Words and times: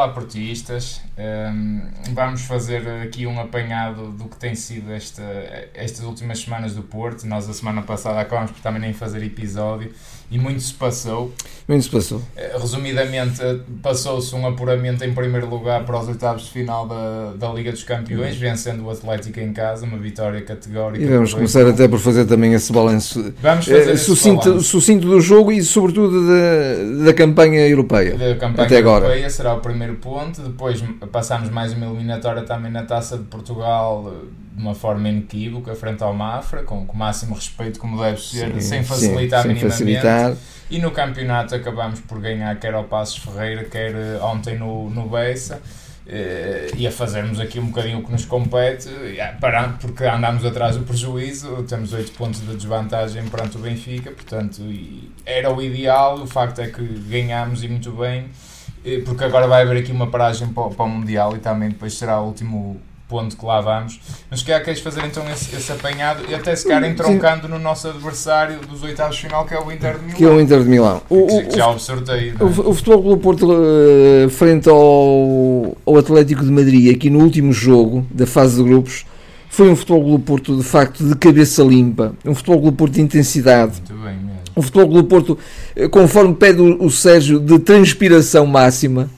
Olá, 0.00 0.08
portistas. 0.08 1.02
Um, 1.18 1.82
vamos 2.14 2.40
fazer 2.46 2.88
aqui 3.02 3.26
um 3.26 3.38
apanhado 3.38 4.12
do 4.12 4.30
que 4.30 4.36
tem 4.38 4.54
sido 4.54 4.90
esta, 4.90 5.22
estas 5.74 6.06
últimas 6.06 6.38
semanas 6.38 6.74
do 6.74 6.82
Porto. 6.82 7.26
Nós, 7.26 7.46
a 7.50 7.52
semana 7.52 7.82
passada, 7.82 8.18
acabámos 8.18 8.50
por 8.50 8.62
também 8.62 8.80
nem 8.80 8.94
fazer 8.94 9.22
episódio 9.22 9.92
e 10.30 10.38
muito 10.38 10.60
se 10.60 10.72
passou. 10.72 11.32
Muito 11.66 11.82
se 11.84 11.90
passou. 11.90 12.22
Eh, 12.36 12.56
resumidamente, 12.60 13.40
passou-se 13.82 14.34
um 14.34 14.46
apuramento 14.46 15.04
em 15.04 15.12
primeiro 15.12 15.48
lugar 15.48 15.84
para 15.84 15.98
os 15.98 16.08
oitavos 16.08 16.44
de 16.44 16.50
final 16.50 16.86
da, 16.86 17.32
da 17.36 17.52
Liga 17.52 17.72
dos 17.72 17.82
Campeões, 17.82 18.34
uhum. 18.34 18.40
vencendo 18.40 18.84
o 18.84 18.90
Atlético 18.90 19.40
em 19.40 19.52
casa, 19.52 19.84
uma 19.84 19.98
vitória 19.98 20.40
categórica. 20.42 21.04
E 21.04 21.08
vamos 21.08 21.34
começar 21.34 21.66
até 21.66 21.88
por 21.88 21.98
fazer 21.98 22.26
também 22.26 22.54
esse 22.54 22.72
balanço 22.72 23.34
vamos 23.42 23.66
fazer 23.66 23.90
é, 23.90 23.96
sucinto, 23.96 24.60
sucinto 24.60 25.06
do 25.06 25.20
jogo 25.20 25.50
e, 25.50 25.62
sobretudo, 25.62 26.26
da, 26.26 27.04
da 27.06 27.14
campanha 27.14 27.66
europeia. 27.66 28.16
Da 28.16 28.36
campanha 28.36 28.66
até 28.66 28.78
agora. 28.78 29.06
europeia 29.06 29.30
será 29.30 29.54
o 29.54 29.60
primeiro 29.60 29.96
ponto. 29.96 30.40
Depois 30.42 30.82
passamos 31.10 31.50
mais 31.50 31.72
uma 31.72 31.86
eliminatória 31.86 32.42
também 32.42 32.70
na 32.70 32.84
Taça 32.84 33.18
de 33.18 33.24
Portugal 33.24 34.12
de 34.52 34.60
uma 34.60 34.74
forma 34.74 35.08
inequívoca 35.08 35.74
frente 35.74 36.02
ao 36.02 36.12
Mafra, 36.12 36.62
com, 36.62 36.84
com 36.84 36.92
o 36.92 36.96
máximo 36.96 37.34
respeito 37.34 37.78
como 37.78 38.00
deve 38.02 38.20
ser, 38.20 38.52
sim, 38.54 38.60
sem 38.60 38.84
facilitar 38.84 39.42
sim, 39.42 39.48
minimamente. 39.48 39.76
Sem 39.76 39.86
facilitar. 39.86 40.36
E 40.70 40.78
no 40.78 40.90
campeonato 40.90 41.54
acabamos 41.54 42.00
por 42.00 42.20
ganhar 42.20 42.54
quer 42.58 42.74
ao 42.74 42.84
Passos 42.84 43.18
Ferreira, 43.18 43.64
quer 43.64 43.92
eh, 43.92 44.20
ontem 44.22 44.58
no, 44.58 44.90
no 44.90 45.08
Bessa. 45.08 45.60
Uh, 46.06 46.74
e 46.76 46.88
a 46.88 46.90
fazermos 46.90 47.38
aqui 47.38 47.60
um 47.60 47.66
bocadinho 47.66 48.00
o 48.00 48.02
que 48.02 48.10
nos 48.10 48.24
compete, 48.24 48.88
uh, 48.88 49.78
porque 49.80 50.02
andámos 50.02 50.44
atrás 50.44 50.76
do 50.76 50.82
prejuízo, 50.82 51.62
temos 51.68 51.92
8 51.92 52.12
pontos 52.12 52.40
de 52.40 52.56
desvantagem 52.56 53.22
perante 53.28 53.56
o 53.56 53.60
Benfica, 53.60 54.10
portanto 54.10 54.60
era 55.24 55.54
o 55.54 55.62
ideal, 55.62 56.20
o 56.20 56.26
facto 56.26 56.58
é 56.60 56.66
que 56.66 56.82
ganhámos 56.82 57.62
e 57.62 57.68
muito 57.68 57.92
bem, 57.92 58.24
uh, 58.24 59.04
porque 59.04 59.22
agora 59.22 59.46
vai 59.46 59.62
haver 59.62 59.76
aqui 59.76 59.92
uma 59.92 60.08
paragem 60.08 60.48
para, 60.48 60.70
para 60.70 60.84
o 60.84 60.88
Mundial 60.88 61.36
e 61.36 61.38
também 61.38 61.68
depois 61.68 61.94
será 61.94 62.20
o 62.20 62.26
último 62.26 62.80
ponto 63.10 63.36
que 63.36 63.44
lá 63.44 63.60
vamos. 63.60 64.00
Mas 64.30 64.40
que 64.40 64.58
queres 64.60 64.80
fazer 64.80 65.04
então 65.04 65.28
esse, 65.28 65.54
esse 65.54 65.72
apanhado 65.72 66.22
e 66.28 66.34
até 66.34 66.54
se 66.54 66.66
calhar 66.66 66.88
entroncando 66.88 67.48
no 67.48 67.58
nosso 67.58 67.88
adversário 67.88 68.60
dos 68.60 68.82
oitavos 68.84 69.16
de 69.16 69.22
final, 69.22 69.44
que 69.44 69.52
é 69.52 69.60
o 69.60 69.72
Inter 69.72 69.98
de 69.98 70.04
Milão. 70.04 70.16
Que 70.16 70.24
é 70.24 70.28
o 70.28 70.40
Inter 70.40 70.62
de 70.62 70.68
Milão. 70.68 71.02
O, 71.10 71.26
que, 71.26 71.56
já 71.56 71.68
o 71.68 71.78
sorteio. 71.78 72.36
É? 72.38 72.44
O, 72.44 72.70
o 72.70 72.74
Futebol 72.74 73.02
Clube 73.02 73.22
Porto 73.22 73.52
uh, 73.52 74.30
frente 74.30 74.68
ao, 74.68 75.76
ao 75.84 75.98
Atlético 75.98 76.44
de 76.44 76.50
Madrid, 76.52 76.94
aqui 76.94 77.10
no 77.10 77.18
último 77.18 77.52
jogo 77.52 78.06
da 78.10 78.26
fase 78.26 78.56
de 78.56 78.62
grupos, 78.62 79.04
foi 79.48 79.68
um 79.68 79.74
Futebol 79.74 80.04
Clube 80.04 80.24
Porto 80.24 80.56
de 80.56 80.62
facto 80.62 81.04
de 81.04 81.16
cabeça 81.16 81.62
limpa, 81.64 82.14
um 82.24 82.34
Futebol 82.34 82.62
Clube 82.62 82.76
Porto 82.76 82.92
de 82.92 83.00
intensidade. 83.00 83.72
Muito 83.72 84.04
bem 84.04 84.14
mesmo. 84.14 84.40
Um 84.56 84.62
Futebol 84.62 84.88
Clube 84.88 85.08
Porto, 85.08 85.38
eh, 85.74 85.88
conforme 85.88 86.34
pede 86.34 86.60
o, 86.60 86.84
o 86.84 86.90
Sérgio, 86.90 87.40
de 87.40 87.58
transpiração 87.58 88.46
máxima 88.46 89.10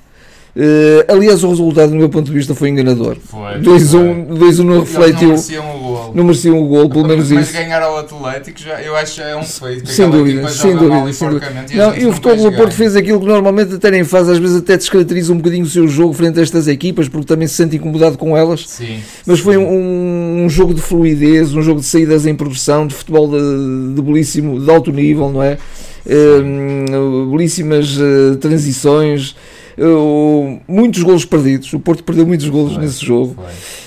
Uh, 0.55 1.11
aliás, 1.11 1.42
o 1.42 1.48
resultado, 1.48 1.91
do 1.91 1.97
meu 1.97 2.11
ponto 2.11 2.27
de 2.27 2.33
vista, 2.33 2.55
foi 2.55 2.69
enganador. 2.69 3.17
2-1 3.62 4.61
um, 4.61 4.64
não 4.64 4.81
refletiu. 4.81 5.28
Não 5.28 5.34
mereciam 5.34 5.75
o 5.75 5.78
gol. 5.78 6.12
Não 6.14 6.25
mereciam 6.25 6.62
o 6.62 6.67
gol, 6.67 6.91
pelo 6.91 7.08
menos 7.08 7.31
mas 7.31 7.41
isso. 7.41 7.53
Mas 7.55 7.64
ganhar 7.64 7.83
ao 7.83 7.97
Atlético, 7.97 8.61
já, 8.61 8.83
eu 8.83 8.95
acho 8.95 9.14
que 9.14 9.23
é 9.23 9.34
um 9.34 9.42
feito. 9.42 9.89
Sem 9.89 10.11
dúvida, 10.11 10.47
sem 10.50 10.77
dúvida. 10.77 11.12
Sem 11.14 11.28
dúvida. 11.30 11.64
E, 11.70 11.77
não, 11.77 11.97
e 11.97 12.05
o 12.05 12.12
Futebol 12.12 12.50
do 12.50 12.56
Porto 12.56 12.75
fez 12.75 12.95
aquilo 12.95 13.19
que 13.19 13.27
normalmente 13.27 13.75
até 13.77 13.91
nem 13.91 14.05
faz, 14.05 14.28
às 14.28 14.36
vezes 14.36 14.58
até 14.58 14.77
descaracteriza 14.77 15.33
um 15.33 15.39
bocadinho 15.39 15.64
o 15.64 15.69
seu 15.69 15.89
jogo 15.89 16.12
frente 16.12 16.39
a 16.39 16.42
estas 16.42 16.69
equipas, 16.69 17.08
porque 17.08 17.27
também 17.27 17.48
se 17.48 17.55
sente 17.55 17.77
incomodado 17.77 18.19
com 18.19 18.36
elas. 18.36 18.69
Sim, 18.69 19.00
mas 19.25 19.41
foi 19.41 19.56
um, 19.56 20.45
um, 20.45 20.48
jogo 20.51 20.74
de 20.74 20.83
fluidez, 20.83 21.55
um 21.55 21.62
jogo 21.62 21.80
de 21.80 21.86
saídas 21.86 22.27
em 22.27 22.35
progressão, 22.35 22.86
de 22.86 22.95
futebol 22.95 23.27
de, 23.27 23.95
de 23.95 24.02
belíssimo, 24.02 24.61
de 24.61 24.70
alto 24.70 24.92
nível, 24.92 25.30
não 25.30 25.42
é? 25.42 25.57
Uh, 26.05 27.30
belíssimas 27.30 27.96
uh, 27.96 28.36
transições 28.36 29.35
uh, 29.78 30.60
muitos 30.66 31.02
golos 31.02 31.24
perdidos. 31.24 31.72
O 31.72 31.80
Porto 31.80 32.05
perdeu 32.05 32.27
muitos 32.27 32.48
golos 32.48 32.74
foi, 32.74 32.83
nesse 32.83 33.05
jogo. 33.05 33.36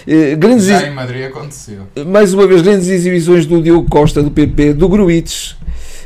Uh, 0.08 0.38
grandes 0.38 0.66
Já 0.66 0.88
em 0.88 0.94
Madrid 0.94 1.26
aconteceu. 1.26 1.84
Mais 2.08 2.34
uma 2.34 2.48
vez, 2.48 2.62
grandes 2.62 2.88
exibições 2.88 3.46
do 3.46 3.62
Diogo 3.62 3.90
Costa, 3.90 4.22
do 4.22 4.32
PP, 4.32 4.74
do 4.74 4.88
Gruites 4.88 5.56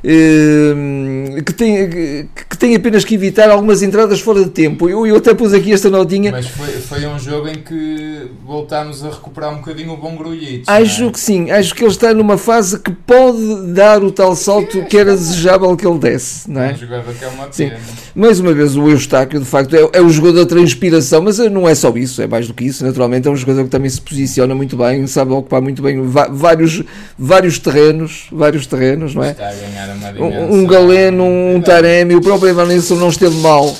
que, 0.01 1.53
tem, 1.53 2.29
que 2.49 2.57
tem 2.57 2.75
apenas 2.75 3.03
que 3.03 3.15
evitar 3.15 3.49
algumas 3.49 3.81
entradas 3.81 4.19
fora 4.19 4.43
de 4.43 4.49
tempo. 4.49 4.89
Eu, 4.89 5.05
eu 5.05 5.17
até 5.17 5.33
pus 5.33 5.53
aqui 5.53 5.73
esta 5.73 5.89
notinha. 5.89 6.31
Mas 6.31 6.47
foi, 6.47 6.67
foi 6.67 7.07
um 7.07 7.19
jogo 7.19 7.47
em 7.47 7.55
que 7.55 8.27
voltámos 8.45 9.03
a 9.03 9.09
recuperar 9.09 9.53
um 9.53 9.57
bocadinho 9.57 9.93
o 9.93 9.97
bom 9.97 10.15
grulhito. 10.15 10.69
Acho 10.69 11.05
é? 11.05 11.11
que 11.11 11.19
sim, 11.19 11.51
acho 11.51 11.75
que 11.75 11.83
ele 11.83 11.91
está 11.91 12.13
numa 12.13 12.37
fase 12.37 12.79
que 12.79 12.91
pode 12.91 13.73
dar 13.73 14.03
o 14.03 14.11
tal 14.11 14.35
salto 14.35 14.83
que 14.85 14.97
era 14.97 15.11
desejável 15.11 15.75
que 15.75 15.85
ele 15.85 15.99
desse. 15.99 16.49
Não 16.49 16.61
é? 16.61 16.71
É. 16.71 17.51
Sim. 17.51 17.71
Mais 18.15 18.39
uma 18.39 18.53
vez, 18.53 18.75
o 18.75 18.89
Eustáquio, 18.89 19.39
de 19.39 19.45
facto, 19.45 19.75
é, 19.75 19.89
é 19.93 20.01
o 20.01 20.09
jogador 20.09 20.39
da 20.39 20.45
transpiração, 20.45 21.21
mas 21.21 21.37
não 21.37 21.67
é 21.67 21.75
só 21.75 21.89
isso, 21.95 22.21
é 22.21 22.27
mais 22.27 22.47
do 22.47 22.53
que 22.53 22.65
isso. 22.65 22.85
Naturalmente, 22.85 23.27
é 23.27 23.31
um 23.31 23.35
jogador 23.35 23.63
que 23.63 23.69
também 23.69 23.89
se 23.89 24.01
posiciona 24.01 24.53
muito 24.55 24.77
bem, 24.77 25.05
sabe 25.07 25.31
ocupar 25.31 25.61
muito 25.61 25.81
bem 25.81 26.01
vários, 26.01 26.83
vários 27.17 27.59
terrenos, 27.59 28.27
vários 28.31 28.65
terrenos, 28.67 29.15
não 29.15 29.23
é? 29.23 29.31
Está 29.31 29.49
a 29.49 29.53
ganhar 29.53 29.88
um, 30.19 30.59
um 30.59 30.65
Galeno, 30.65 31.23
um 31.23 31.61
Taremi, 31.61 32.15
o 32.15 32.21
próprio 32.21 32.49
Evan 32.49 32.65
Nilsson 32.65 32.95
não 32.95 33.09
esteve 33.09 33.35
mal. 33.37 33.75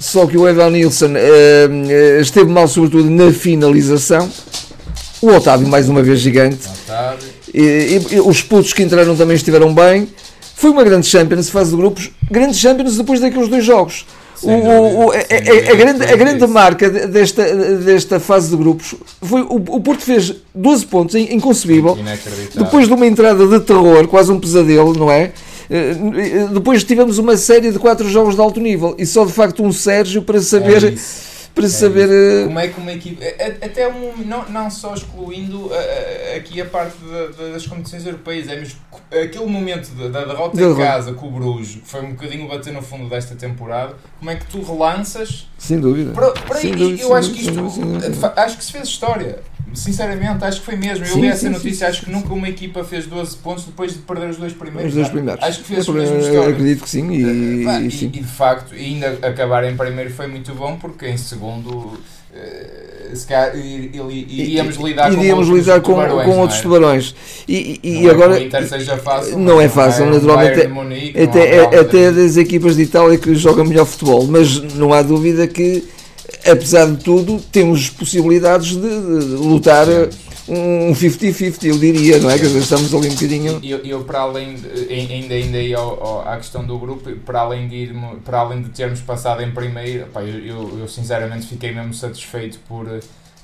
Só 0.00 0.26
que 0.26 0.38
o 0.38 0.48
Evan 0.48 0.70
Nilsson 0.70 1.12
uh, 1.12 2.20
esteve 2.20 2.50
mal, 2.50 2.68
sobretudo 2.68 3.10
na 3.10 3.32
finalização. 3.32 4.30
O 5.20 5.28
Otávio, 5.28 5.66
mais 5.66 5.88
uma 5.88 6.02
vez, 6.02 6.20
gigante. 6.20 6.68
E, 7.52 7.60
e, 7.60 8.14
e, 8.14 8.20
os 8.20 8.42
putos 8.42 8.72
que 8.72 8.82
entraram 8.82 9.16
também 9.16 9.36
estiveram 9.36 9.74
bem. 9.74 10.08
Foi 10.54 10.70
uma 10.70 10.84
grande 10.84 11.06
Champions, 11.06 11.50
fase 11.50 11.70
de 11.70 11.76
grupos. 11.76 12.10
Grandes 12.30 12.58
Champions 12.58 12.96
depois 12.96 13.20
daqueles 13.20 13.48
dois 13.48 13.64
jogos. 13.64 14.06
O, 14.42 14.50
o, 14.50 15.12
a, 15.12 15.14
a, 15.14 15.72
a, 15.72 15.74
grande, 15.74 16.04
a 16.04 16.16
grande 16.16 16.46
marca 16.46 16.90
desta, 16.90 17.42
desta 17.76 18.20
fase 18.20 18.50
de 18.50 18.56
grupos 18.56 18.94
foi 19.22 19.42
o, 19.42 19.54
o 19.54 19.80
Porto 19.80 20.02
fez 20.02 20.34
12 20.54 20.86
pontos, 20.86 21.14
inconcebível. 21.14 21.96
Depois 22.54 22.86
de 22.86 22.94
uma 22.94 23.06
entrada 23.06 23.46
de 23.46 23.60
terror, 23.60 24.06
quase 24.08 24.30
um 24.30 24.38
pesadelo, 24.38 24.92
não 24.94 25.10
é? 25.10 25.32
Eh, 25.68 26.48
depois 26.52 26.84
tivemos 26.84 27.18
uma 27.18 27.36
série 27.36 27.72
de 27.72 27.78
quatro 27.78 28.08
jogos 28.08 28.34
de 28.34 28.40
alto 28.40 28.60
nível 28.60 28.94
e 28.98 29.06
só 29.06 29.24
de 29.24 29.32
facto 29.32 29.64
um 29.64 29.72
Sérgio 29.72 30.22
para 30.22 30.40
saber. 30.40 30.84
É 30.84 30.94
para 31.56 31.64
é 31.64 31.68
saber. 31.70 32.08
Eh, 32.10 32.44
Como 32.44 32.58
é 32.58 32.68
que 32.68 32.78
uma 32.78 32.92
equipe. 32.92 33.24
Até 33.62 33.88
um, 33.88 34.12
não, 34.18 34.46
não 34.50 34.70
só 34.70 34.94
excluindo 34.94 35.70
aqui 36.36 36.60
a 36.60 36.66
parte 36.66 36.96
das 37.52 37.66
competições 37.66 38.04
europeias, 38.04 38.46
é 38.48 38.56
mesmo 38.56 38.78
aquele 39.10 39.46
momento 39.46 39.88
da, 39.94 40.24
derrota 40.24 40.60
em 40.60 40.76
casa 40.76 41.14
com 41.14 41.28
o 41.28 41.30
Bruges, 41.30 41.76
que 41.76 41.88
foi 41.88 42.02
um 42.02 42.10
bocadinho 42.10 42.46
bater 42.46 42.72
no 42.72 42.82
fundo 42.82 43.08
desta 43.08 43.34
temporada, 43.34 43.94
como 44.18 44.30
é 44.30 44.36
que 44.36 44.46
tu 44.46 44.62
relanças? 44.62 45.48
Sem 45.56 45.80
dúvida. 45.80 46.12
Para, 46.12 46.32
para 46.32 46.60
sem 46.60 46.72
dúvida 46.72 47.02
eu 47.02 47.14
acho 47.14 47.32
que 47.32 47.40
isto. 47.40 47.60
Acho 48.36 48.58
que 48.58 48.64
se 48.64 48.72
fez 48.72 48.88
história. 48.88 49.40
Sinceramente, 49.76 50.42
acho 50.42 50.60
que 50.60 50.66
foi 50.66 50.76
mesmo. 50.76 51.04
Eu 51.04 51.12
sim, 51.12 51.20
li 51.20 51.28
essa 51.28 51.40
sim, 51.40 51.48
notícia, 51.50 51.86
sim, 51.86 51.92
acho 51.92 52.04
que 52.06 52.10
nunca 52.10 52.32
uma 52.32 52.48
equipa 52.48 52.82
fez 52.82 53.06
12 53.06 53.36
pontos 53.36 53.64
depois 53.64 53.92
de 53.92 53.98
perder 53.98 54.30
os 54.30 54.38
dois 54.38 54.52
primeiros. 54.52 54.88
Os 54.88 54.94
dois 54.94 55.08
primeiros. 55.08 55.42
Acho 55.44 55.58
que 55.60 55.64
fez 55.66 55.86
é, 55.86 55.92
mesmo 55.92 56.18
história. 56.18 56.48
Acredito 56.48 56.82
que 56.82 56.90
sim. 56.90 57.12
E, 57.12 57.24
uh, 57.24 57.80
e, 57.82 57.86
e, 57.86 58.08
de 58.08 58.24
facto, 58.24 58.74
ainda 58.74 59.18
acabar 59.22 59.64
em 59.64 59.76
primeiro 59.76 60.10
foi 60.10 60.26
muito 60.26 60.54
bom, 60.54 60.76
porque 60.76 61.06
em 61.06 61.16
segundo. 61.16 61.70
Uh, 61.70 62.86
se 63.14 63.26
calhar, 63.26 63.56
iríamos 63.56 64.76
lidar 64.76 65.12
iríamos 65.12 65.48
com, 65.48 65.56
lidar 65.56 65.80
com, 65.80 65.92
tubarões, 65.92 66.24
com 66.24 66.38
outros 66.38 66.60
tubarões. 66.60 67.14
E, 67.46 67.80
e 67.82 68.02
não 68.02 68.10
agora. 68.10 68.42
É 68.42 68.66
seja 68.66 68.96
fácil, 68.96 69.38
não 69.38 69.60
é 69.60 69.68
fácil, 69.68 70.06
naturalmente. 70.06 70.66
Munique, 70.66 71.20
até, 71.20 71.56
é, 71.56 71.78
até 71.78 72.10
das 72.10 72.36
equipas 72.36 72.76
de 72.76 72.82
Itália 72.82 73.16
que 73.18 73.34
jogam 73.34 73.64
melhor 73.64 73.86
futebol, 73.86 74.26
mas 74.26 74.60
não 74.74 74.92
há 74.92 75.02
dúvida 75.02 75.46
que 75.46 75.84
apesar 76.50 76.86
de 76.86 77.02
tudo, 77.02 77.40
temos 77.52 77.90
possibilidades 77.90 78.76
de, 78.76 78.80
de 78.80 79.34
lutar 79.36 79.86
um 80.48 80.92
50-50, 80.92 81.64
eu 81.64 81.78
diria, 81.78 82.18
não 82.18 82.30
é? 82.30 82.38
Dizer, 82.38 82.58
estamos 82.58 82.94
ali 82.94 83.08
um 83.08 83.14
bocadinho. 83.14 83.60
Eu, 83.62 83.78
eu 83.78 84.04
para 84.04 84.20
além, 84.20 84.54
de, 84.54 84.92
ainda, 84.92 85.34
ainda 85.34 85.58
aí 85.58 85.74
ao, 85.74 86.02
ao, 86.02 86.28
à 86.28 86.36
questão 86.36 86.64
do 86.64 86.78
grupo, 86.78 87.10
para 87.24 87.40
além 87.40 87.68
de, 87.68 87.76
ir, 87.76 87.96
para 88.24 88.38
além 88.38 88.62
de 88.62 88.68
termos 88.70 89.00
passado 89.00 89.42
em 89.42 89.50
primeiro, 89.50 90.06
pá, 90.06 90.22
eu, 90.22 90.38
eu, 90.38 90.78
eu, 90.80 90.88
sinceramente 90.88 91.46
fiquei 91.46 91.72
mesmo 91.72 91.92
satisfeito 91.92 92.58
por. 92.68 92.86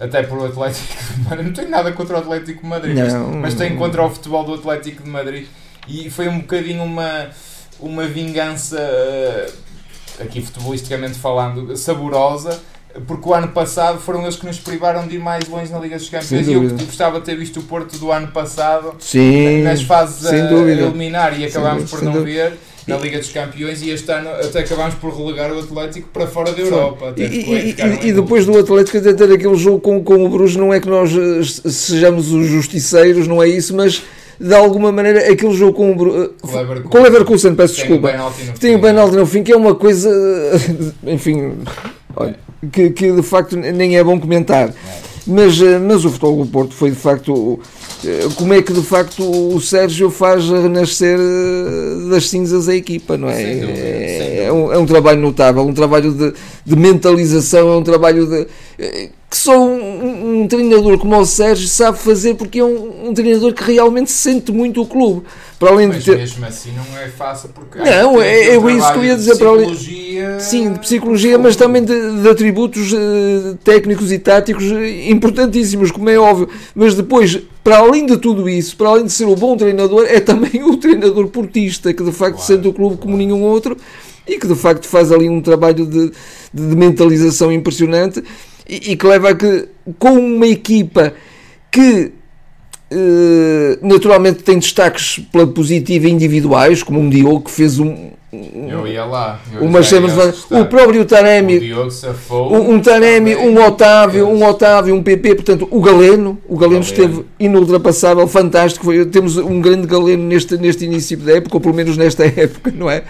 Até 0.00 0.22
por 0.22 0.38
o 0.38 0.46
Atlético 0.46 0.88
de 1.14 1.20
Madrid. 1.22 1.46
Não 1.46 1.52
tenho 1.52 1.70
nada 1.70 1.92
contra 1.92 2.16
o 2.16 2.18
Atlético 2.18 2.62
de 2.62 2.68
Madrid, 2.68 2.96
não, 2.96 3.28
mas, 3.28 3.40
mas 3.40 3.54
tenho 3.54 3.76
contra 3.76 4.04
o 4.04 4.10
futebol 4.10 4.42
do 4.42 4.54
Atlético 4.54 5.02
de 5.02 5.08
Madrid. 5.08 5.46
E 5.86 6.10
foi 6.10 6.28
um 6.28 6.40
bocadinho 6.40 6.82
uma, 6.82 7.28
uma 7.78 8.04
vingança, 8.06 8.80
aqui 10.18 10.42
futebolisticamente 10.42 11.18
falando, 11.18 11.76
saborosa 11.76 12.60
porque 13.06 13.28
o 13.28 13.34
ano 13.34 13.48
passado 13.48 13.98
foram 13.98 14.22
eles 14.22 14.36
que 14.36 14.46
nos 14.46 14.58
privaram 14.58 15.06
de 15.06 15.16
ir 15.16 15.18
mais 15.18 15.48
longe 15.48 15.70
na 15.72 15.78
Liga 15.78 15.96
dos 15.96 16.08
Campeões. 16.08 16.46
E 16.46 16.52
eu 16.52 16.68
gostava 16.68 17.18
de 17.18 17.26
ter 17.26 17.36
visto 17.36 17.60
o 17.60 17.62
Porto 17.62 17.98
do 17.98 18.12
ano 18.12 18.28
passado 18.28 18.94
Sim, 18.98 19.62
nas 19.62 19.82
fases 19.82 20.26
a, 20.26 20.36
eliminar. 20.36 21.38
E 21.38 21.44
acabámos 21.44 21.90
por 21.90 22.02
não 22.02 22.22
ver 22.22 22.52
na 22.86 22.96
Liga 22.96 23.18
dos 23.18 23.30
Campeões 23.30 23.82
e 23.82 23.90
este 23.90 24.10
ano 24.10 24.30
até 24.30 24.60
acabámos 24.60 24.94
por 24.96 25.16
relegar 25.16 25.52
o 25.52 25.58
Atlético 25.60 26.08
para 26.08 26.26
fora 26.26 26.52
da 26.52 26.60
Europa. 26.60 27.14
E, 27.16 27.22
e, 27.22 27.76
e, 28.04 28.08
e, 28.08 28.12
depois 28.12 28.44
do 28.44 28.58
Atlético 28.58 28.98
até 28.98 29.12
ter 29.12 29.32
aquele 29.32 29.56
jogo 29.56 29.80
com, 29.80 30.02
com 30.02 30.24
o 30.24 30.28
Bruges, 30.28 30.56
não 30.56 30.72
é 30.72 30.80
que 30.80 30.88
nós 30.88 31.10
eh, 31.12 31.70
sejamos 31.70 32.32
os 32.32 32.46
justiceiros, 32.46 33.28
não 33.28 33.42
é 33.42 33.48
isso, 33.48 33.74
mas 33.74 34.02
de 34.40 34.54
alguma 34.54 34.90
maneira 34.90 35.30
aquele 35.30 35.54
jogo 35.54 35.74
com 35.74 35.92
o, 35.92 36.04
Leverkusen, 36.04 36.82
com 36.82 36.98
o 36.98 37.02
Leverkusen 37.02 37.54
peço 37.54 37.76
desculpa, 37.76 38.12
tem 38.58 38.74
o 38.74 38.80
penalti 38.80 39.14
no 39.14 39.26
fim, 39.26 39.42
que 39.42 39.52
é 39.52 39.56
uma 39.56 39.74
coisa, 39.74 40.10
enfim, 41.06 41.54
olha, 42.16 42.38
que, 42.72 42.90
que 42.90 43.12
de 43.12 43.22
facto 43.22 43.56
nem 43.56 43.96
é 43.96 44.04
bom 44.04 44.18
comentar. 44.20 44.68
É. 44.68 45.12
Mas, 45.26 45.60
eh, 45.60 45.78
mas 45.78 46.04
o 46.04 46.10
Futebol 46.10 46.44
do 46.44 46.50
Porto 46.50 46.74
foi 46.74 46.90
de 46.90 46.96
facto. 46.96 47.60
Eh, 48.04 48.28
como 48.36 48.52
é 48.52 48.62
que 48.62 48.72
de 48.72 48.82
facto 48.82 49.22
o 49.22 49.60
Sérgio 49.60 50.10
faz 50.10 50.48
renascer 50.48 51.18
eh, 51.18 52.10
das 52.10 52.28
cinzas 52.28 52.68
a 52.68 52.74
equipa, 52.74 53.16
não 53.16 53.28
é? 53.28 53.36
Sem 53.36 53.60
dúvida, 53.60 53.78
é, 53.78 54.44
é, 54.44 54.52
um, 54.52 54.72
é, 54.72 54.78
um, 54.78 54.86
trabalho 54.86 55.20
notável, 55.20 55.62
um 55.62 55.74
trabalho 55.74 56.12
de, 56.12 56.34
de 56.66 56.76
mentalização, 56.76 57.72
é 57.72 57.76
um 57.76 57.82
trabalho 57.82 58.26
de 58.26 58.46
que 59.32 59.38
só 59.38 59.58
um, 59.58 60.42
um, 60.42 60.46
treinador 60.46 60.98
como 60.98 61.16
o 61.16 61.24
Sérgio 61.24 61.66
sabe 61.66 61.96
fazer 61.98 62.34
porque 62.34 62.58
é 62.58 62.64
um, 62.64 63.08
um, 63.08 63.14
treinador 63.14 63.54
que 63.54 63.64
realmente 63.64 64.10
sente 64.10 64.52
muito 64.52 64.82
o 64.82 64.86
clube. 64.86 65.22
Para 65.62 65.70
além 65.70 65.86
Mas 65.86 65.98
de 66.02 66.10
ter... 66.10 66.16
mesmo 66.16 66.44
assim 66.44 66.72
não 66.72 66.98
é 66.98 67.06
fácil 67.06 67.48
porque 67.54 67.78
não, 67.78 68.20
é, 68.20 68.48
é 68.48 68.56
isso 68.56 68.92
que 68.92 68.98
eu 68.98 69.04
ia 69.04 69.14
dizer 69.14 69.36
para 69.36 69.48
além 69.48 69.76
sim, 70.40 70.72
de 70.72 70.80
psicologia, 70.80 71.38
mas 71.38 71.54
também 71.54 71.84
de, 71.84 72.20
de 72.20 72.28
atributos 72.28 72.92
uh, 72.92 73.56
técnicos 73.62 74.10
e 74.10 74.18
táticos 74.18 74.64
importantíssimos, 75.06 75.92
como 75.92 76.10
é 76.10 76.18
óbvio. 76.18 76.48
Mas 76.74 76.96
depois, 76.96 77.40
para 77.62 77.76
além 77.78 78.06
de 78.06 78.16
tudo 78.16 78.48
isso, 78.48 78.76
para 78.76 78.88
além 78.88 79.04
de 79.04 79.12
ser 79.12 79.26
o 79.26 79.36
bom 79.36 79.56
treinador, 79.56 80.04
é 80.08 80.18
também 80.18 80.64
o 80.68 80.76
treinador 80.78 81.28
portista 81.28 81.94
que 81.94 82.02
de 82.02 82.10
facto 82.10 82.38
claro, 82.38 82.46
sente 82.48 82.66
o 82.66 82.72
clube 82.72 82.96
como 82.96 83.16
nenhum 83.16 83.40
outro 83.42 83.76
e 84.26 84.40
que 84.40 84.48
de 84.48 84.56
facto 84.56 84.88
faz 84.88 85.12
ali 85.12 85.28
um 85.28 85.40
trabalho 85.40 85.86
de, 85.86 86.10
de 86.52 86.76
mentalização 86.76 87.52
impressionante 87.52 88.20
e, 88.68 88.90
e 88.90 88.96
que 88.96 89.06
leva 89.06 89.30
a 89.30 89.34
que, 89.36 89.68
com 89.96 90.14
uma 90.14 90.48
equipa 90.48 91.14
que 91.70 92.10
naturalmente 93.80 94.42
tem 94.42 94.58
destaques 94.58 95.20
pela 95.30 95.46
positiva 95.46 96.08
individuais, 96.08 96.82
como 96.82 97.00
um 97.00 97.08
Diogo 97.08 97.42
que 97.42 97.50
fez 97.50 97.78
um. 97.78 98.10
Eu 98.32 98.86
ia 98.86 99.04
lá. 99.04 99.40
Eu 99.52 99.62
uma 99.62 99.80
o 99.80 100.64
próprio 100.64 101.04
Taremi. 101.04 101.72
O 102.30 102.34
um, 102.34 102.74
um 102.74 102.80
Taremi, 102.80 103.36
um 103.36 103.62
Otávio, 103.62 104.26
um 104.26 104.42
Otávio, 104.44 104.94
um 104.94 105.02
PP, 105.02 105.34
portanto, 105.34 105.68
o 105.70 105.80
Galeno. 105.82 106.38
O 106.48 106.56
Galeno, 106.56 106.80
esteve 106.80 107.26
inultrapassável, 107.38 108.26
fantástico. 108.26 108.86
Foi, 108.86 109.04
temos 109.04 109.36
um 109.36 109.60
grande 109.60 109.86
Galeno 109.86 110.24
neste, 110.24 110.56
neste 110.56 110.86
início 110.86 111.18
da 111.18 111.36
época, 111.36 111.56
ou 111.56 111.60
pelo 111.60 111.74
menos 111.74 111.96
nesta 111.98 112.24
época, 112.40 112.72
não 112.74 112.90
é? 112.90 113.02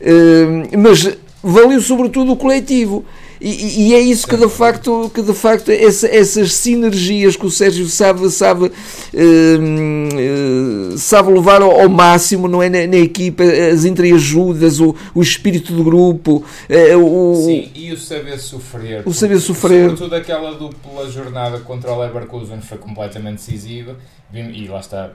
Uh, 0.00 0.78
mas 0.78 1.18
valeu 1.42 1.80
sobretudo 1.80 2.32
o 2.32 2.36
coletivo. 2.36 3.04
E, 3.40 3.88
e, 3.88 3.94
é 3.94 4.00
isso 4.00 4.28
que 4.28 4.36
de 4.36 4.50
facto, 4.50 5.10
que 5.14 5.22
de 5.22 5.32
facto 5.32 5.70
essa, 5.70 6.06
essas 6.06 6.52
sinergias 6.52 7.36
que 7.36 7.46
o 7.46 7.50
Sérgio 7.50 7.86
sabe, 7.86 8.30
sabe, 8.30 8.66
uh, 8.66 10.98
sabe 10.98 11.32
levar 11.32 11.62
ao, 11.62 11.80
ao, 11.80 11.88
máximo 11.88 12.46
não 12.46 12.62
é? 12.62 12.68
Na, 12.68 12.86
na, 12.86 12.98
equipa, 12.98 13.42
as 13.42 13.86
entreajudas, 13.86 14.78
o, 14.78 14.94
o 15.14 15.22
espírito 15.22 15.72
do 15.72 15.82
grupo. 15.82 16.44
Uh, 16.68 16.98
o, 16.98 17.46
Sim, 17.46 17.70
e 17.74 17.90
o 17.92 17.96
saber 17.96 18.38
sofrer. 18.38 19.04
O 19.06 19.14
saber 19.14 19.40
sofrer. 19.40 19.88
Sobretudo 19.88 20.16
aquela 20.16 20.52
dupla 20.52 21.10
jornada 21.10 21.60
contra 21.60 21.92
o 21.92 21.98
Leverkusen 21.98 22.60
foi 22.60 22.76
completamente 22.76 23.36
decisiva 23.36 23.96
e 24.32 24.66
lá 24.68 24.80
está 24.80 25.10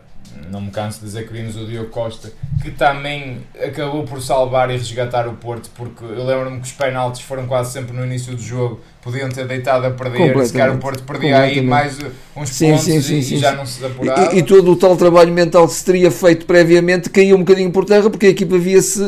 não 0.49 0.61
me 0.61 0.71
canso 0.71 0.99
de 0.99 1.05
dizer 1.05 1.27
que 1.27 1.33
vimos 1.33 1.55
o 1.55 1.65
Diogo 1.65 1.89
Costa, 1.89 2.31
que 2.61 2.71
também 2.71 3.41
acabou 3.63 4.03
por 4.03 4.21
salvar 4.21 4.69
e 4.69 4.73
resgatar 4.73 5.27
o 5.27 5.33
Porto, 5.33 5.69
porque 5.75 6.03
eu 6.03 6.25
lembro-me 6.25 6.59
que 6.59 6.65
os 6.65 6.71
penaltis 6.71 7.21
foram 7.21 7.47
quase 7.47 7.71
sempre 7.71 7.95
no 7.95 8.05
início 8.05 8.35
do 8.35 8.41
jogo, 8.41 8.81
podiam 9.05 9.29
ter 9.29 9.45
deitado 9.45 9.85
a 9.85 9.91
perder, 9.91 10.47
se 10.47 10.51
calhar 10.51 10.75
o 10.75 10.79
Porto 10.79 11.03
perdia 11.03 11.37
aí 11.37 11.61
mais 11.61 11.95
uns 12.35 12.49
sim, 12.49 12.71
pontos 12.71 12.85
sim, 12.85 12.99
sim, 12.99 13.19
e, 13.19 13.23
sim, 13.23 13.37
já 13.37 13.51
não 13.51 13.63
se 13.63 13.85
apurava. 13.85 14.33
E, 14.33 14.39
e, 14.39 14.43
todo 14.43 14.71
o 14.71 14.75
tal 14.75 14.97
trabalho 14.97 15.31
mental 15.31 15.67
que 15.67 15.75
se 15.75 15.85
teria 15.85 16.09
feito 16.09 16.47
previamente 16.47 17.11
caiu 17.11 17.35
um 17.35 17.39
bocadinho 17.41 17.71
por 17.71 17.85
terra, 17.85 18.09
porque 18.09 18.25
a 18.25 18.29
equipa 18.29 18.57
via-se 18.57 18.99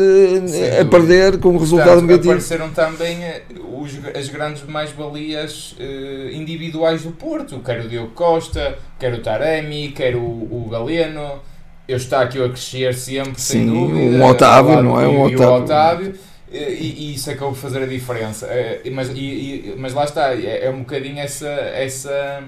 a 0.80 0.86
perder 0.86 1.40
com 1.40 1.50
um 1.50 1.58
resultado 1.58 1.88
Portanto, 1.88 2.10
negativo. 2.10 2.34
Apareceram 2.34 2.70
também 2.70 3.24
eh, 3.24 3.42
os, 3.74 3.98
as 4.16 4.30
grandes 4.30 4.64
mais-valias 4.68 5.76
uh, 5.80 6.32
individuais 6.32 7.02
do 7.02 7.12
Porto, 7.12 7.58
quer 7.66 7.84
o 7.84 7.90
Diogo 7.90 8.12
Costa, 8.12 8.78
quer 9.00 9.12
o 9.16 9.22
Taremi, 9.24 9.90
quer 9.90 10.16
o, 10.16 10.22
o 10.22 10.68
Galeno. 10.70 11.40
Eu 11.88 11.98
está 11.98 12.22
aqui 12.22 12.40
a 12.44 12.50
crescer 12.50 12.94
sempre, 12.94 13.42
sem 13.42 13.66
dúvida. 13.66 14.18
Um 14.18 14.24
Otávio, 14.24 14.84
não 14.84 15.02
é? 15.02 15.08
Um 15.08 15.24
Otávio. 15.24 16.14
E, 16.52 16.58
e, 16.58 17.14
isso 17.16 17.30
acabou 17.30 17.50
por 17.50 17.60
fazer 17.60 17.84
a 17.84 17.86
diferença. 17.86 18.48
Eh, 18.48 18.90
mas, 18.92 19.10
e, 19.10 19.76
mas 19.78 19.94
lá 19.94 20.06
está, 20.06 20.34
é, 20.34 20.66
é 20.66 20.70
um 20.70 20.80
bocadinho 20.80 21.20
essa, 21.20 21.48
essa 21.48 22.44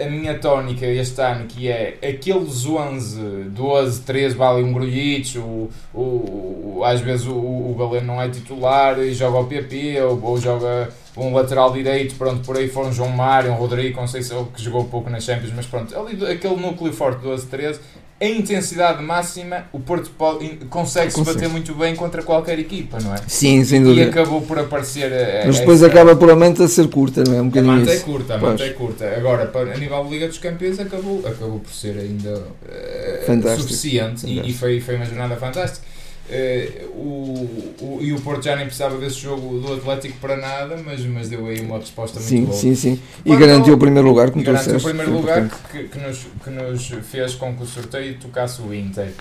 a 0.00 0.08
minha 0.08 0.38
tónica 0.38 0.86
este 0.86 1.20
ano, 1.20 1.46
que 1.46 1.68
é 1.68 1.98
aqueles 2.02 2.64
11, 2.64 3.20
12, 3.50 4.00
13, 4.00 4.34
vale 4.34 4.62
um 4.62 4.72
Grujic, 4.72 5.38
o, 5.38 5.68
o, 5.92 6.78
o, 6.78 6.84
às 6.84 7.00
vezes 7.00 7.26
o, 7.26 7.34
o 7.34 7.76
Galeno 7.78 8.06
não 8.06 8.22
é 8.22 8.30
titular 8.30 8.98
e 8.98 9.12
joga 9.12 9.38
o 9.40 9.44
PP, 9.44 10.00
ou, 10.00 10.22
ou 10.22 10.40
joga 10.40 10.88
um 11.14 11.34
lateral 11.34 11.70
direito, 11.70 12.14
pronto, 12.14 12.42
por 12.44 12.56
aí 12.56 12.68
foram 12.68 12.90
João 12.90 13.10
Mário, 13.10 13.52
um 13.52 13.56
Rodrigo, 13.56 14.00
não 14.00 14.08
sei 14.08 14.22
se 14.22 14.34
que 14.54 14.62
jogou 14.62 14.84
pouco 14.84 15.10
nas 15.10 15.24
Champions, 15.24 15.52
mas 15.54 15.66
pronto, 15.66 15.94
ali, 15.98 16.24
aquele 16.26 16.56
núcleo 16.56 16.92
forte 16.92 17.20
12, 17.20 17.46
13 17.48 17.80
em 18.22 18.38
intensidade 18.38 19.02
máxima, 19.02 19.64
o 19.72 19.80
Porto 19.80 20.08
pode, 20.16 20.48
consegue 20.70 21.10
se 21.10 21.20
bater 21.24 21.48
muito 21.48 21.74
bem 21.74 21.96
contra 21.96 22.22
qualquer 22.22 22.56
equipa, 22.56 22.98
não 23.02 23.12
é? 23.12 23.18
Sim, 23.26 23.64
sem 23.64 23.82
dúvida. 23.82 24.02
E 24.02 24.08
acabou 24.10 24.40
por 24.40 24.60
aparecer. 24.60 25.12
A, 25.12 25.46
Mas 25.46 25.58
depois 25.58 25.82
acaba 25.82 26.14
por 26.14 26.30
a 26.30 26.36
manta 26.36 26.68
ser 26.68 26.88
curta, 26.88 27.24
não 27.26 27.34
é? 27.34 27.42
Um 27.42 27.48
bocadinho 27.48 27.72
a 27.72 27.76
manta 27.78 27.92
é 27.92 27.98
curta, 27.98 28.34
a 28.34 28.38
manta 28.38 28.62
é 28.62 28.70
curta. 28.70 29.12
Agora, 29.16 29.46
para, 29.46 29.74
a 29.74 29.76
nível 29.76 30.04
de 30.04 30.10
Liga 30.10 30.28
dos 30.28 30.38
Campeões, 30.38 30.78
acabou, 30.78 31.18
acabou 31.26 31.58
por 31.58 31.72
ser 31.72 31.98
ainda 31.98 32.34
uh, 32.38 33.56
suficiente 33.56 34.22
Fantástico. 34.22 34.28
E, 34.28 34.50
e, 34.50 34.54
foi, 34.54 34.80
foi 34.80 34.94
uma 34.94 35.04
jornada 35.04 35.34
fantástica. 35.34 35.84
Uh, 36.32 36.86
o, 36.96 37.74
o, 37.82 37.98
e 38.00 38.10
o 38.14 38.20
Porto 38.22 38.44
já 38.44 38.56
nem 38.56 38.64
precisava 38.64 38.96
desse 38.96 39.16
jogo 39.16 39.58
do 39.58 39.74
Atlético 39.74 40.16
para 40.18 40.34
nada, 40.38 40.78
mas, 40.82 41.04
mas 41.04 41.28
deu 41.28 41.44
aí 41.46 41.60
uma 41.60 41.76
resposta 41.76 42.18
muito 42.18 42.28
sim, 42.30 42.44
boa. 42.46 42.56
Sim, 42.56 42.74
sim, 42.74 43.02
E 43.22 43.36
garantiu 43.36 43.74
o 43.74 43.78
primeiro 43.78 44.08
lugar, 44.08 44.30
como 44.30 44.42
Garantiu 44.42 44.78
o 44.78 44.82
primeiro 44.82 45.12
lugar 45.12 45.50
que, 45.70 45.88
que, 45.88 45.98
nos, 45.98 46.26
que 46.42 46.48
nos 46.48 46.88
fez 47.10 47.34
com 47.34 47.54
que 47.54 47.62
o 47.62 47.66
sorteio 47.66 48.18
tocasse 48.18 48.62
o 48.62 48.72
Inter. 48.72 49.12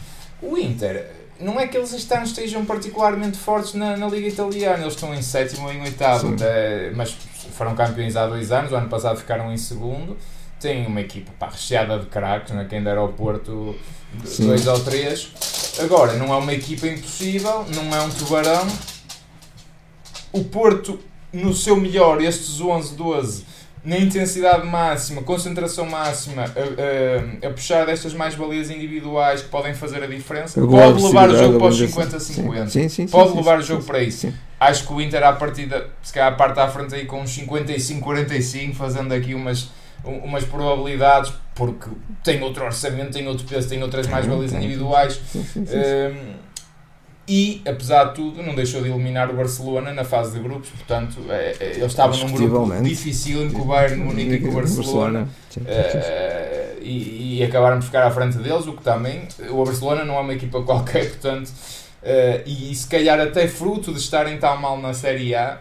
O 0.41 0.57
Inter, 0.57 1.05
não 1.37 1.59
é 1.59 1.67
que 1.67 1.75
eles 1.75 1.91
estejam 1.91 2.63
particularmente 2.63 3.37
fortes 3.37 3.73
na, 3.73 3.97
na 3.97 4.07
Liga 4.07 4.29
Italiana, 4.29 4.83
eles 4.83 4.93
estão 4.93 5.13
em 5.13 5.21
sétimo 5.21 5.65
ou 5.65 5.73
em 5.73 5.81
oitavo, 5.81 6.33
de, 6.33 6.91
mas 6.95 7.11
foram 7.53 7.75
campeões 7.75 8.15
há 8.15 8.25
dois 8.25 8.53
anos, 8.53 8.71
o 8.71 8.75
ano 8.75 8.87
passado 8.87 9.17
ficaram 9.17 9.51
em 9.51 9.57
segundo. 9.57 10.15
Tem 10.61 10.85
uma 10.85 11.01
equipa 11.01 11.31
pá, 11.37 11.49
recheada 11.49 11.99
de 11.99 12.05
craques, 12.05 12.53
né? 12.53 12.67
quem 12.69 12.81
dera 12.81 13.01
ao 13.01 13.09
Porto 13.09 13.75
Sim. 14.23 14.47
dois 14.47 14.65
ou 14.65 14.79
três. 14.79 15.33
Agora, 15.79 16.13
não 16.13 16.33
é 16.33 16.37
uma 16.37 16.53
equipa 16.53 16.87
impossível, 16.87 17.65
não 17.73 17.95
é 17.95 18.01
um 18.01 18.09
tubarão. 18.09 18.67
O 20.31 20.43
Porto, 20.45 20.99
no 21.31 21.53
seu 21.53 21.75
melhor, 21.75 22.21
estes 22.21 22.59
11, 22.61 22.95
12, 22.95 23.45
na 23.83 23.97
intensidade 23.97 24.65
máxima, 24.67 25.23
concentração 25.23 25.85
máxima, 25.85 26.43
a, 26.43 27.45
a, 27.45 27.47
a 27.47 27.51
puxar 27.51 27.85
destas 27.85 28.13
mais-valias 28.13 28.69
individuais 28.69 29.41
que 29.41 29.49
podem 29.49 29.73
fazer 29.73 30.03
a 30.03 30.07
diferença, 30.07 30.59
pode 30.61 31.03
levar 31.03 31.29
o 31.29 31.37
jogo 31.37 31.57
para 31.59 31.67
os 31.67 31.77
50-50. 31.81 32.45
Pode 33.11 33.35
levar 33.35 33.59
o 33.59 33.61
jogo 33.63 33.83
para 33.83 34.03
isso. 34.03 34.31
Acho 34.59 34.85
que 34.85 34.93
o 34.93 35.01
Inter, 35.01 35.23
à 35.23 35.33
partida, 35.33 35.89
se 36.03 36.13
calhar, 36.13 36.37
parte 36.37 36.59
à 36.59 36.67
frente 36.69 36.93
aí 36.93 37.05
com 37.05 37.21
uns 37.21 37.35
55-45, 37.37 38.75
fazendo 38.75 39.13
aqui 39.13 39.33
umas 39.33 39.69
umas 40.03 40.43
probabilidades, 40.43 41.31
porque 41.61 41.91
tem 42.23 42.41
outro 42.41 42.65
orçamento, 42.65 43.11
tem 43.11 43.27
outro 43.27 43.45
peso, 43.45 43.69
tem 43.69 43.83
outras 43.83 44.07
mais-valias 44.07 44.51
individuais. 44.51 45.21
Um, 45.55 46.33
e, 47.27 47.61
apesar 47.67 48.05
de 48.05 48.15
tudo, 48.15 48.41
não 48.41 48.55
deixou 48.55 48.81
de 48.81 48.89
eliminar 48.89 49.29
o 49.29 49.35
Barcelona 49.35 49.93
na 49.93 50.03
fase 50.03 50.33
de 50.33 50.39
grupos, 50.39 50.71
portanto, 50.71 51.17
é, 51.29 51.55
é, 51.59 51.65
eles 51.75 51.85
estavam 51.85 52.17
num 52.17 52.31
grupo 52.31 52.81
difícil 52.81 53.51
com 53.51 53.61
o 53.61 53.65
Bayern 53.65 54.03
Munique 54.03 54.33
e 54.33 54.39
com 54.39 54.49
o 54.49 54.53
Barcelona, 54.53 55.29
uh, 55.55 56.81
e, 56.81 57.37
e 57.37 57.43
acabaram 57.43 57.77
por 57.77 57.85
ficar 57.85 58.07
à 58.07 58.09
frente 58.09 58.39
deles, 58.39 58.65
o 58.65 58.73
que 58.73 58.81
também, 58.81 59.27
o 59.51 59.63
Barcelona 59.63 60.03
não 60.03 60.15
é 60.15 60.19
uma 60.21 60.33
equipa 60.33 60.61
qualquer, 60.65 61.09
portanto, 61.09 61.47
uh, 61.47 62.41
e 62.43 62.73
se 62.73 62.87
calhar 62.87 63.19
até 63.19 63.47
fruto 63.47 63.93
de 63.93 63.99
estarem 63.99 64.39
tão 64.39 64.57
mal 64.57 64.81
na 64.81 64.95
Série 64.95 65.35
A, 65.35 65.59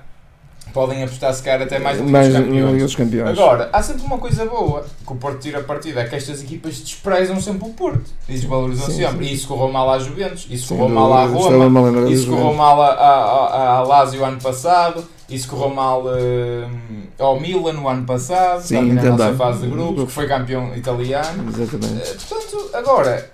podem 0.72 1.02
apostar 1.02 1.32
se 1.34 1.42
calhar 1.42 1.62
até 1.62 1.78
mais 1.78 1.98
do 1.98 2.04
que 2.04 2.10
os 2.10 2.32
campeões. 2.32 2.94
campeões. 2.94 3.38
Agora, 3.38 3.70
há 3.72 3.82
sempre 3.82 4.02
uma 4.02 4.18
coisa 4.18 4.44
boa 4.46 4.84
que 5.06 5.12
o 5.12 5.16
Porto 5.16 5.38
tira 5.38 5.60
a 5.60 5.62
partida, 5.62 6.00
é 6.00 6.04
que 6.04 6.16
estas 6.16 6.42
equipas 6.42 6.80
desprezam 6.80 7.40
sempre 7.40 7.68
o 7.68 7.72
Porto 7.72 8.10
e 8.28 8.32
desvalorizam 8.32 8.86
sim, 8.86 8.96
sempre. 8.96 9.26
Sim. 9.26 9.32
E 9.32 9.34
isso 9.34 9.48
correu 9.48 9.72
mal 9.72 9.90
à 9.90 9.98
Juventus, 9.98 10.46
isso 10.50 10.74
correu 10.74 10.88
mal 10.88 11.12
à 11.12 11.26
Roma, 11.26 12.10
isso 12.10 12.30
correu 12.30 12.54
mal 12.54 12.82
à 12.82 13.82
Lazio 13.82 14.24
ano 14.24 14.40
passado, 14.40 15.04
isso 15.28 15.48
correu 15.48 15.70
mal 15.70 16.04
uh, 16.04 16.70
ao 17.18 17.38
Milan 17.38 17.74
no 17.74 17.88
ano 17.88 18.04
passado, 18.04 18.62
Sim, 18.62 18.92
na 18.92 19.02
nossa 19.02 19.34
fase 19.34 19.62
de 19.62 19.68
grupos, 19.68 20.04
que 20.04 20.12
foi 20.12 20.26
campeão 20.26 20.74
italiano. 20.76 21.48
Exatamente. 21.48 22.10
Uh, 22.10 22.28
portanto, 22.28 22.70
agora, 22.74 23.30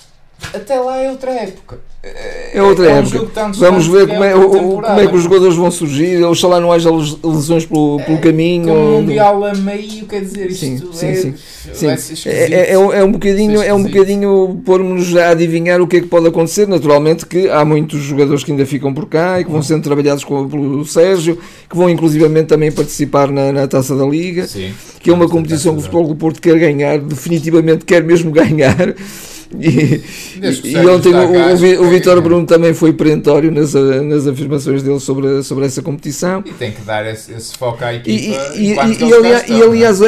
até 0.55 0.79
lá 0.79 0.99
é 0.99 1.11
outra 1.11 1.31
época. 1.31 1.79
É 2.53 2.63
outra 2.63 2.87
é 2.87 2.95
um 2.95 2.99
época. 2.99 3.53
Vamos 3.57 3.87
ver 3.89 4.07
como 4.07 4.23
é, 4.23 4.35
o, 4.35 4.49
como 4.49 5.01
é 5.01 5.07
que 5.07 5.17
os 5.17 5.23
jogadores 5.25 5.57
vão 5.57 5.71
surgir. 5.71 6.23
Oxalá 6.25 6.61
não 6.61 6.71
haja 6.71 6.89
lesões 6.91 7.67
pelo, 7.67 8.01
pelo 8.05 8.19
caminho. 8.19 8.69
Com 8.69 8.99
o 8.99 9.03
Mundial 9.03 9.45
a 9.45 9.55
meio, 9.55 10.07
quer 10.07 10.21
dizer, 10.21 10.51
isto 10.51 10.61
sim, 10.61 10.79
sim, 10.93 11.07
é, 11.89 11.97
sim. 11.97 12.15
sim. 12.15 12.29
É, 12.29 12.53
é, 12.53 12.73
é, 12.73 13.05
um 13.05 13.11
bocadinho, 13.11 13.61
é 13.61 13.75
um 13.75 13.83
bocadinho 13.83 14.63
pormos 14.65 15.17
a 15.17 15.31
adivinhar 15.31 15.81
o 15.81 15.87
que 15.87 15.97
é 15.97 16.01
que 16.01 16.07
pode 16.07 16.29
acontecer. 16.29 16.69
Naturalmente 16.69 17.27
que 17.27 17.49
há 17.51 17.65
muitos 17.65 18.01
jogadores 18.03 18.45
que 18.45 18.53
ainda 18.53 18.65
ficam 18.65 18.95
por 18.95 19.07
cá 19.07 19.41
e 19.41 19.45
que 19.45 19.51
vão 19.51 19.63
sendo 19.63 19.83
trabalhados 19.83 20.23
com, 20.23 20.49
pelo 20.49 20.85
Sérgio, 20.85 21.39
que 21.69 21.77
vão 21.77 21.91
inclusivamente 21.91 22.47
também 22.47 22.71
participar 22.71 23.31
na, 23.33 23.51
na 23.51 23.67
Taça 23.67 23.97
da 23.97 24.05
Liga, 24.05 24.47
sim, 24.47 24.73
que 25.01 25.11
é 25.11 25.13
uma 25.13 25.29
competição 25.29 25.73
que 25.73 25.81
o 25.81 25.83
Futebol 25.83 26.07
do 26.07 26.15
Porto 26.15 26.41
quer 26.41 26.57
ganhar, 26.59 26.99
definitivamente 26.99 27.85
quer 27.85 28.05
mesmo 28.05 28.31
ganhar. 28.33 28.95
E, 29.59 30.03
e 30.65 30.77
ontem 30.87 31.15
o, 31.15 31.83
o, 31.83 31.87
o 31.87 31.91
Vitor 31.91 32.21
Bruno 32.21 32.47
também 32.47 32.75
foi 32.75 32.93
perentório 32.93 33.51
nas, 33.51 33.75
nas 33.75 34.27
afirmações 34.27 34.83
dele 34.83 35.01
sobre, 35.01 35.43
sobre 35.43 35.67
essa 35.67 35.83
competição. 35.83 36.43
E 36.45 36.53
tem 36.53 36.73
que 36.73 36.83
dar 36.83 37.07
esse, 37.07 37.33
esse 37.33 37.57
foco 37.57 37.85
à 37.85 37.95
equipa. 37.95 38.11
E, 38.57 38.73
e, 38.73 38.75
e, 38.75 39.15
aliás, 39.15 39.49
e 39.49 39.63
aliás, 39.63 40.03
a, 40.03 40.07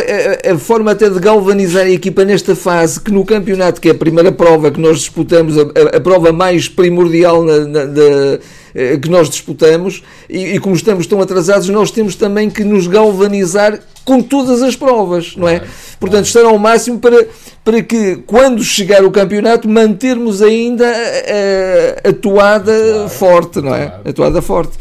a, 0.53 0.59
forma 0.59 0.91
até 0.91 1.09
de 1.09 1.19
galvanizar 1.21 1.87
a 1.87 1.91
equipa 1.91 2.25
nesta 2.25 2.57
fase, 2.57 3.01
que 3.01 3.13
no 3.13 3.25
campeonato, 3.25 3.81
que 3.81 3.89
é 3.89 3.93
a 3.93 3.95
primeira 3.95 4.33
prova 4.33 4.71
que 4.71 4.81
nós 4.81 4.99
disputamos, 4.99 5.57
a, 5.57 5.63
a, 5.63 5.97
a 5.97 6.01
prova 6.01 6.33
mais 6.33 6.69
primordial 6.69 7.45
na, 7.45 7.59
na, 7.67 7.85
da 7.85 8.39
eh, 8.75 8.97
que 8.97 9.09
nós 9.09 9.31
disputamos 9.31 10.03
e, 10.29 10.55
e, 10.55 10.61
como 10.61 10.75
estamos 10.77 11.07
tão 11.07 11.21
atrasados, 11.21 11.69
nós 11.69 11.91
temos 11.91 12.15
também 12.15 12.51
que 12.51 12.63
nos 12.63 12.87
galvanizar 12.87 13.81
com 14.09 14.23
todas 14.23 14.63
as 14.63 14.75
provas, 14.75 15.37
não 15.37 15.47
é? 15.47 15.63
Portanto, 16.01 16.25
estar 16.25 16.43
ao 16.47 16.59
máximo 16.59 16.99
para, 16.99 17.29
para 17.63 17.83
que, 17.83 18.17
quando 18.27 18.65
chegar 18.65 19.05
o 19.05 19.11
campeonato, 19.11 19.69
mantermos 19.69 20.41
ainda 20.41 20.91
a, 20.91 22.09
a, 22.09 22.13
toada 22.15 22.73
claro, 22.73 23.09
forte, 23.11 23.61
não 23.61 23.75
é? 23.75 23.87
Claro. 23.87 24.03
A 24.09 24.13
toada 24.15 24.41
forte. 24.41 24.79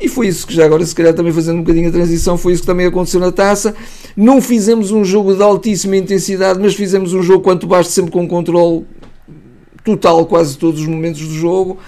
E 0.00 0.08
foi 0.08 0.28
isso 0.28 0.46
que 0.46 0.54
já 0.54 0.64
agora, 0.64 0.86
se 0.86 0.94
calhar 0.94 1.12
também 1.12 1.32
fazendo 1.32 1.56
um 1.56 1.62
bocadinho 1.62 1.88
a 1.88 1.92
transição, 1.92 2.38
foi 2.38 2.52
isso 2.52 2.62
que 2.62 2.68
também 2.68 2.86
aconteceu 2.86 3.18
na 3.18 3.32
taça. 3.32 3.74
Não 4.16 4.40
fizemos 4.40 4.92
um 4.92 5.04
jogo 5.04 5.34
de 5.34 5.42
altíssima 5.42 5.96
intensidade, 5.96 6.60
mas 6.60 6.74
fizemos 6.74 7.12
um 7.12 7.22
jogo 7.22 7.42
quanto 7.42 7.66
basta 7.66 7.92
sempre 7.92 8.12
com 8.12 8.28
controle 8.28 8.86
total 9.84 10.24
quase 10.26 10.56
todos 10.56 10.82
os 10.82 10.86
momentos 10.86 11.26
do 11.26 11.34
jogo. 11.34 11.78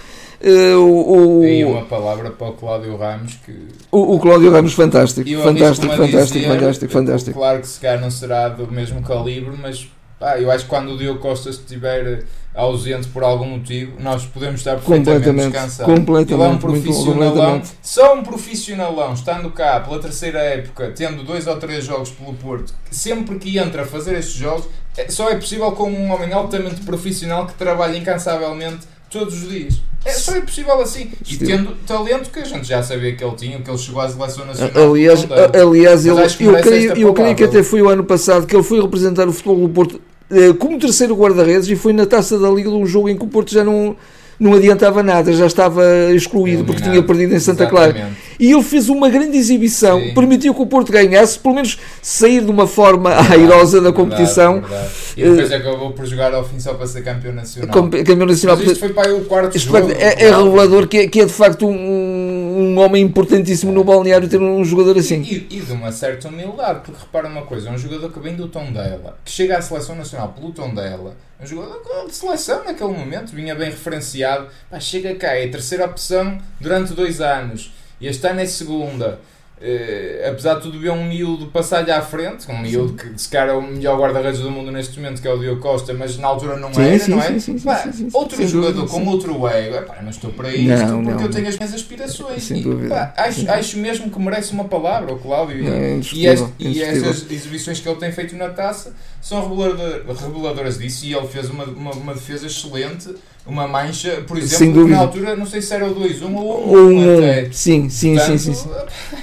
Uh, 0.43 0.79
o, 0.79 1.41
o, 1.41 1.45
e 1.45 1.63
uma 1.63 1.85
palavra 1.85 2.31
para 2.31 2.49
o 2.49 2.55
Cláudio 2.55 2.97
Ramos 2.97 3.35
que 3.45 3.53
o, 3.93 4.15
o 4.15 4.19
Cláudio 4.19 4.51
Ramos 4.51 4.73
fantástico 4.73 5.29
fantástico 5.43 5.95
fantástico, 5.95 6.39
dizer, 6.39 6.49
fantástico 6.49 6.93
fantástico. 6.93 7.39
claro 7.39 7.61
que 7.61 7.69
se 7.69 7.79
calhar 7.79 8.01
não 8.01 8.11
será 8.11 8.49
do 8.49 8.67
mesmo 8.73 9.03
calibre 9.03 9.55
mas 9.61 9.87
pá, 10.19 10.39
eu 10.39 10.51
acho 10.51 10.65
que 10.65 10.71
quando 10.71 10.93
o 10.93 10.97
Diogo 10.97 11.19
Costa 11.21 11.51
estiver 11.51 12.25
ausente 12.55 13.09
por 13.09 13.23
algum 13.23 13.45
motivo 13.45 14.01
nós 14.01 14.25
podemos 14.25 14.61
estar 14.63 14.77
perfeitamente 14.77 15.51
descansados. 15.51 15.95
Completamente, 15.95 16.33
ele 16.33 16.43
é 16.43 16.49
um 16.49 16.59
profissionalão 16.59 17.63
só 17.83 18.15
um 18.15 18.23
profissionalão 18.23 19.13
estando 19.13 19.51
cá 19.51 19.79
pela 19.81 20.01
terceira 20.01 20.39
época 20.39 20.91
tendo 20.97 21.23
dois 21.23 21.47
ou 21.47 21.57
três 21.59 21.85
jogos 21.85 22.09
pelo 22.13 22.33
Porto 22.33 22.73
sempre 22.91 23.39
que 23.39 23.59
entra 23.59 23.83
a 23.83 23.87
fazer 23.87 24.17
estes 24.17 24.37
jogos 24.37 24.67
é, 24.97 25.11
só 25.11 25.29
é 25.29 25.35
possível 25.35 25.71
com 25.73 25.91
um 25.91 26.11
homem 26.11 26.33
altamente 26.33 26.81
profissional 26.81 27.47
que 27.47 27.53
trabalha 27.53 27.99
incansavelmente 27.99 28.89
todos 29.11 29.35
os 29.35 29.51
dias 29.51 29.90
é, 30.05 30.13
só 30.13 30.35
é 30.35 30.41
possível 30.41 30.81
assim. 30.81 31.11
E 31.29 31.37
tendo 31.37 31.75
talento 31.87 32.31
que 32.31 32.39
a 32.39 32.45
gente 32.45 32.67
já 32.67 32.83
sabia 32.83 33.15
que 33.15 33.23
ele 33.23 33.37
tinha, 33.37 33.61
que 33.61 33.71
ele 33.71 33.79
chegou 33.79 34.01
à 34.01 34.09
seleção 34.09 34.47
nacional. 34.47 34.91
Aliás, 34.91 35.27
aliás 35.61 36.07
ele, 36.07 36.21
eu, 36.21 36.63
creio, 36.63 36.97
eu 36.97 37.15
creio 37.15 37.37
que 37.37 37.45
até 37.45 37.63
foi 37.63 37.83
o 37.83 37.89
ano 37.89 38.05
passado 38.05 38.47
que 38.47 38.57
ele 38.57 38.63
foi 38.63 38.81
representar 38.81 39.29
o 39.29 39.33
futebol 39.33 39.61
do 39.61 39.69
Porto 39.69 40.01
eh, 40.31 40.53
como 40.55 40.79
terceiro 40.79 41.15
guarda-redes 41.15 41.69
e 41.69 41.77
foi 41.77 41.93
na 41.93 42.07
taça 42.07 42.39
da 42.39 42.49
Liga 42.49 42.71
um 42.71 42.87
jogo 42.87 43.09
em 43.09 43.17
que 43.17 43.25
o 43.25 43.29
Porto 43.29 43.53
já 43.53 43.65
não 43.65 43.97
não 44.41 44.55
adiantava 44.55 45.03
nada, 45.03 45.31
já 45.35 45.45
estava 45.45 45.85
excluído 46.15 46.65
porque 46.65 46.81
tinha 46.81 47.03
perdido 47.03 47.35
em 47.35 47.39
Santa 47.39 47.65
Exatamente. 47.65 47.93
Clara. 47.93 48.11
E 48.39 48.51
ele 48.51 48.63
fez 48.63 48.89
uma 48.89 49.11
grande 49.11 49.37
exibição, 49.37 50.01
Sim. 50.01 50.15
permitiu 50.15 50.55
que 50.55 50.63
o 50.63 50.67
Porto 50.67 50.91
ganhasse, 50.91 51.39
pelo 51.39 51.57
menos 51.57 51.79
sair 52.01 52.43
de 52.43 52.51
uma 52.51 52.67
forma 52.67 53.11
verdade, 53.11 53.35
airosa 53.35 53.83
da 53.83 53.93
competição. 53.93 54.63
Verdade, 54.63 54.73
verdade. 54.73 54.93
E 55.15 55.23
depois 55.25 55.51
uh, 55.51 55.55
acabou 55.55 55.93
por 55.93 56.07
jogar 56.07 56.33
ao 56.33 56.43
fim 56.43 56.59
só 56.59 56.73
para 56.73 56.87
ser 56.87 57.03
campeão 57.03 57.35
nacional. 57.35 57.71
Campeão 57.71 58.27
nacional. 58.27 58.57
Mas 58.57 58.67
isto 58.67 58.81
foi 58.81 58.95
para 58.95 59.15
o 59.15 59.27
quarto 59.27 59.59
jogo. 59.59 59.93
É, 59.93 60.25
é 60.25 60.35
revelador 60.35 60.89
que 60.89 60.97
é, 60.97 61.07
que 61.07 61.21
é 61.21 61.27
de 61.27 61.33
facto 61.33 61.69
um, 61.69 62.40
um 62.71 62.79
homem 62.81 63.03
importantíssimo 63.03 63.73
no 63.73 63.85
balneário 63.85 64.29
ter 64.29 64.41
um 64.41 64.65
jogador 64.65 64.99
assim. 64.99 65.23
E, 65.23 65.47
e, 65.51 65.61
de 65.61 65.73
uma 65.73 65.93
certa 65.93 66.29
humildade, 66.29 66.81
porque 66.81 67.01
repara 67.01 67.29
uma 67.29 67.43
coisa, 67.43 67.69
é 67.69 67.73
um 67.73 67.79
jogador 67.79 68.13
que 68.13 68.21
vem 68.21 68.37
do 68.37 68.49
tom 68.49 68.73
dela, 68.73 69.19
que 69.25 69.31
chega 69.31 69.59
à 69.59 69.63
seleção 69.63 69.97
nacional 69.97 70.29
pelo 70.29 70.53
tom 70.53 70.75
dela 70.75 71.15
um 71.43 71.47
jogador 71.47 72.07
de 72.07 72.15
seleção 72.15 72.65
naquele 72.65 72.93
momento, 72.93 73.35
vinha 73.35 73.55
bem 73.55 73.71
referenciado. 73.71 74.49
Pá, 74.69 74.79
chega 74.79 75.15
cá, 75.15 75.29
é 75.29 75.47
a 75.47 75.51
terceira 75.51 75.87
opção 75.87 76.39
durante 76.61 76.93
dois 76.93 77.21
anos. 77.21 77.73
E 77.99 78.07
este 78.07 78.27
ano 78.27 78.41
é 78.41 78.47
segunda. 78.47 79.19
Uh, 79.61 80.27
apesar 80.27 80.55
de 80.55 80.63
tudo, 80.63 80.81
ver 80.81 80.91
um 80.91 81.05
miúdo 81.05 81.49
passar-lhe 81.49 81.91
à 81.91 82.01
frente, 82.01 82.51
um 82.51 82.59
miúdo 82.59 82.95
que 82.95 83.21
se 83.21 83.29
calhar 83.29 83.51
é 83.51 83.53
o 83.53 83.61
melhor 83.61 83.99
guarda-redes 84.01 84.41
do 84.41 84.51
mundo 84.51 84.73
neste 84.73 84.99
momento, 84.99 85.21
que 85.21 85.29
é 85.29 85.31
o 85.31 85.39
Diogo 85.39 85.61
Costa, 85.61 85.93
mas 85.93 86.17
na 86.17 86.29
altura 86.29 86.57
não 86.57 86.73
sim, 86.73 86.81
era, 86.81 86.99
sim, 86.99 87.11
não 87.11 87.23
é? 87.23 87.39
Sim, 87.39 87.59
pá, 87.59 87.85
outro 88.15 88.49
jogador 88.49 88.89
com 88.89 89.07
outro 89.07 89.47
ego, 89.49 89.77
epá, 89.77 90.01
não 90.01 90.09
estou 90.09 90.33
para 90.33 90.51
isto 90.51 90.87
não, 90.87 91.05
porque 91.05 91.15
não, 91.15 91.21
eu 91.21 91.31
tenho 91.31 91.49
as 91.49 91.59
minhas 91.59 91.75
aspirações. 91.75 92.43
Sem 92.43 92.63
e, 92.63 92.89
pá, 92.89 93.13
acho, 93.19 93.51
acho 93.51 93.77
mesmo 93.77 94.11
que 94.11 94.19
merece 94.19 94.51
uma 94.53 94.65
palavra, 94.65 95.13
o 95.13 95.19
Cláudio. 95.19 95.69
É 95.69 96.01
e, 96.11 96.27
este, 96.27 96.49
e 96.59 96.83
estas 96.83 97.31
exibições 97.31 97.81
que 97.81 97.87
ele 97.87 97.99
tem 97.99 98.11
feito 98.13 98.35
na 98.37 98.49
taça 98.49 98.95
são 99.21 99.47
reveladoras 99.47 100.79
disso 100.79 101.05
e 101.05 101.13
ele 101.13 101.29
fez 101.29 101.51
uma, 101.51 101.65
uma, 101.65 101.93
uma 101.93 102.15
defesa 102.15 102.47
excelente 102.47 103.15
uma 103.47 103.67
mancha, 103.67 104.23
por 104.27 104.39
exemplo, 104.39 104.87
na 104.87 104.99
altura 104.99 105.35
não 105.35 105.47
sei 105.47 105.63
se 105.63 105.75
era 105.75 105.87
o 105.87 105.95
2-1 105.95 106.35
ou 106.35 106.69
o 106.69 106.89
1 106.91 107.19
até. 107.19 107.49
Sim, 107.51 107.89
sim, 107.89 108.15
Portanto, 108.15 108.39
sim, 108.39 108.55
sim, 108.55 108.69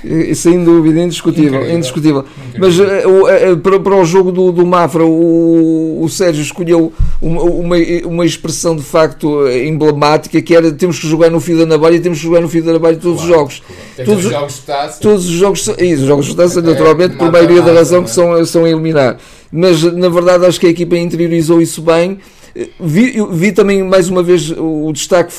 sim. 0.03 0.33
Sem 0.33 0.63
dúvida, 0.63 0.99
indiscutível. 0.99 1.59
Incrível. 1.59 1.77
indiscutível. 1.77 2.25
Mas 2.57 2.79
uh, 2.79 3.57
para, 3.61 3.79
para 3.79 3.95
o 3.95 4.03
jogo 4.03 4.31
do, 4.31 4.51
do 4.51 4.65
Mafra, 4.65 5.05
o, 5.05 6.03
o 6.03 6.09
Sérgio 6.09 6.41
escolheu 6.41 6.91
uma, 7.21 7.41
uma, 7.43 7.75
uma 8.05 8.25
expressão 8.25 8.75
de 8.75 8.83
facto 8.83 9.47
emblemática 9.49 10.41
que 10.41 10.55
era 10.55 10.71
temos 10.71 10.99
que 10.99 11.07
jogar 11.07 11.29
no 11.29 11.39
fio 11.39 11.57
da 11.57 11.65
navalha 11.65 11.99
temos 11.99 12.17
que 12.17 12.25
jogar 12.25 12.41
no 12.41 12.49
fio 12.49 12.63
da 12.63 12.73
navalha 12.73 12.97
todos 12.97 13.21
claro, 13.21 13.31
os 13.31 13.37
jogos. 13.37 13.63
Claro. 13.95 14.09
Todos 14.09 14.25
os 14.25 14.31
jogos 14.31 14.53
de 14.55 14.61
taça. 14.61 14.99
Todos 14.99 15.25
os 15.25 15.31
jogos, 15.31 15.67
isso, 15.77 16.01
os 16.01 16.07
jogos 16.07 16.25
de 16.25 16.35
taça, 16.35 16.59
é, 16.59 16.63
naturalmente, 16.63 17.15
por 17.15 17.31
maioria 17.31 17.61
da 17.61 17.71
razão 17.71 18.03
que 18.03 18.09
são, 18.09 18.45
são 18.45 18.65
a 18.65 18.69
eliminar. 18.69 19.17
Mas 19.51 19.81
na 19.83 20.09
verdade 20.09 20.45
acho 20.45 20.59
que 20.59 20.65
a 20.65 20.69
equipa 20.69 20.97
interiorizou 20.97 21.61
isso 21.61 21.81
bem 21.81 22.19
Vi, 22.79 23.15
vi 23.31 23.51
também 23.51 23.83
mais 23.83 24.09
uma 24.09 24.23
vez 24.23 24.49
o 24.49 24.91
destaque, 24.91 25.31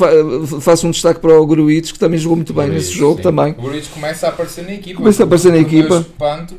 faço 0.60 0.86
um 0.86 0.90
destaque 0.90 1.18
para 1.18 1.40
o 1.40 1.44
Gruitch, 1.44 1.92
que 1.92 1.98
também 1.98 2.18
jogou 2.18 2.36
muito 2.36 2.52
bem 2.52 2.68
nesse 2.68 2.92
jogo 2.92 3.16
sim. 3.16 3.22
também. 3.22 3.52
O 3.58 3.62
Gruitch 3.62 3.88
começa 3.90 4.26
a 4.26 4.28
aparecer 4.28 4.64
na 4.64 4.74
equipa. 4.74 4.98
Começa 4.98 5.22
a 5.22 5.26
aparecer 5.26 5.50
na 5.50 5.58
equipa. 5.58 5.98
Espanto, 5.98 6.54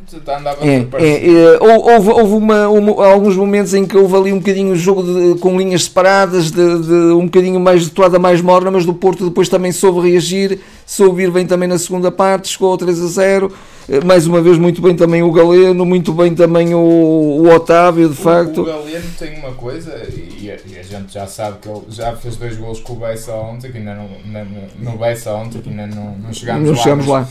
é, 0.62 0.86
é, 0.98 1.32
é, 1.32 1.60
houve 1.62 2.10
houve 2.10 2.34
uma, 2.34 2.68
uma, 2.68 3.06
alguns 3.06 3.38
momentos 3.38 3.74
em 3.74 3.86
que 3.86 3.96
houve 3.96 4.16
ali 4.16 4.34
um 4.34 4.40
bocadinho 4.40 4.74
o 4.74 4.76
jogo 4.76 5.04
de, 5.04 5.40
com 5.40 5.58
linhas 5.58 5.86
separadas, 5.86 6.52
de, 6.52 6.80
de, 6.80 6.94
um 7.14 7.26
bocadinho 7.26 7.60
mais 7.60 7.84
de 7.84 7.92
toada 7.92 8.20
mais 8.20 8.42
morna, 8.42 8.70
mas 8.70 8.86
do 8.86 8.94
Porto 8.94 9.26
depois 9.30 9.48
também 9.48 9.72
soube 9.72 10.10
reagir, 10.10 10.60
soube 10.86 11.24
ir 11.24 11.32
bem 11.32 11.46
também 11.46 11.70
na 11.70 11.78
segunda 11.78 12.12
parte, 12.12 12.50
chegou 12.50 12.72
ao 12.72 12.78
3 12.78 13.02
a 13.02 13.08
0 13.08 13.52
mais 14.06 14.28
uma 14.28 14.42
vez 14.42 14.58
muito 14.58 14.82
bem 14.82 14.96
também 14.96 15.24
o 15.24 15.32
Galeno, 15.32 15.86
muito 15.86 16.14
bem 16.14 16.36
também 16.36 16.76
o, 16.76 16.80
o 16.80 17.50
Otávio, 17.50 18.08
de 18.08 18.14
o, 18.14 18.24
facto. 18.24 18.62
O 18.62 18.66
Galeno 18.66 19.10
tem 19.18 19.40
uma 19.40 19.54
coisa, 19.54 19.92
e 20.40 20.52
a, 20.52 20.58
e 20.66 20.80
a, 20.80 20.84
gente 20.84 21.14
já 21.14 21.26
sabe 21.26 21.58
que 21.60 21.68
ele 21.68 21.82
já 21.90 22.16
fez 22.16 22.36
dois 22.36 22.56
gols 22.58 22.80
com 22.80 22.94
o 22.94 22.96
Bessa 22.98 23.34
ontem, 23.34 23.72
que 23.72 23.78
ainda 23.80 23.96
não, 23.96 24.08
no, 24.08 24.92
no 24.92 24.98
Bessa 24.98 25.34
ontem, 25.34 25.62
que 25.62 25.70
ainda 25.70 25.88
não, 25.88 26.16
não 26.18 26.32
chegámos 26.32 26.68
não 26.68 26.76
lá. 26.76 26.84
Chegamos 26.84 27.08
lá. 27.08 27.28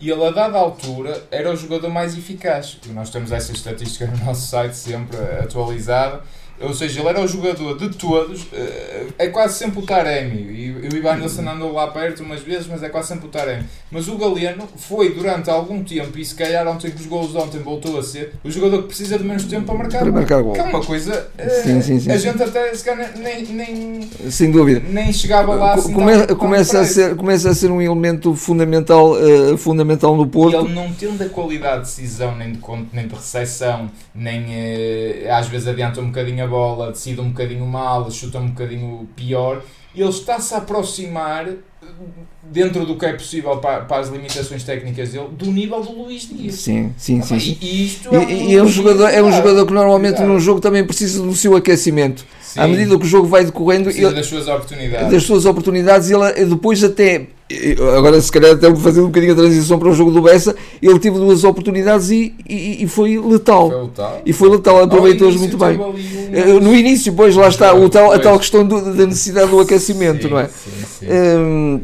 E 0.00 0.10
ele, 0.10 0.24
a 0.24 0.30
dada 0.30 0.58
altura, 0.58 1.22
era 1.30 1.52
o 1.52 1.56
jogador 1.56 1.88
mais 1.88 2.18
eficaz. 2.18 2.76
E 2.84 2.92
nós 2.92 3.08
temos 3.08 3.30
essa 3.30 3.52
estatística 3.52 4.04
no 4.06 4.24
nosso 4.24 4.48
site 4.48 4.76
sempre 4.76 5.16
atualizada 5.40 6.20
ou 6.62 6.74
seja, 6.74 7.00
ele 7.00 7.08
era 7.08 7.20
o 7.20 7.26
jogador 7.26 7.76
de 7.76 7.90
todos, 7.90 8.46
eh, 8.52 9.06
é 9.18 9.26
quase 9.28 9.58
sempre 9.58 9.80
o 9.80 9.82
Taremi. 9.82 10.40
E 10.40 10.70
o 10.70 10.96
Ivan 10.96 11.16
Nilsson 11.16 11.48
andou 11.48 11.72
lá 11.72 11.88
perto 11.88 12.22
umas 12.22 12.40
vezes, 12.40 12.66
mas 12.66 12.82
é 12.82 12.88
quase 12.88 13.08
sempre 13.08 13.26
o 13.26 13.28
Taremi. 13.28 13.64
Mas 13.90 14.08
o 14.08 14.16
Galeno 14.16 14.68
foi 14.76 15.12
durante 15.12 15.50
algum 15.50 15.82
tempo, 15.82 16.18
e 16.18 16.24
se 16.24 16.34
calhar 16.34 16.66
ontem 16.66 16.90
que 16.90 17.00
os 17.00 17.06
gols 17.06 17.32
de 17.32 17.38
ontem 17.38 17.58
voltou 17.58 17.98
a 17.98 18.02
ser, 18.02 18.34
o 18.44 18.50
jogador 18.50 18.82
que 18.82 18.88
precisa 18.88 19.18
de 19.18 19.24
menos 19.24 19.44
tempo 19.44 19.66
para 19.66 19.74
marcar, 19.74 19.98
para 20.00 20.12
marcar 20.12 20.42
gol. 20.42 20.52
Que 20.52 20.60
é 20.60 20.64
uma 20.64 20.84
coisa. 20.84 21.28
Eh, 21.36 21.48
sim, 21.48 21.82
sim, 21.82 22.00
sim, 22.00 22.10
a 22.10 22.16
gente 22.16 22.42
até 22.42 22.74
se 22.74 22.84
calhar 22.84 23.12
nem, 23.16 23.44
nem, 23.46 24.10
Sem 24.30 24.50
dúvida. 24.50 24.82
nem 24.88 25.12
chegava 25.12 25.54
lá 25.54 25.74
assim. 25.74 25.92
Come, 25.92 26.26
tão, 26.26 26.36
começa, 26.36 26.80
a 26.80 26.84
ser, 26.84 27.16
começa 27.16 27.50
a 27.50 27.54
ser 27.54 27.70
um 27.70 27.82
elemento 27.82 28.34
fundamental, 28.34 29.12
uh, 29.12 29.56
fundamental 29.56 30.16
no 30.16 30.26
Porto. 30.26 30.54
E 30.54 30.64
ele 30.64 30.74
não 30.74 30.92
tendo 30.92 31.22
a 31.22 31.28
qualidade 31.28 31.84
de 31.84 31.86
decisão, 31.86 32.36
nem 32.36 32.52
de, 32.52 32.60
nem 32.92 33.06
de 33.06 33.14
recepção, 33.14 33.90
nem 34.14 34.44
uh, 34.44 35.32
às 35.32 35.48
vezes 35.48 35.66
adianta 35.66 36.00
um 36.00 36.06
bocadinho 36.06 36.44
a 36.44 36.46
bola, 36.52 36.92
decide 36.92 37.20
um 37.20 37.30
bocadinho 37.30 37.66
mal, 37.66 38.10
chuta 38.10 38.38
um 38.38 38.48
bocadinho 38.48 39.08
pior, 39.16 39.62
ele 39.94 40.08
está-se 40.08 40.54
a 40.54 40.58
aproximar 40.58 41.46
dentro 42.42 42.84
do 42.86 42.96
que 42.96 43.06
é 43.06 43.12
possível 43.12 43.56
para, 43.58 43.84
para, 43.84 44.00
as 44.00 44.08
limitações 44.08 44.62
técnicas 44.64 45.10
dele, 45.10 45.28
do 45.32 45.46
nível 45.50 45.80
do 45.82 45.92
Luís 45.92 46.28
Dias. 46.28 46.56
Sim, 46.56 46.94
sim, 46.96 47.20
ah, 47.20 47.22
sim. 47.22 47.58
E, 47.60 47.86
isto 47.86 48.14
é, 48.14 48.18
e, 48.18 48.24
um, 48.24 48.50
e 48.50 48.56
é, 48.56 48.62
um 48.62 48.68
jogador, 48.68 49.08
é 49.08 49.22
um 49.22 49.32
jogador 49.32 49.66
que 49.66 49.72
normalmente 49.72 50.22
num 50.22 50.38
jogo 50.38 50.60
também 50.60 50.84
precisa 50.84 51.22
do 51.22 51.34
seu 51.34 51.56
aquecimento. 51.56 52.24
À 52.56 52.66
medida 52.66 52.98
que 52.98 53.04
o 53.04 53.08
jogo 53.08 53.26
vai 53.28 53.44
decorrendo, 53.44 53.84
Precisa 53.84 54.08
ele, 54.08 54.16
das 54.16 54.26
suas 54.26 54.48
oportunidades. 54.48 55.10
das 55.10 55.22
suas 55.22 55.44
oportunidades, 55.46 56.10
ele 56.10 56.44
depois 56.46 56.82
até, 56.84 57.26
agora 57.96 58.20
se 58.20 58.30
calhar 58.32 58.52
até 58.52 58.74
fazendo 58.74 59.04
um 59.04 59.06
bocadinho 59.08 59.32
a 59.32 59.36
transição 59.36 59.78
para 59.78 59.88
o 59.88 59.94
jogo 59.94 60.10
do 60.10 60.22
Bessa, 60.22 60.54
ele 60.80 60.98
teve 60.98 61.18
duas 61.18 61.44
oportunidades 61.44 62.10
e, 62.10 62.34
e, 62.48 62.82
e 62.84 62.88
foi 62.88 63.18
letal. 63.18 63.68
Foi 63.70 63.82
o 63.82 63.88
tal. 63.88 64.22
E 64.26 64.32
foi 64.32 64.48
letal, 64.48 64.82
aproveitou-os 64.82 65.34
Ao 65.34 65.40
muito 65.40 65.56
bem. 65.56 65.78
um- 65.78 65.94
Eh, 66.34 66.60
No 66.60 66.74
início, 66.74 67.12
pois, 67.12 67.34
lá 67.36 67.48
está, 67.48 67.74
o 67.74 67.88
tal, 67.90 68.12
a 68.12 68.18
tal 68.18 68.38
questão 68.38 68.66
do- 68.66 68.94
da 68.94 69.06
necessidade 69.06 69.50
do 69.50 69.60
aquecimento, 69.60 70.22
Sim, 70.24 70.28
não 70.30 70.38
é? 70.38 70.46
Sim, 70.48 70.70
sim. 71.00 71.06
Hum, 71.10 71.80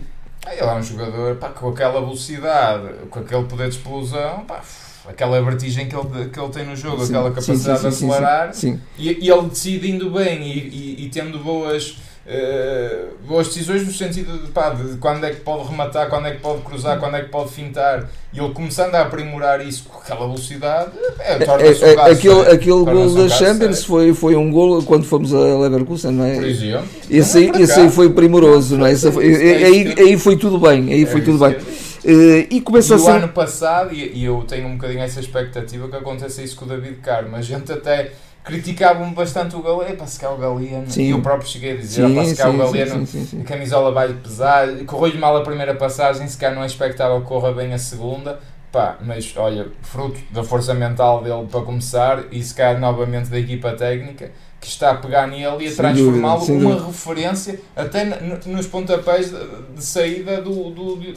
Ah, 0.47 0.55
Ele 0.55 0.63
é 0.63 0.75
um 0.77 0.83
jogador 0.83 1.35
pá, 1.37 1.49
com 1.49 1.69
aquela 1.69 2.01
velocidade, 2.01 2.85
com 3.11 3.19
aquele 3.21 3.45
poder 3.45 3.69
de 3.69 3.75
explosão, 3.75 4.45
pá, 4.49 4.63
aquela 5.09 5.41
vertigem 5.43 5.88
que 5.88 5.97
ele, 5.97 6.29
que 6.31 6.38
ele 6.38 6.49
tem 6.50 6.67
no 6.67 6.77
jogo, 6.77 6.99
sim, 7.05 7.12
aquela 7.15 7.31
capacidade 7.31 7.81
sim, 7.81 7.88
de 7.88 7.95
sim, 7.95 8.00
sim, 8.07 8.11
acelerar. 8.12 8.53
E, 8.99 9.27
e 9.27 9.31
ele 9.31 9.49
decidindo 9.49 10.11
bem 10.11 10.43
e, 10.43 10.59
e- 10.59 11.05
e 11.07 11.09
tendo 11.09 11.38
boas, 11.38 11.97
eh, 12.27 13.05
boas 13.27 13.49
decisões 13.49 13.87
no 13.87 13.93
sentido 13.93 14.38
de, 14.38 14.49
pá, 14.50 14.71
de 14.71 14.99
quando 14.99 15.25
é 15.25 15.31
que 15.31 15.41
pode 15.41 15.67
rematar, 15.69 16.09
quando 16.11 16.27
é 16.27 16.33
que 16.33 16.41
pode 16.41 16.61
cruzar, 16.62 16.99
quando 17.00 17.17
é 17.17 17.23
que 17.23 17.31
pode 17.31 17.50
fintar. 17.50 18.09
E 18.35 18.38
ele 18.38 18.50
começando 18.53 18.95
a 18.95 19.00
aprimorar 19.00 19.67
isso 19.67 19.85
com 19.88 19.99
aquela 19.99 20.27
velocidade, 20.27 20.91
é, 21.21 21.33
É, 21.33 21.38
torna-se 21.38 21.83
um 21.83 21.88
é, 21.88 21.95
caso 21.95 22.12
aquele, 22.12 22.35
sério. 22.35 22.53
aquele 22.53 22.85
gol 22.85 23.15
da 23.15 23.29
Champions 23.31 23.85
foi, 23.85 24.12
foi 24.12 24.37
um 24.37 24.50
gol 24.53 24.83
quando 24.83 25.05
fomos 25.05 25.33
a 25.33 25.38
Leverkusen, 25.38 26.12
não 26.12 26.25
Por 26.35 26.45
é? 26.45 26.49
exemplo. 26.49 26.87
Esse 27.11 27.35
Não 27.35 27.41
aí, 27.43 27.49
é 27.49 27.53
por 27.53 27.61
esse 27.62 27.81
aí 27.81 27.91
foi 27.91 28.12
primoroso, 28.12 28.77
não 28.77 28.85
é? 28.87 28.93
Esse 28.93 29.11
foi- 29.11 29.33
É 29.33 29.65
aí, 29.65 29.95
que- 29.95 30.03
aí 30.03 30.19
foi 30.19 30.37
tudo 30.37 30.59
bem, 30.59 30.93
aí 30.93 31.07
foi 31.07 31.23
É 31.23 31.25
tudo 31.25 31.37
isso 31.37 31.57
bem. 31.57 31.88
Eh, 32.11 32.47
E 32.50 32.61
começa 32.62 32.95
E 32.95 32.97
a 32.97 32.97
o 32.97 33.00
ser. 33.00 33.11
ano 33.11 33.29
passado, 33.29 33.93
e, 33.95 34.17
e 34.17 34.25
eu 34.25 34.43
tenho 34.49 34.67
um 34.67 34.77
bocadinho 34.77 35.03
essa 35.03 35.21
expectativa 35.21 35.87
que 35.88 35.97
aconteça 35.97 36.41
isso 36.41 36.57
com 36.57 36.65
o 36.65 36.69
David 36.69 36.97
Carmo, 37.03 37.37
a 37.37 37.43
gente 37.43 37.71
até 37.71 38.12
criticava-me 38.43 39.15
bastante 39.15 39.55
o 39.55 39.61
Galeno, 39.62 40.03
o 40.03 40.37
Galeno, 40.38 40.91
Sim. 40.91 41.03
e 41.03 41.11
eu 41.11 41.21
próprio 41.21 41.47
cheguei 41.47 41.73
a 41.73 41.77
dizer, 41.77 42.07
Sim, 42.07 42.19
o 42.19 42.25
sim, 42.25 42.35
Galeno, 42.57 43.07
sim, 43.07 43.41
a 43.43 43.45
camisola 43.45 43.93
vai 43.93 44.11
pesar, 44.15 44.69
correu-lhe 44.87 45.19
mal 45.19 45.37
a 45.37 45.43
primeira 45.43 45.75
passagem, 45.75 46.27
se 46.27 46.38
cá 46.38 46.50
não 46.50 46.62
é 46.62 46.67
expectável 46.67 47.21
que 47.21 47.27
corra 47.27 47.53
bem 47.53 47.75
a 47.75 47.79
segunda, 47.79 48.38
pá, 48.73 48.97
mas 49.03 49.35
olha, 49.37 49.67
fruto 49.83 50.19
da 50.31 50.43
força 50.43 50.73
mental 50.73 51.23
dele 51.23 51.47
para 51.50 51.61
começar, 51.61 52.25
e 52.33 52.43
se 52.43 52.55
calhar 52.55 52.81
novamente 52.81 53.29
da 53.29 53.38
equipa 53.38 53.73
técnica, 53.73 54.31
que 54.61 54.67
está 54.67 54.91
a 54.91 54.95
pegar 54.97 55.27
nele 55.29 55.65
e 55.65 55.69
a 55.69 55.73
transformá-lo 55.73 56.41
dúvida, 56.41 56.47
sem 56.47 56.57
uma 56.57 56.71
dúvida. 56.75 56.87
referência 56.88 57.61
até 57.77 58.05
nos 58.47 58.67
pontapés 58.67 59.31
de, 59.31 59.85
saída 59.85 60.43
do, 60.43 60.71
do, 60.71 60.97
do- 60.97 61.15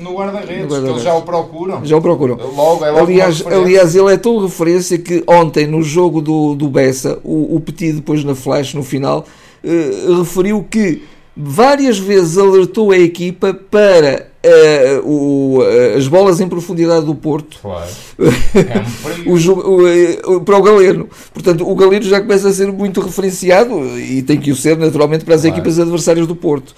no 0.00 0.14
guarda-redes, 0.14 0.72
No 0.76 0.82
que 0.84 0.90
eles 0.90 1.02
já 1.02 1.14
o 1.14 1.22
procuram. 1.22 1.84
Já 1.84 1.96
o 1.96 2.00
procuram. 2.00 2.36
Logo, 2.36 2.84
é 2.84 2.90
logo 2.92 3.04
Aliás, 3.06 3.44
aliás, 3.46 3.96
ele 3.96 4.12
é 4.12 4.16
tão 4.16 4.38
referência 4.38 4.96
que 4.96 5.24
ontem 5.26 5.66
no 5.66 5.82
jogo 5.82 6.20
do, 6.22 6.54
do 6.54 6.68
Bessa, 6.68 7.18
o, 7.24 7.56
o 7.56 7.60
Petit 7.60 7.94
depois 7.94 8.22
na 8.22 8.34
flash 8.36 8.74
no 8.74 8.82
final, 8.84 9.26
eh, 9.64 9.90
referiu 10.18 10.64
que 10.70 11.02
várias 11.36 11.98
vezes 11.98 12.38
alertou 12.38 12.92
a 12.92 12.96
equipa 12.98 13.52
para 13.52 14.28
eh, 14.44 15.00
o- 15.04 15.60
eh, 15.62 15.94
as 15.96 16.06
bolas 16.06 16.40
em 16.40 16.48
profundidade 16.48 17.06
do 17.06 17.14
Porto 17.14 17.58
Claro. 17.62 17.90
É 18.54 19.28
um 19.28 19.32
o 19.32 19.88
eh, 19.88 20.20
o- 20.26 20.40
para 20.42 20.58
o 20.58 20.62
Galeno. 20.62 21.08
Portanto, 21.32 21.68
o 21.68 21.74
Galeno 21.74 22.04
já 22.04 22.20
começa 22.20 22.48
a 22.48 22.52
ser 22.52 22.70
muito 22.70 23.00
referenciado 23.00 23.98
e 23.98 24.22
tem 24.22 24.38
que 24.38 24.50
o 24.52 24.56
ser 24.56 24.76
naturalmente 24.76 25.24
para 25.24 25.34
as 25.34 25.40
Claro. 25.40 25.56
equipas 25.56 25.78
adversárias 25.78 26.26
do 26.26 26.36
Porto. 26.36 26.74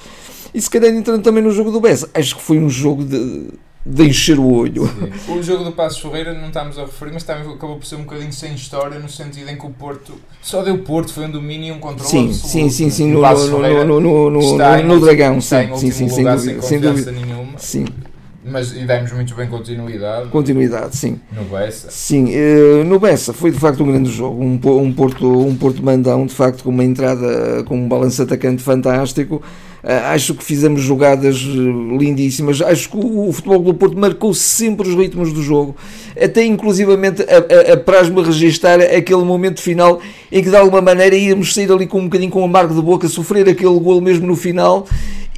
E 0.54 0.61
se 0.61 0.70
calhar 0.70 0.90
entrando 0.94 1.23
também 1.23 1.42
no 1.42 1.50
jogo 1.50 1.70
do 1.70 1.80
Bessa, 1.80 2.08
acho 2.14 2.37
que 2.37 2.42
foi 2.42 2.56
um 2.58 2.70
jogo 2.70 3.04
de, 3.04 3.49
de 3.88 4.02
encher 4.05 4.38
o 4.38 4.52
olho. 4.52 4.87
Sim. 4.87 5.33
O 5.33 5.43
jogo 5.43 5.62
do 5.62 5.71
Passos 5.71 6.00
Ferreira 6.00 6.35
não 6.35 6.49
estamos 6.49 6.76
a 6.76 6.83
referir, 6.83 7.12
mas 7.12 7.23
também 7.23 7.49
acabou 7.49 7.76
por 7.76 7.87
ser 7.87 7.95
um 7.95 8.02
bocadinho 8.02 8.33
sem 8.33 8.52
história, 8.55 8.99
no 8.99 9.09
sentido 9.09 9.49
em 9.49 9.57
que 9.57 9.64
o 9.64 9.71
Porto 9.71 10.14
só 10.43 10.62
deu 10.62 10.78
Porto, 10.78 11.12
foi 11.12 11.26
um 11.26 11.31
domínio 11.31 11.69
e 11.69 11.73
um 11.73 11.78
controle 11.78 12.11
Sim, 12.11 12.26
absoluto. 12.26 12.49
sim, 12.49 12.71
sim, 12.71 12.90
sim, 12.90 13.11
no, 13.12 13.21
no, 13.21 14.00
no, 14.00 14.31
no, 14.31 15.00
Dragão, 15.00 15.40
sim, 15.40 15.76
sim, 15.76 15.90
sim, 15.93 16.09
sem 16.09 16.25
dúvida, 16.25 16.62
sem 16.62 16.81
dúvida. 16.81 17.12
nenhuma, 17.12 17.59
Sim, 17.59 17.85
mas 18.45 18.73
e 18.73 18.85
demos 18.85 19.12
muito 19.12 19.35
bem 19.35 19.49
continuidade 19.49 20.28
continuidade, 20.31 20.97
sim. 20.97 21.21
no 21.33 21.45
Bessa. 21.45 21.90
Sim, 21.90 22.33
eh, 22.33 22.83
no 22.85 22.99
Bessa 22.99 23.33
foi 23.33 23.53
de 23.53 23.59
facto 23.59 23.85
um 23.85 23.87
grande 23.87 24.11
jogo, 24.11 24.42
um, 24.42 24.61
um 24.83 24.92
Porto, 24.92 25.27
um 25.27 25.55
Porto 25.57 25.83
mandão, 25.83 26.27
de 26.27 26.35
facto 26.35 26.64
com 26.64 26.70
uma 26.70 26.85
entrada, 26.85 27.62
com 27.64 27.77
um 27.77 27.88
balanço 27.88 28.22
atacante 28.22 28.62
fantástico. 28.62 29.42
Eh, 29.88 29.94
acho 29.94 30.35
que 30.35 30.42
fizemos 30.42 30.83
jogadas 30.83 31.37
eh, 31.37 31.96
lindíssimas. 31.96 32.61
Acho 32.61 32.90
que 32.90 32.96
o, 32.96 33.29
o 33.29 33.33
futebol 33.33 33.61
do 33.61 33.72
Porto 33.72 33.96
marcou 33.96 34.35
sempre 34.35 34.88
os 34.88 34.96
ritmos 34.96 35.33
do 35.33 35.40
jogo. 35.40 35.77
Até 36.20 36.44
inclusivamente 36.44 37.22
a, 37.22 37.70
a, 37.70 37.74
a 37.74 37.76
praz-me 37.76 38.22
registar 38.22 38.81
aquele 38.81 39.22
momento 39.22 39.61
final 39.61 40.00
em 40.33 40.42
que 40.42 40.48
de 40.50 40.57
alguma 40.57 40.81
maneira 40.81 41.14
íamos 41.16 41.52
sair 41.55 41.70
ali 41.70 41.87
com 41.87 42.00
um 42.00 42.05
bocadinho 42.05 42.31
com 42.31 42.42
amargo 42.44 42.74
de 42.74 42.81
boca, 42.81 43.07
sofrer 43.09 43.48
aquele 43.48 43.79
gol 43.79 44.00
mesmo 44.00 44.26
no 44.26 44.35
final 44.37 44.87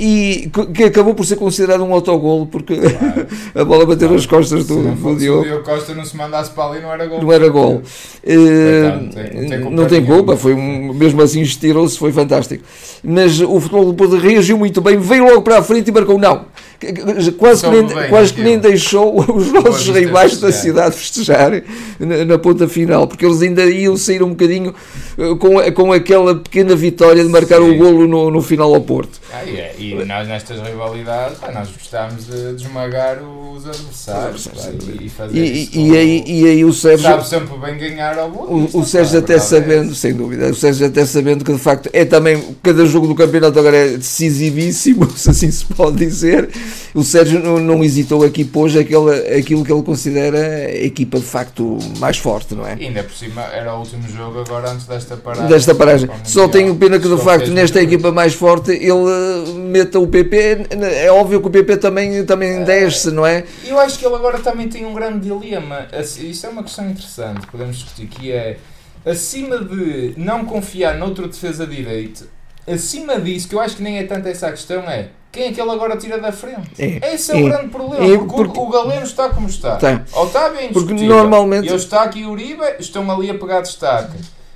e 0.01 0.49
que- 0.73 0.85
acabou 0.85 1.13
por 1.13 1.27
ser 1.27 1.35
considerado 1.35 1.83
um 1.83 1.93
autogolo 1.93 2.47
porque 2.47 2.75
a 3.55 3.65
bola 3.65 3.85
bateu 3.85 4.09
nas 4.09 4.25
costas 4.27 4.63
Se 4.63 4.69
do, 4.69 4.77
não 4.81 4.95
do 4.95 5.17
Diogo 5.17 5.41
o 5.41 5.45
Diogo 5.45 5.65
Costa 5.65 5.93
não 5.95 6.05
se 6.05 6.17
mandasse 6.17 6.53
para 6.53 6.71
ali, 6.71 6.81
não 6.81 6.93
era 6.93 7.07
gol. 7.07 7.21
não 7.23 7.33
era 7.33 7.49
gol. 7.49 7.83
Eh, 8.23 8.93
não 9.03 9.09
tem- 9.49 9.61
culpa 9.61 9.77
não 9.77 9.87
tem 9.87 10.05
culpa, 10.05 10.37
foi 10.37 10.55
um, 10.55 10.93
mesmo 10.93 11.21
assim 11.21 11.41
estirou-se, 11.41 11.99
foi 11.99 12.13
fantástico. 12.13 12.63
Mas 13.03 13.41
o 13.41 13.59
futebol 13.61 13.85
do 13.87 13.95
Porto 13.95 14.17
reagiu 14.17 14.57
muito 14.57 14.81
bem, 14.81 14.97
veio 14.99 15.25
logo 15.25 15.43
para 15.43 15.59
a 15.59 15.63
frente 15.63 15.89
e 15.89 15.93
marcou 15.93 16.17
não. 16.19 16.45
Quase, 17.39 17.65
que 17.65 17.71
nem, 17.71 17.87
bem, 17.87 18.09
quase 18.09 18.33
que 18.33 18.43
nem 18.43 18.59
deixou 18.59 19.19
os 19.35 19.51
nossos 19.53 19.89
rivais 19.89 20.39
da 20.39 20.47
festejar. 20.53 20.53
cidade 20.53 20.97
festejarem 20.97 21.63
na, 21.99 22.25
na 22.25 22.39
ponta 22.39 22.69
final, 22.69 23.07
porque 23.09 23.27
eles 23.27 23.43
ainda 23.43 23.65
iam 23.67 23.97
sair 23.97 24.23
um 24.23 24.31
bocadinho 24.31 24.73
eh, 25.19 25.35
com, 25.41 25.73
com 25.73 25.93
aquela 25.93 26.37
pequena 26.37 26.77
vitória 26.77 27.23
de 27.25 27.29
marcar 27.29 27.57
Sim. 27.61 27.71
o 27.71 27.77
golo 27.77 28.07
no, 28.07 28.31
no 28.31 28.41
final 28.41 28.73
ao 28.73 28.81
Porto. 28.81 29.19
Ah, 29.33 29.45
e, 29.45 29.57
é- 29.57 29.75
e 29.79 29.95
nós 30.07 30.29
nestas 30.29 30.61
rivalidades, 30.61 31.39
pá, 31.39 31.51
nós 31.53 31.69
gostávamos 31.69 32.27
de, 32.27 32.55
de 32.55 32.63
esmagar 32.65 33.19
os 33.23 33.67
adversários 33.67 34.47
pá, 34.47 34.71
e, 35.01 35.07
e 35.07 35.09
fazer 35.09 35.37
E, 35.37 35.71
e, 35.75 35.97
aí, 35.97 36.25
e 36.27 36.47
aí 36.47 36.65
o 36.65 36.73
Sérgio. 36.73 37.09
Sabe 37.09 37.27
sempre 37.29 37.59
bem 37.59 37.77
ganhar 37.77 38.17
ao 38.19 38.31
Boa 38.31 38.47
O, 38.49 38.65
o 38.65 38.69
pá, 38.69 38.85
Sérgio 38.85 39.19
até 39.19 39.35
é 39.35 39.39
sabendo, 39.41 39.95
sem 39.95 40.15
dúvida, 40.15 40.49
o 40.49 40.55
Sérgio 40.55 40.87
até 40.87 41.05
sabendo 41.05 41.45
que 41.45 41.53
de 41.53 41.59
facto 41.59 41.91
é 41.93 42.05
também, 42.05 42.57
cada 42.63 42.87
jogo 42.87 43.07
do 43.09 43.15
campeonato 43.17 43.59
agora 43.59 43.77
é 43.77 43.89
decisivíssimo, 43.97 45.11
se 45.17 45.29
assim 45.31 45.51
se 45.51 45.65
pode 45.65 45.97
dizer, 45.97 46.49
o 46.95 47.03
Sérgio 47.03 47.41
não, 47.41 47.59
não 47.59 47.85
hesitou 47.85 48.25
aqui 48.25 48.45
pôs 48.45 48.77
aquele, 48.77 49.39
aquilo 49.39 49.65
que 49.65 49.73
ele 49.73 49.83
considera 49.83 50.39
a 50.39 50.85
equipa 50.85 51.19
de 51.19 51.25
facto 51.25 51.79
mais 51.99 52.17
forte, 52.17 52.55
não 52.55 52.67
é? 52.67 52.77
E 52.79 52.87
ainda 52.87 53.03
por 53.03 53.13
cima 53.13 53.43
era 53.43 53.75
o 53.75 53.81
último 53.81 54.09
jogo 54.09 54.41
agora 54.41 54.71
antes 54.71 54.87
desta 54.87 55.17
paragem. 55.17 55.49
Desta 55.49 55.75
paragem. 55.75 56.09
Só 56.25 56.43
Mundial. 56.43 56.49
tenho 56.49 56.77
pena 56.77 56.99
que 56.99 57.09
de 57.09 57.17
Só 57.17 57.25
facto 57.25 57.51
nesta 57.51 57.83
equipa 57.83 58.13
mais 58.13 58.35
forte 58.35 58.73
ele 58.73 58.89
eh, 58.91 59.53
meta 59.55 59.99
o 59.99 60.07
PP, 60.07 60.67
é 60.83 61.11
óbvio 61.11 61.41
que 61.41 61.47
o 61.49 61.51
PP 61.51 61.77
também, 61.77 62.25
também 62.25 62.65
desce, 62.65 63.11
não 63.11 63.27
é? 63.27 63.45
Eu 63.65 63.79
acho 63.79 63.99
que 63.99 64.07
ele 64.07 64.15
agora 64.15 64.39
também 64.39 64.69
tem 64.69 64.85
um 64.85 64.95
grande 64.95 65.21
dilema. 65.21 65.87
Isso 66.19 66.47
é 66.47 66.49
uma 66.49 66.63
questão 66.63 66.89
interessante, 66.89 67.47
podemos 67.47 67.77
discutir, 67.77 68.07
que 68.07 68.33
é 68.33 68.59
acima 69.05 69.59
de 69.59 70.15
não 70.17 70.45
confiar 70.45 70.97
noutro 70.97 71.29
defesa 71.29 71.67
direito, 71.67 72.29
acima 72.67 73.21
disso, 73.21 73.49
que 73.49 73.55
eu 73.55 73.61
acho 73.61 73.77
que 73.77 73.83
nem 73.83 73.99
é 73.99 74.05
tanto 74.05 74.29
essa 74.29 74.49
a 74.49 74.51
questão, 74.51 74.83
é 74.83 75.11
quem 75.31 75.45
é 75.49 75.53
que 75.53 75.61
ele 75.61 75.71
agora 75.71 75.97
tira 75.97 76.19
da 76.19 76.33
frente? 76.33 76.71
É. 76.79 77.15
Esse 77.15 77.33
é, 77.33 77.35
o 77.37 77.39
É. 77.47 77.51
grande 77.51 77.69
problema, 77.69 78.05
É, 78.05 78.17
porque, 78.19 78.33
o- 78.35 78.37
porque- 78.45 78.61
o 78.61 78.69
Galeno 78.69 79.03
está 79.05 79.29
como 79.29 79.49
está. 79.49 79.77
Tá. 79.77 80.03
Otávio 80.13 80.59
é 80.61 80.69
Porque 80.69 80.93
indiscutível. 80.93 81.17
normalmente- 81.17 81.69
Eu 81.69 81.77
está 81.77 82.03
aqui 82.03 82.25
o 82.25 82.31
Uribe, 82.31 82.63
estão 82.79 83.11
ali 83.11 83.31
a 83.31 83.35
pegar 83.35 83.61
destaque. 83.61 84.13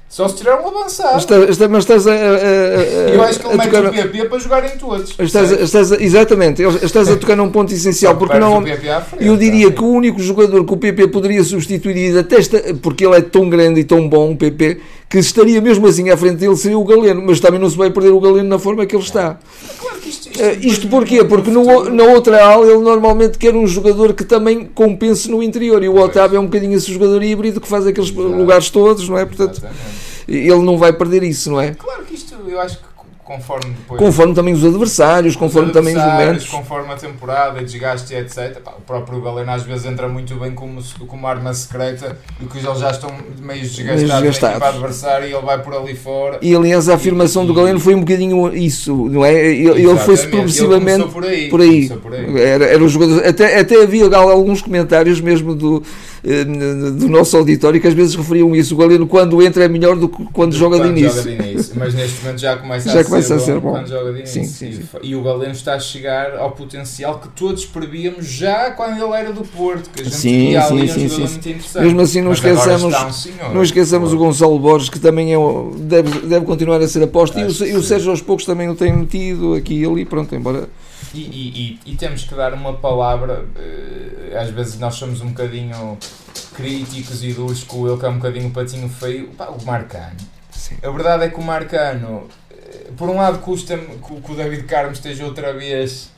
Só 0.08 0.28
se 0.28 0.36
tirar 0.36 0.60
um 0.60 0.68
avançado. 0.68 1.16
Está- 1.16 1.38
está- 1.38 1.68
mas 1.68 1.84
estás 1.84 2.06
a, 2.06 2.10
a- 2.12 2.14
a- 2.14 2.18
eu 2.18 3.22
acho 3.22 3.40
que 3.40 3.46
ele 3.46 3.56
mete 3.56 3.70
tocar- 3.70 3.86
o 3.86 3.92
PP 3.92 4.24
para 4.26 4.38
jogarem 4.38 4.70
todos. 4.76 5.14
Estás, 5.18 5.50
estás 5.52 5.90
a- 5.90 5.96
exatamente, 6.02 6.62
estás 6.82 7.08
a 7.08 7.16
tocar 7.16 7.34
num 7.34 7.50
ponto 7.50 7.72
essencial, 7.72 8.14
porque 8.18 8.36
o 8.36 8.40
não, 8.40 8.62
PP 8.62 8.90
à 8.90 9.00
frente, 9.00 9.24
eu 9.26 9.38
diria 9.38 9.70
tá? 9.70 9.76
que 9.78 9.82
o 9.82 9.88
único 9.88 10.20
jogador 10.20 10.66
que 10.66 10.72
o 10.74 10.76
PP 10.76 11.08
poderia 11.08 11.42
substituir, 11.42 11.96
e 11.96 12.18
até 12.18 12.36
esta, 12.36 12.74
porque 12.82 13.06
ele 13.06 13.16
é 13.16 13.22
tão 13.22 13.48
grande 13.48 13.80
e 13.80 13.84
tão 13.84 14.06
bom, 14.06 14.32
o 14.32 14.36
PP, 14.36 14.82
que 15.08 15.18
estaria 15.18 15.62
mesmo 15.62 15.86
assim 15.86 16.10
à 16.10 16.16
frente 16.18 16.36
dele 16.36 16.56
seria 16.56 16.78
o 16.78 16.84
Galeno, 16.84 17.22
mas 17.24 17.40
também 17.40 17.58
não 17.58 17.70
se 17.70 17.76
vai 17.78 17.88
perder 17.90 18.10
o 18.10 18.20
Galeno 18.20 18.46
na 18.50 18.58
forma 18.58 18.84
que 18.84 18.94
ele 18.94 19.02
está. 19.02 19.38
Que 20.02 20.08
isto, 20.08 20.28
Eh, 20.40 20.58
Isto 20.62 20.88
porquê? 20.88 21.22
Porque 21.24 21.50
no, 21.50 21.88
na 21.90 22.04
outra 22.04 22.44
ala 22.44 22.66
ele 22.66 22.80
normalmente 22.82 23.38
quer 23.38 23.54
um 23.54 23.66
jogador 23.66 24.12
que 24.14 24.24
também 24.24 24.64
compense 24.74 25.30
no 25.30 25.42
interior, 25.42 25.82
e 25.82 25.88
o. 25.88 25.96
Otávio 25.96 26.36
é 26.36 26.40
um 26.40 26.44
bocadinho 26.46 26.74
esse 26.76 26.92
jogador 26.92 27.22
híbrido 27.22 27.60
que 27.60 27.68
faz 27.68 27.86
aqueles 27.86 28.10
Exato. 28.10 28.28
lugares 28.28 28.68
todos, 28.70 29.08
não 29.08 29.16
é? 29.16 29.24
Portanto, 29.24 29.58
Exatamente. 29.58 29.78
ele 30.28 30.62
não 30.62 30.76
vai 30.76 30.92
perder 30.92 31.22
isso, 31.22 31.50
não 31.50 31.60
é? 31.60 31.72
Claro 31.74 32.04
que 32.04 32.14
isto, 32.14 32.34
eu 32.48 32.60
acho 32.60 32.78
que 32.78 32.84
conforme 33.24 33.70
depois. 33.70 33.98
Conforme 34.00 34.34
também 34.34 34.54
os 34.54 34.64
adversários, 34.64 35.34
os 35.34 35.38
conforme 35.38 35.72
também 35.72 35.94
os 35.94 36.00
adversários, 36.00 36.26
momentos. 36.26 36.48
Conforme 36.48 36.92
a 36.92 36.96
temporada, 36.96 37.62
desgaste 37.62 38.12
e 38.12 38.16
etc. 38.16 38.60
Pá, 38.60 38.72
o 38.76 38.80
próprio 38.82 39.20
Galeno 39.20 39.50
às 39.50 39.62
vezes 39.62 39.86
entra 39.86 40.08
muito 40.08 40.34
bem 40.36 40.52
como, 40.52 40.82
como 41.06 41.26
arma 41.26 41.54
secreta 41.54 42.18
e 42.40 42.46
que 42.46 42.58
eles 42.58 42.78
já 42.78 42.90
estão 42.90 43.10
meio 43.40 43.60
desgastados, 43.62 44.02
na 44.02 44.20
desgastados. 44.20 44.56
equipa 44.56 44.68
adversária 44.68 45.26
e 45.26 45.32
ele 45.32 45.46
vai 45.46 45.62
por 45.62 45.74
ali 45.74 45.94
fora. 45.94 46.38
E 46.42 46.54
aliás, 46.54 46.88
a 46.88 46.94
afirmação 46.94 47.46
do 47.46 47.54
Galeno 47.54 47.78
foi 47.78 47.94
um 47.94 48.00
bocadinho 48.00 48.54
isso, 48.54 48.94
não 49.08 49.24
é? 49.24 49.32
Ele, 49.34 49.68
ele 49.82 49.98
foi-se 49.98 50.26
progressivamente 50.28 51.02
Ele 51.02 51.10
por 51.10 51.24
aí. 51.24 51.48
por 51.48 51.60
aí. 51.60 51.88
por 51.88 52.14
aí. 52.14 52.40
Era, 52.40 52.64
era 52.66 52.82
um 52.82 52.88
jogador, 52.88 53.24
até, 53.24 53.58
até 53.60 53.82
havia 53.82 54.04
alguns 54.16 54.60
comentários 54.62 55.20
mesmo 55.20 55.54
do, 55.54 55.82
do 56.22 57.08
nosso 57.08 57.36
auditório 57.36 57.80
que 57.80 57.86
às 57.88 57.94
vezes 57.94 58.14
referiam 58.14 58.54
isso. 58.54 58.74
O 58.74 58.78
Galeno, 58.78 59.06
quando 59.08 59.42
entra, 59.42 59.64
é 59.64 59.68
melhor 59.68 59.96
do 59.96 60.08
que 60.08 60.24
quando 60.26 60.54
joga 60.54 60.78
de 60.78 60.88
início. 60.88 61.22
Joga 61.22 61.36
de 61.36 61.50
início. 61.50 61.74
Mas 61.76 61.94
neste 61.94 62.22
momento 62.22 62.40
já 62.40 62.56
começa, 62.56 62.90
já 62.90 63.00
a, 63.00 63.04
começa 63.04 63.26
ser 63.26 63.34
a 63.34 63.38
ser 63.38 63.60
bom, 63.60 63.72
quando 63.72 63.88
joga 63.88 64.12
de 64.12 64.18
início. 64.20 64.44
Sim, 64.44 64.48
sim, 64.48 64.72
sim. 64.72 64.82
E 65.02 65.16
o 65.16 65.22
Galeno 65.22 65.52
está 65.52 65.74
a 65.74 65.80
chegar 65.80 66.36
ao 66.36 66.52
potencial 66.52 67.18
que 67.18 67.28
todos 67.30 67.66
prevíamos 67.66 68.26
já 68.26 68.70
quando 68.70 69.02
ele 69.02 69.14
era 69.14 69.32
do 69.32 69.42
Porto. 69.42 69.90
Que 69.90 70.02
a 70.02 70.04
gente 70.04 70.16
Sim, 70.16 70.54
sim, 70.68 70.86
sim, 70.86 71.08
sim. 71.08 71.20
muito 71.22 71.48
interessante. 71.48 71.84
Mesmo 71.84 72.00
assim, 72.00 72.20
não 72.20 72.28
Mas 72.28 72.38
esqueçamos, 72.38 72.94
um 72.94 73.12
senhor. 73.12 73.54
não 73.54 73.62
esqueçamos 73.62 74.12
o 74.12 74.16
Gonçalo 74.16 74.58
Borges, 74.60 74.88
que 74.88 75.00
também 75.00 75.34
é, 75.34 75.36
deve, 75.78 76.20
deve 76.20 76.46
continuar 76.46 76.80
a 76.80 76.86
ser 76.86 77.02
aposta. 77.02 77.40
E 77.40 77.44
o, 77.44 77.46
e 77.46 77.50
o 77.50 77.82
sim. 77.82 77.82
Sérgio 77.82 78.10
aos 78.12 78.20
poucos 78.22 78.44
também 78.44 78.68
o 78.68 78.76
tem 78.76 78.92
metido 78.92 79.54
aqui 79.54 79.74
e 79.82 79.84
ali. 79.84 80.04
Pronto, 80.04 80.32
embora. 80.34 80.68
E, 81.14 81.18
e- 81.18 81.80
e- 81.86 81.92
e 81.92 81.96
temos 81.96 82.24
que 82.24 82.34
dar 82.34 82.54
uma 82.54 82.72
palavra, 82.74 83.44
eh, 83.56 84.36
às 84.38 84.48
vezes 84.50 84.78
nós 84.78 84.94
somos 84.94 85.20
um 85.20 85.28
bocadinho 85.28 85.98
críticos 86.54 87.22
e 87.22 87.32
duros 87.32 87.64
com 87.64 87.86
ele, 87.86 87.98
que 87.98 88.06
é 88.06 88.08
um 88.08 88.16
bocadinho 88.16 88.50
patinho 88.50 88.88
feio, 88.88 89.28
pá, 89.28 89.46
o 89.46 89.62
Marcano. 89.64 90.16
Sim. 90.50 90.76
A 90.82 90.90
verdade 90.90 91.24
é 91.24 91.28
que 91.28 91.38
o 91.38 91.42
Marcano, 91.42 92.28
eh, 92.50 92.90
por 92.96 93.08
um 93.10 93.16
lado 93.16 93.38
custa-me 93.38 93.82
que, 93.98 94.32
o- 94.32 94.34
David 94.34 94.64
Carmo 94.64 94.92
esteja 94.92 95.24
outra 95.24 95.52
vez, 95.52 96.10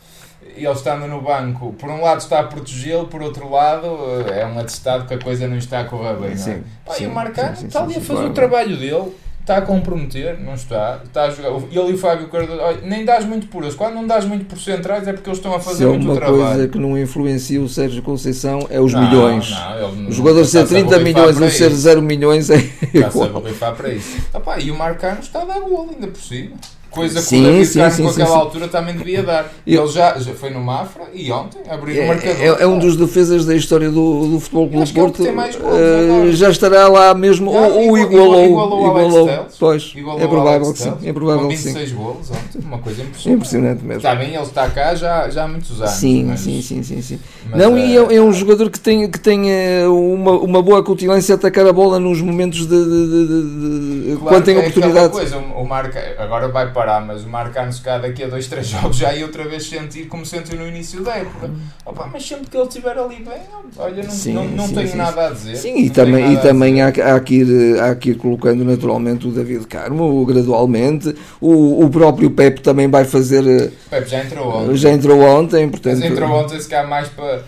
ele 0.57 0.71
estando 0.71 1.07
no 1.09 1.21
banco, 1.21 1.73
por 1.73 1.89
um 1.91 2.01
lado 2.03 2.21
está 2.21 2.41
a 2.41 2.45
protegê-lo, 2.45 3.09
por 3.09 3.21
outro 3.23 3.51
lado 3.51 3.89
eh, 4.29 4.43
é 4.43 4.47
um 4.47 4.59
atestado 4.59 5.07
que 5.07 5.15
a 5.15 5.19
coisa 5.19 5.49
não 5.49 5.57
está 5.57 5.81
a 5.81 5.85
correr 5.85 6.15
bem, 6.17 6.37
não 6.37 6.53
é? 6.53 6.61
Pá, 6.85 6.95
sim, 6.95 7.05
e 7.05 7.07
o 7.07 7.11
Marcano 7.13 7.53
está 7.67 7.83
ali 7.83 7.95
a 7.97 8.01
fazer 8.01 8.13
claro. 8.13 8.31
o 8.31 8.35
trabalho 8.35 8.77
dele, 8.77 9.13
está 9.45 9.59
a 9.59 9.63
comprometer, 9.63 10.41
não 10.41 10.55
está, 10.55 11.01
está 11.05 11.25
a 11.25 11.31
jogar. 11.31 11.51
Ele 11.71 11.91
e 11.91 11.93
o 11.93 11.99
Fábio 11.99 12.29
Cardoso, 12.29 12.59
olha, 12.63 12.79
nem 12.83 13.05
dás 13.05 13.27
muito 13.27 13.47
por 13.49 13.63
eles. 13.63 13.75
Quando 13.75 13.95
não 13.95 14.07
dás 14.07 14.25
muito 14.25 14.47
por 14.47 14.59
centrais 14.59 15.07
é 15.07 15.13
porque 15.13 15.29
eles 15.29 15.39
estão 15.39 15.55
a 15.55 15.61
Se 15.61 15.67
fazer 15.67 15.85
é 15.85 15.89
muito 15.89 16.05
uma 16.07 16.17
trabalho. 16.17 16.39
coisa 16.43 16.69
que 16.69 16.79
não 16.79 16.99
influencia 16.99 17.61
o 17.61 17.69
Sérgio 17.69 18.03
Conceição, 18.03 18.67
é 18.71 18.81
os 18.81 18.95
Não, 18.95 19.03
milhões. 19.03 19.51
não, 19.51 19.93
não- 19.97 20.09
O 20.09 20.13
jogador 20.13 20.45
ser 20.47 20.61
está-se 20.63 20.75
a 20.77 20.79
30 20.79 20.99
borrifar 20.99 21.05
milhões 21.23 21.41
ou 21.43 21.51
ser 21.51 21.71
isso. 21.71 21.77
0 21.81 22.01
milhões 22.03 22.49
é 22.49 22.57
Está-se 22.57 23.23
a 23.23 23.27
borrifar 23.27 23.75
para 23.75 23.91
isso. 23.93 24.17
Ah, 24.33 24.41
pá, 24.41 24.59
e 24.59 24.71
o 24.71 24.79
Marcano 24.79 25.21
está 25.21 25.43
a 25.43 25.45
dar 25.45 25.61
gol 25.61 25.91
ainda 25.93 26.07
por 26.07 26.21
cima. 26.23 26.57
Coisa 26.95 27.21
que 27.21 27.27
Sim, 27.27 27.41
o 27.41 27.45
David 27.47 27.67
sim, 27.67 27.79
Carmo 27.81 28.13
sim, 28.13 28.23
altura 28.23 28.69
também 28.69 28.97
devia 28.97 29.23
dar. 29.23 29.53
Eu- 29.67 29.83
Ele 29.85 29.93
já, 29.93 30.19
já 30.19 30.33
foi 30.35 30.51
no 30.51 30.61
Mafra 30.61 31.05
e 31.13 31.31
ontem 31.33 31.59
abriu 31.69 32.03
o 32.05 32.07
marcador. 32.09 32.37
É, 32.41 32.47
é- 32.47 32.63
é 32.63 32.67
um 32.67 32.79
dos 32.79 32.97
defesas 32.97 33.45
da 33.45 33.55
história 33.55 33.91
do, 33.91 34.29
do 34.29 34.41
Futebol 34.41 34.69
Clube 34.69 34.85
que 34.87 34.91
é 34.91 34.95
que 34.95 35.01
Porto. 35.01 35.27
eh, 35.27 35.31
agora. 35.31 36.33
já 36.33 36.51
estará 36.51 36.89
lá 36.89 37.13
mesmo, 37.15 37.53
Já, 37.53 37.59
ou, 37.59 37.89
ou 37.91 37.99
igual- 37.99 38.13
igualou. 38.13 38.45
igualou 38.47 38.83
o 38.83 38.91
Alex 38.91 39.09
igualou. 39.15 39.47
Pois, 39.59 39.93
Igualou 39.97 40.23
é 40.23 40.27
provável 40.29 40.53
Alex 40.67 40.73
que 40.73 40.79
sim. 40.79 40.95
É 41.09 41.13
provável 41.13 41.43
com 41.43 41.49
que 41.49 41.57
sim. 41.57 41.69
26 41.73 41.93
golos 41.93 42.31
ontem, 42.31 42.65
uma 42.67 42.79
coisa 42.79 43.03
impressionante. 43.03 43.37
Impressionante 43.37 43.83
mesmo. 43.85 43.97
Está 43.99 44.15
bem, 44.15 44.35
ele 44.35 44.43
está 44.43 44.71
cá 44.71 44.95
já, 44.95 45.29
já 45.31 45.45
há 45.45 45.49
muitos 45.49 45.81
anos. 45.81 45.91
Sim, 45.95 46.25
mas- 46.25 46.41
sim, 46.41 46.63
sim, 46.63 46.83
sim, 46.83 47.03
sim. 47.03 47.19
Não, 47.55 47.77
eh, 47.77 47.87
e 47.87 47.97
é, 47.97 48.17
é 48.17 48.21
um 48.23 48.33
jogador 48.33 48.71
que 48.71 48.79
tem, 48.81 49.09
que 49.11 49.19
tem 49.19 49.51
eh, 49.51 49.87
uma, 49.89 50.33
uma 50.33 50.63
boa 50.63 50.81
acutilância 50.81 51.35
a 51.35 51.37
atacar 51.37 51.67
a 51.67 51.73
bola 51.73 51.99
nos 51.99 52.21
momentos 52.21 52.67
de, 52.67 52.67
de- 52.67 53.09
de- 53.09 53.27
de- 53.27 54.17
Claro 54.17 54.29
quando 54.29 54.45
tem 54.45 54.55
que 54.55 54.61
é 54.61 54.69
oportunidade. 54.69 55.13
Coisa, 55.13 55.39
o 55.39 55.65
Marca, 55.65 56.01
agora 56.19 56.49
vai 56.49 56.71
parar, 56.85 57.01
mas 57.01 57.25
o 57.25 57.29
Marcano 57.29 57.73
se 57.73 57.81
calhar 57.81 58.03
daqui 58.03 58.23
a 58.23 58.29
dois, 58.29 58.47
três 58.47 58.67
jogos 58.69 58.97
já 58.97 59.15
ia 59.15 59.25
outra 59.25 59.45
vez 59.45 59.67
sentir 59.69 60.07
como 60.07 60.25
sentiu 60.27 60.59
no 60.59 60.69
início 60.69 61.03
da 61.03 61.15
época. 61.17 61.51
Opa, 61.87 62.11
mas 62.13 62.27
sempre 62.27 62.47
que 62.51 62.57
ele 62.57 62.67
estiver 62.69 62.97
ali 62.99 63.17
bem, 63.17 63.41
olha, 63.79 64.03
não, 64.03 64.11
Sim, 64.11 64.35
não, 64.35 64.45
não 64.49 64.69
sim, 64.69 64.75
tenho 64.75 64.89
sim, 64.89 64.97
nada 64.97 65.27
a 65.29 65.31
dizer. 65.31 65.57
Sim, 65.57 65.79
e 65.79 65.91
também, 65.91 66.35
e 66.35 66.37
também 66.39 66.83
há, 66.83 66.89
há, 66.89 67.21
que 67.21 67.37
ir, 67.37 67.81
há 67.81 67.95
que 67.95 68.11
ir 68.11 68.17
colocando 68.17 68.65
naturalmente 68.65 69.27
o 69.27 69.31
David 69.33 69.67
Carmo 69.67 70.25
gradualmente. 70.27 71.15
O, 71.41 71.85
o 71.85 71.89
próprio 71.91 72.31
Pepe 72.31 72.61
também 72.61 72.89
vai 72.89 73.05
fazer. 73.05 73.47
eh, 73.47 73.71
Pepe 73.89 74.11
já 74.11 74.23
entrou 74.25 74.49
ontem. 74.49 74.77
Já 74.77 74.91
entrou 74.91 75.21
ontem, 75.23 75.69
portanto. 75.69 75.99
Mas 76.01 76.11
entrou 76.11 76.31
ontem 76.31 76.61
se 76.61 76.69
calhar 76.69 76.89
mais 76.89 77.09
para, 77.09 77.43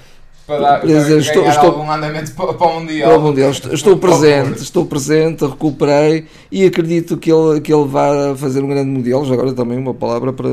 para, 0.46 0.78
dizer, 0.80 1.18
estou- 1.18 1.42
ganhar 1.42 1.54
estou- 1.54 1.70
algum 1.70 1.90
andamento 1.90 2.32
para, 2.32 2.54
para 2.54 2.66
o 2.66 2.80
Mundial. 2.80 3.08
Para 3.10 3.18
o 3.18 3.22
Mundial. 3.22 3.50
Estou, 3.50 3.72
estou 3.74 3.96
presente, 3.98 4.62
estou 4.62 4.86
presente, 4.86 5.44
recuperei 5.44 6.26
e 6.50 6.64
acredito 6.64 7.16
que 7.16 7.30
ele, 7.32 7.60
que 7.60 7.72
ele 7.72 7.86
vá 7.86 8.34
fazer 8.36 8.62
um 8.62 8.68
grande 8.68 8.90
Mundial. 8.90 9.24
Já 9.24 9.34
agora 9.34 9.52
também 9.52 9.76
uma 9.78 9.94
palavra 9.94 10.32
para. 10.32 10.48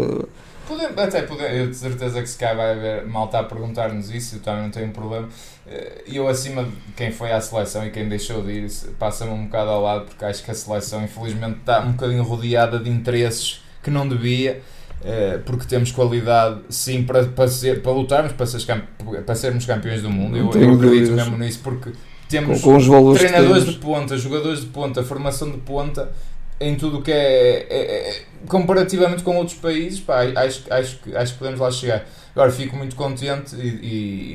Podemos, 0.68 0.98
até 0.98 1.22
podemos, 1.24 1.54
eu 1.58 1.68
de 1.68 1.76
certeza 1.76 2.22
que 2.22 2.28
se 2.30 2.38
calhar 2.38 2.56
vai 2.56 2.72
haver 2.72 3.06
malta 3.06 3.38
a 3.40 3.44
perguntar-nos 3.44 4.10
isso, 4.10 4.38
eu 4.38 4.40
também 4.40 4.64
não 4.64 4.70
tenho 4.72 4.90
problema. 4.92 5.28
Eh, 5.68 6.04
Eu, 6.08 6.28
acima 6.28 6.64
de 6.64 6.72
quem 6.96 7.12
foi 7.12 7.32
à 7.32 7.40
seleção 7.42 7.86
e 7.86 7.92
quem 7.92 8.08
deixou 8.08 8.42
de 8.42 8.52
ir, 8.52 8.72
passa-me 8.98 9.32
um 9.32 9.46
bocado 9.46 9.70
ao 9.70 9.82
lado, 9.84 10.06
porque 10.06 10.24
acho 10.26 10.44
que 10.44 10.50
a 10.52 10.54
seleção, 10.54 11.04
infelizmente, 11.04 11.58
está 11.60 11.82
um 11.82 11.92
bocadinho 11.92 12.24
rodeada 12.24 12.80
de 12.80 12.90
interesses 12.90 13.62
que 13.84 13.92
não 13.92 14.08
devia. 14.08 14.62
Eh, 15.04 15.40
Porque 15.46 15.66
temos 15.66 15.92
qualidade, 15.92 16.62
sim, 16.70 17.04
para, 17.04 17.26
para, 17.26 17.48
ser, 17.48 17.82
para 17.82 17.92
lutarmos 17.92 18.34
para, 18.34 18.48
campe- 18.66 19.22
para 19.22 19.36
sermos 19.36 19.66
campeões 19.66 20.02
do 20.02 20.10
mundo. 20.10 20.38
Eu, 20.38 20.52
eu 20.52 20.74
acredito 20.76 21.12
mesmo 21.12 21.38
nisso, 21.38 21.60
porque 21.64 21.92
Com, 21.92 21.98
temos 22.30 22.62
com 22.62 22.78
que 22.78 23.20
treinadores 23.20 23.66
de 23.66 23.74
temos. 23.74 23.86
ponta, 23.86 24.18
jogadores 24.18 24.62
de 24.62 24.68
ponta, 24.68 25.04
formação 25.04 25.52
de 25.52 25.58
ponta, 25.58 26.12
em 26.60 26.76
tudo 26.76 27.00
o 27.00 27.02
que 27.02 27.12
é, 27.12 27.68
é- 27.70 28.10
é- 28.10 28.26
comparativamente 28.48 29.24
com 29.24 29.36
outros 29.38 29.58
países, 29.58 30.00
pá, 30.00 30.22
acho, 30.36 30.64
acho, 30.70 31.00
que- 31.00 31.16
acho 31.16 31.34
que 31.34 31.40
podemos 31.40 31.60
lá 31.60 31.70
chegar. 31.72 32.06
Agora 32.36 32.52
fico 32.52 32.76
muito 32.76 32.96
contente 32.96 33.56
e, 33.56 33.68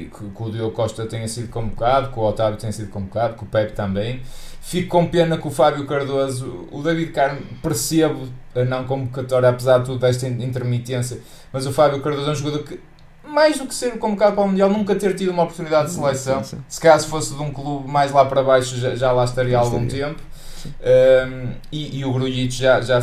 e 0.05 0.11
que, 0.17 0.25
que 0.31 0.43
o 0.43 0.51
Diogo 0.51 0.71
Costa 0.73 1.05
tenha 1.07 1.27
sido 1.27 1.49
convocado, 1.49 2.13
que 2.13 2.19
o 2.19 2.23
Otávio 2.23 2.57
tenha 2.59 2.73
sido 2.73 2.91
convocado, 2.91 3.35
que 3.35 3.43
o 3.43 3.47
Pepe 3.47 3.73
também. 3.73 4.21
Fico 4.69 4.89
com 4.91 5.07
pena 5.07 5.39
que 5.39 5.49
o 5.49 5.51
Fábio 5.51 5.87
Cardoso, 5.87 6.69
o 6.71 6.83
David 6.83 7.11
Carmo, 7.13 7.41
percebo 7.63 8.29
a 8.55 8.65
não 8.67 8.85
convocatória, 8.85 9.49
apesar 9.49 9.79
de 9.79 9.87
tudo 9.87 9.99
desta 9.99 10.29
in- 10.29 10.43
intermitência, 10.45 11.21
mas 11.51 11.67
o 11.67 11.73
Fábio 11.73 12.03
Cardoso 12.03 12.29
é 12.29 12.33
um 12.33 12.35
jogador 12.35 12.65
que, 12.65 12.79
mais 13.27 13.59
do 13.59 13.67
que 13.67 13.75
ser 13.75 13.99
convocado 13.99 14.35
para 14.35 14.45
o 14.45 14.49
Mundial, 14.49 14.69
nunca 14.69 14.95
ter 14.95 15.15
tido 15.15 15.31
uma 15.31 15.45
oportunidade 15.45 15.89
de 15.89 15.95
seleção. 15.95 16.45
Sim, 16.45 16.57
sim. 16.57 16.63
Se 16.69 16.79
caso 16.81 17.09
fosse 17.09 17.35
de 17.35 17.41
um 17.41 17.51
clube 17.51 17.89
mais 17.91 18.13
lá 18.13 18.27
para 18.27 18.43
baixo, 18.43 18.77
já, 18.77 18.95
já 18.95 19.11
lá 19.11 19.25
estaria 19.25 19.57
há 19.57 19.61
algum 19.61 19.87
tempo. 19.89 20.21
Um, 20.67 21.49
e, 21.73 21.99
e 21.99 22.05
o 22.05 22.13
Grujic 22.13 22.51
já, 22.55 22.81
já, 22.81 23.01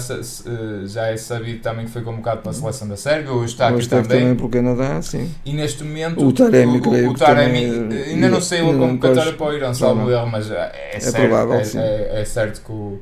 já 0.85 1.07
é 1.07 1.17
sabido 1.17 1.59
também 1.59 1.85
que 1.85 1.91
foi 1.91 2.01
convocado 2.01 2.41
para 2.41 2.51
a 2.51 2.53
seleção 2.53 2.87
da 2.87 2.97
Sérvia, 2.97 3.31
hoje 3.31 3.53
está 3.53 3.67
aqui 3.67 3.75
Hoje 3.75 3.85
está 3.85 3.99
aqui 3.99 4.07
também. 4.07 4.23
também 4.23 4.35
pelo 4.37 4.49
Canadá, 4.49 5.01
sim. 5.01 5.31
E 5.45 5.53
neste 5.53 5.83
momento 5.83 6.25
O 6.25 6.31
Taremi, 6.33 6.79
o, 6.79 7.09
o, 7.09 7.13
que 7.13 7.19
Taremi, 7.19 7.65
ainda 8.07 8.29
não 8.29 8.41
sei 8.41 8.59
a 8.59 8.63
convocatória 8.73 9.33
para 9.33 9.45
o 9.47 9.59
não, 9.59 9.73
salvo 9.73 10.11
erro, 10.11 10.27
mas 10.27 10.49
é, 10.51 10.71
é, 10.93 10.99
certo, 10.99 11.77
é, 11.77 11.81
é- 11.81 12.21
é 12.21 12.25
certo 12.25 12.61
que 12.61 12.71
o, 12.71 12.99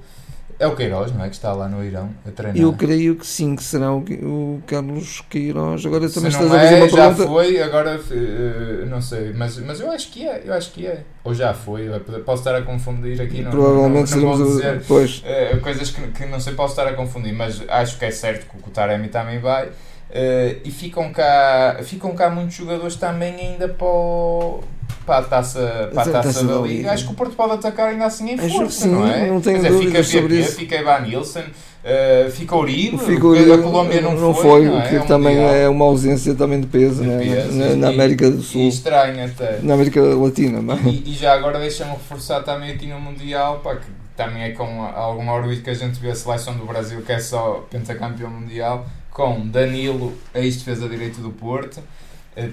é 0.63 0.67
o 0.67 0.75
Queiroz, 0.75 1.11
não 1.13 1.23
é? 1.23 1.29
Que 1.29 1.35
está 1.35 1.53
lá 1.53 1.67
no 1.67 1.83
Irão 1.83 2.09
a 2.27 2.31
treinar. 2.31 2.61
Eu 2.61 2.73
creio 2.73 3.15
que 3.15 3.25
sim, 3.27 3.55
que 3.55 3.63
será 3.63 3.93
o, 3.93 4.61
Carlos 4.65 5.21
Queiroz. 5.29 5.85
Agora 5.85 6.07
Se 6.07 6.15
também 6.15 6.31
não 6.31 6.39
estás 6.41 6.53
a 6.53 6.59
fazer 6.59 6.75
é, 6.75 6.77
uma 6.77 6.89
já 6.89 6.95
pergunta. 7.07 7.27
foi, 7.27 7.61
agora 7.61 7.99
eh, 8.11 8.85
não 8.85 9.01
sei, 9.01 9.33
mas, 9.33 9.57
mas 9.59 9.79
eu 9.79 9.91
acho 9.91 10.09
que 10.11 10.27
é, 10.27 10.41
eu 10.45 10.53
acho 10.53 10.71
que 10.71 10.87
é. 10.87 11.03
Ou 11.23 11.33
já 11.33 11.53
foi, 11.53 11.87
posso 12.25 12.41
estar 12.41 12.55
a 12.55 12.61
confundir 12.61 13.21
aqui, 13.21 13.41
não, 13.41 13.51
Provavelmente 13.51 14.15
não, 14.15 14.21
não, 14.23 14.37
não 14.37 14.45
dizer. 14.47 14.77
o- 14.77 14.81
Pois. 14.87 15.21
Eh, 15.25 15.57
coisas 15.61 15.89
que, 15.89 16.01
que 16.09 16.25
não 16.25 16.39
sei, 16.39 16.53
posso 16.53 16.73
estar 16.73 16.87
a 16.87 16.93
confundir, 16.93 17.33
mas 17.33 17.61
acho 17.67 17.97
que 17.99 18.05
é 18.05 18.11
certo 18.11 18.45
que 18.49 18.57
o 18.69 18.71
Taremi 18.71 19.07
também 19.09 19.39
vai. 19.39 19.69
Eh, 20.15 20.57
e 20.63 20.69
ficam 20.71 21.11
cá, 21.11 21.79
ficam 21.83 22.13
cá 22.13 22.29
muitos 22.29 22.55
jogadores 22.55 22.95
também 22.95 23.33
ainda 23.35 23.67
para, 23.67 23.87
o- 23.87 24.59
para 25.05 25.17
a 25.19 25.23
taça, 25.23 25.89
para 25.93 26.01
a 26.03 26.05
Taça 26.05 26.11
taça 26.11 26.43
da 26.45 26.55
da 26.55 26.61
Liga. 26.61 26.91
Acho 26.91 27.05
que 27.05 27.11
o 27.11 27.15
Porto 27.15 27.35
pode 27.35 27.53
atacar 27.53 27.89
ainda 27.89 28.05
assim 28.05 28.29
em 28.31 28.39
Acho 28.39 28.49
força, 28.57 28.81
sim, 28.83 28.89
não 28.89 29.07
é? 29.07 29.27
não 29.29 29.41
tenho 29.41 29.61
Quer 29.61 29.71
dizer, 29.71 29.85
fica 29.85 30.03
sobre 30.03 30.35
PP, 30.35 30.39
isso. 30.47 30.55
fica 30.55 30.75
Ivan 30.77 30.99
Nilsson, 31.01 31.43
eh, 31.83 32.29
fica 32.31 32.55
Uribe, 32.55 32.97
Fica 32.97 33.27
o- 33.27 33.53
a 33.53 33.57
Colômbia 33.57 34.01
não, 34.01 34.15
não 34.15 34.33
foi, 34.33 34.65
não 34.65 34.75
o 34.75 34.79
é? 34.81 34.87
que 34.89 34.95
Ao 34.97 35.05
também 35.05 35.35
Mundial. 35.35 35.55
é 35.55 35.67
uma 35.69 35.85
ausência 35.85 36.33
também 36.35 36.61
de 36.61 36.67
peso, 36.67 37.01
De 37.03 37.09
né? 37.09 37.17
peso, 37.19 37.51
na, 37.53 37.75
na 37.75 37.91
e- 37.91 37.93
América 37.93 38.29
do 38.31 38.39
E 38.39 38.43
Sul, 38.43 38.67
estranho 38.69 39.25
até. 39.25 39.59
na 39.61 39.73
América 39.73 40.01
Latina. 40.01 40.61
não 40.61 40.73
é? 40.75 40.79
E, 40.85 41.03
e 41.11 41.13
já 41.13 41.33
agora 41.33 41.59
deixa-me 41.59 41.91
reforçar 41.91 42.41
também 42.43 42.71
aqui 42.71 42.87
no 42.87 42.99
Mundial, 42.99 43.59
pá, 43.59 43.75
que 43.75 43.87
também 44.15 44.43
é 44.43 44.51
com 44.51 44.83
algum 44.83 45.27
orgulho 45.29 45.61
que 45.61 45.69
a 45.69 45.73
gente 45.73 45.99
vê 45.99 46.11
a 46.11 46.15
seleção 46.15 46.53
do 46.55 46.65
Brasil, 46.65 47.01
que 47.01 47.11
é 47.11 47.19
só 47.19 47.65
pentacampeão 47.69 48.29
mundial, 48.29 48.85
com 49.09 49.45
Danilo, 49.47 50.13
ex-defesa 50.35 50.87
direito 50.87 51.19
do 51.19 51.31
Porto, 51.31 51.79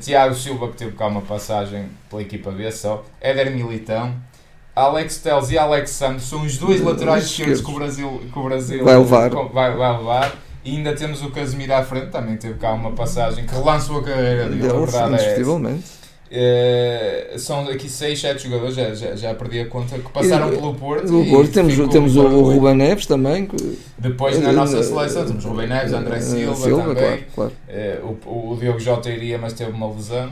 Tiago 0.01 0.35
Silva, 0.35 0.69
que 0.69 0.77
teve 0.77 0.93
cá 0.93 1.07
uma 1.07 1.23
passagem 1.23 1.87
pela 2.09 2.23
equipa 2.23 2.51
B 2.51 2.71
só, 2.71 3.05
Éder 3.21 3.51
Militão, 3.51 4.14
Alex 4.75 5.19
Telles 5.19 5.51
e 5.51 5.59
Alex 5.59 5.90
Santos 5.90 6.25
são 6.25 6.43
os 6.43 6.57
dois 6.59 6.81
laterais 6.81 7.25
esquerdos. 7.25 7.61
que 7.61 7.71
o 7.71 7.75
Brasil, 7.75 8.23
que 8.33 8.38
o 8.38 8.43
Brasil 8.43 8.85
Vai 8.85 8.97
levar. 8.99 9.31
vai, 9.31 9.77
vai 9.77 9.97
levar. 9.99 10.37
E 10.62 10.77
ainda 10.77 10.95
temos 10.95 11.23
o 11.23 11.31
Casemiro 11.31 11.73
à 11.73 11.83
frente, 11.83 12.09
também 12.11 12.37
teve 12.37 12.55
cá 12.59 12.73
uma 12.73 12.93
passagem 12.93 13.47
que 13.47 13.55
relançou 13.55 14.01
a 14.01 14.05
carreira 14.05 14.45
dele, 14.45 14.61
Deles, 14.61 14.73
verdade 14.93 15.14
é 15.25 15.35
Eh, 16.33 17.35
são 17.38 17.69
aqui 17.69 17.88
6, 17.88 18.21
7 18.21 18.45
jogadores, 18.45 18.77
já, 18.77 18.95
já, 18.95 19.16
já 19.16 19.35
perdi 19.35 19.61
a 19.61 19.66
conta, 19.66 19.99
que 19.99 20.09
passaram 20.12 20.53
E- 20.53 20.57
pelo 20.57 20.75
Porto. 20.75 21.23
E 21.25 21.29
Porto 21.29 21.51
temos, 21.53 21.75
temos 21.88 22.16
o, 22.16 22.23
o. 22.23 22.53
Ruben 22.55 22.77
Neves 22.77 23.05
também. 23.07 23.49
Depois 23.99 24.38
na 24.40 24.51
eh, 24.51 24.53
nossa 24.53 24.79
eh, 24.79 24.83
seleção 24.85 25.27
temos 25.27 25.45
Rubem 25.45 25.66
Neves, 25.66 25.93
André 25.93 26.19
eh, 26.19 26.21
Silva, 26.21 26.69
também. 26.69 26.95
claro, 26.95 27.21
claro. 27.35 27.53
Eh, 27.69 27.99
o, 28.27 28.53
o 28.53 28.57
Diogo 28.61 28.79
Jota 28.79 29.11
iria, 29.11 29.38
mas 29.38 29.55
teve 29.55 29.73
uma 29.73 29.93
lesão. 29.93 30.31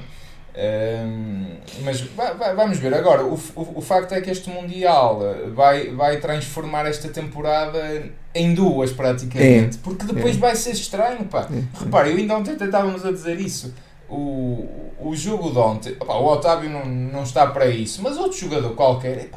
Mas 1.85 2.01
va- 2.17 2.33
va- 2.33 2.53
vamos 2.55 2.79
ver. 2.79 2.93
Agora, 2.95 3.25
o, 3.25 3.35
o, 3.57 3.73
o 3.77 3.81
facto 3.81 4.13
é 4.13 4.21
que 4.21 4.31
este 4.31 4.51
Mundial 4.51 5.21
eh, 5.23 5.49
vai, 5.51 5.89
vai 5.91 6.19
transformar 6.19 6.87
esta 6.87 7.09
temporada 7.09 8.05
em 8.35 8.55
duas, 8.55 8.93
praticamente. 8.93 9.79
Porque 9.79 10.05
depois 10.07 10.37
É. 10.37 10.39
vai 10.39 10.55
ser 10.57 10.73
estranho, 10.73 11.25
pá. 11.25 11.49
É, 11.53 11.59
é. 11.59 11.63
Repara, 11.85 12.09
eu 12.09 12.17
ainda 12.17 12.37
ontem 12.37 12.53
estávamos 12.53 13.05
a 13.05 13.11
dizer 13.13 13.41
isso. 13.41 13.73
O, 14.09 14.66
o 15.01 15.14
jogo 15.14 15.51
de 15.51 15.59
ontem, 15.59 15.97
opa, 16.01 16.14
o 16.14 16.27
Otávio 16.27 16.71
não, 16.71 16.85
não 16.85 17.23
está 17.23 17.47
para 17.47 17.66
isso, 17.66 18.03
mas 18.03 18.16
outro 18.16 18.38
jogador 18.38 18.75
qualquer, 18.75 19.31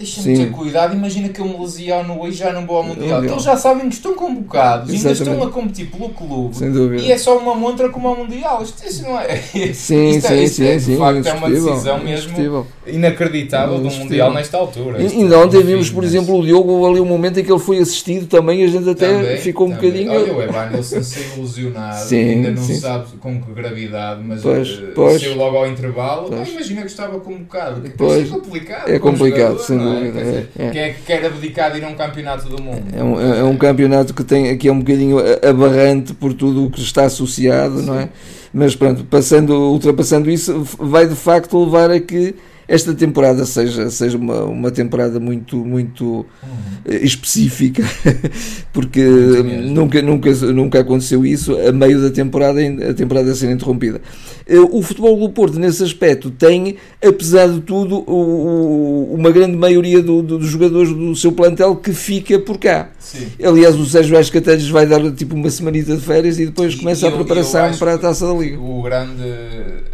Deixa-me 0.00 0.34
ter 0.34 0.50
cuidado, 0.50 0.96
imagina 0.96 1.28
que 1.28 1.38
eu 1.42 1.44
me 1.44 1.58
lesiono 1.58 2.22
hoje 2.22 2.38
já 2.38 2.54
não 2.54 2.66
vou 2.66 2.78
ao 2.78 2.84
Mundial. 2.84 3.22
Eles 3.22 3.42
já 3.42 3.54
sabem 3.54 3.86
que 3.86 3.94
estão 3.94 4.14
convocados, 4.14 4.90
ainda 4.90 5.12
estão 5.12 5.42
a 5.42 5.50
competir 5.50 5.90
pelo 5.90 6.08
clube. 6.08 6.56
Sem 6.56 6.72
dúvida. 6.72 7.02
E 7.02 7.12
é 7.12 7.18
só 7.18 7.36
uma 7.36 7.54
montra 7.54 7.90
como 7.90 8.08
ao 8.08 8.16
Mundial. 8.16 8.62
Isto, 8.62 9.02
não 9.02 9.20
é. 9.20 9.36
Sim, 9.74 10.08
isto, 10.16 10.26
é, 10.26 10.36
sim, 10.36 10.42
isto 10.42 10.62
é, 10.62 10.78
sim, 10.78 10.92
de 10.92 10.96
facto 10.96 11.26
é 11.26 11.32
uma 11.34 11.50
decisão 11.50 12.02
mesmo 12.02 12.66
inacreditável 12.86 13.78
do 13.78 13.90
Mundial 13.90 14.32
nesta 14.32 14.56
altura. 14.56 15.02
E, 15.02 15.06
ainda 15.06 15.38
ontem 15.38 15.62
vimos, 15.62 15.90
por 15.90 16.02
exemplo, 16.02 16.38
o 16.38 16.46
Diogo 16.46 16.86
ali 16.86 16.98
um 16.98 17.04
momento 17.04 17.38
em 17.38 17.44
que 17.44 17.52
ele 17.52 17.60
foi 17.60 17.76
assistido 17.76 18.26
também, 18.26 18.64
a 18.64 18.68
gente 18.68 18.88
até 18.88 19.12
também, 19.12 19.36
ficou 19.36 19.66
um 19.66 19.72
também. 19.72 19.90
bocadinho. 19.90 20.12
Olha, 20.12 20.34
o 20.34 20.42
Evanilson 20.42 21.02
saiu 21.02 21.42
lesionado, 21.42 22.08
sim, 22.08 22.16
ainda 22.16 22.52
não 22.52 22.62
sim. 22.62 22.76
sabe 22.76 23.04
com 23.20 23.38
que 23.38 23.52
gravidade, 23.52 24.22
mas 24.24 24.40
pois, 24.40 24.70
uh, 24.70 24.92
pois. 24.94 25.36
logo 25.36 25.58
ao 25.58 25.66
intervalo. 25.66 26.30
Ah, 26.32 26.48
imagina 26.48 26.80
que 26.80 26.86
estava 26.86 27.20
convocado. 27.20 27.82
Pois, 27.98 28.26
é 28.26 28.30
complicado. 28.30 28.88
É 28.88 28.98
complicado, 28.98 29.58
sem 29.90 30.08
é? 30.08 30.10
dúvida. 30.10 30.48
É? 30.58 30.70
Quem 30.70 30.80
é 30.80 30.88
que 30.90 31.02
quer 31.02 31.26
abdicar 31.26 31.72
de 31.72 31.78
ir 31.78 31.84
a 31.84 31.88
um 31.88 31.94
campeonato 31.94 32.48
do 32.48 32.62
mundo? 32.62 32.82
É 32.94 33.02
um, 33.02 33.20
é 33.20 33.44
um 33.44 33.56
campeonato 33.56 34.14
que, 34.14 34.24
tem, 34.24 34.56
que 34.56 34.68
é 34.68 34.72
um 34.72 34.78
bocadinho 34.78 35.18
abarrante 35.46 36.14
por 36.14 36.32
tudo 36.32 36.66
o 36.66 36.70
que 36.70 36.80
está 36.80 37.04
associado, 37.04 37.82
não 37.82 37.98
é? 37.98 38.08
Mas 38.52 38.74
pronto, 38.74 39.04
passando, 39.04 39.52
ultrapassando 39.54 40.30
isso, 40.30 40.66
vai 40.78 41.06
de 41.06 41.14
facto 41.14 41.62
levar 41.62 41.90
a 41.90 42.00
que 42.00 42.34
esta 42.70 42.94
temporada 42.94 43.44
seja, 43.44 43.90
seja 43.90 44.16
uma, 44.16 44.44
uma 44.44 44.70
temporada 44.70 45.18
muito, 45.18 45.56
muito 45.56 46.24
uhum. 46.40 46.96
específica, 47.02 47.82
porque 48.72 49.02
nunca, 49.02 50.00
nunca, 50.00 50.30
nunca 50.30 50.78
aconteceu 50.78 51.26
isso 51.26 51.58
a 51.58 51.72
meio 51.72 52.00
da 52.00 52.10
temporada, 52.10 52.60
a 52.88 52.94
temporada 52.94 53.34
ser 53.34 53.50
interrompida. 53.50 54.00
Eh, 54.46 54.60
o 54.60 54.80
futebol 54.82 55.18
do 55.18 55.28
Porto, 55.30 55.58
nesse 55.58 55.82
aspecto, 55.82 56.30
tem, 56.30 56.76
apesar 57.04 57.48
de 57.48 57.60
tudo, 57.60 58.02
uma 58.02 59.32
grande 59.32 59.56
maioria 59.56 60.00
do, 60.00 60.22
do, 60.22 60.38
dos 60.38 60.48
jogadores 60.48 60.92
do 60.92 61.16
seu 61.16 61.32
plantel 61.32 61.74
que 61.74 61.92
fica 61.92 62.38
por 62.38 62.56
cá. 62.56 62.90
Sim. 63.00 63.32
Aliás, 63.42 63.74
o 63.74 63.84
Sérgio 63.84 64.16
Acho 64.16 64.30
que 64.30 64.38
até 64.38 64.54
lhes 64.54 64.68
vai 64.68 64.86
dar 64.86 65.00
tipo 65.10 65.34
uma 65.34 65.50
semanita 65.50 65.96
de 65.96 66.02
férias 66.02 66.38
e 66.38 66.46
depois 66.46 66.76
começa 66.76 67.06
e, 67.06 67.08
a 67.08 67.12
preparação 67.12 67.74
para 67.78 67.94
a 67.94 67.98
taça 67.98 68.28
da 68.28 68.34
Liga. 68.34 68.60
O 68.60 68.80
grande, 68.80 69.24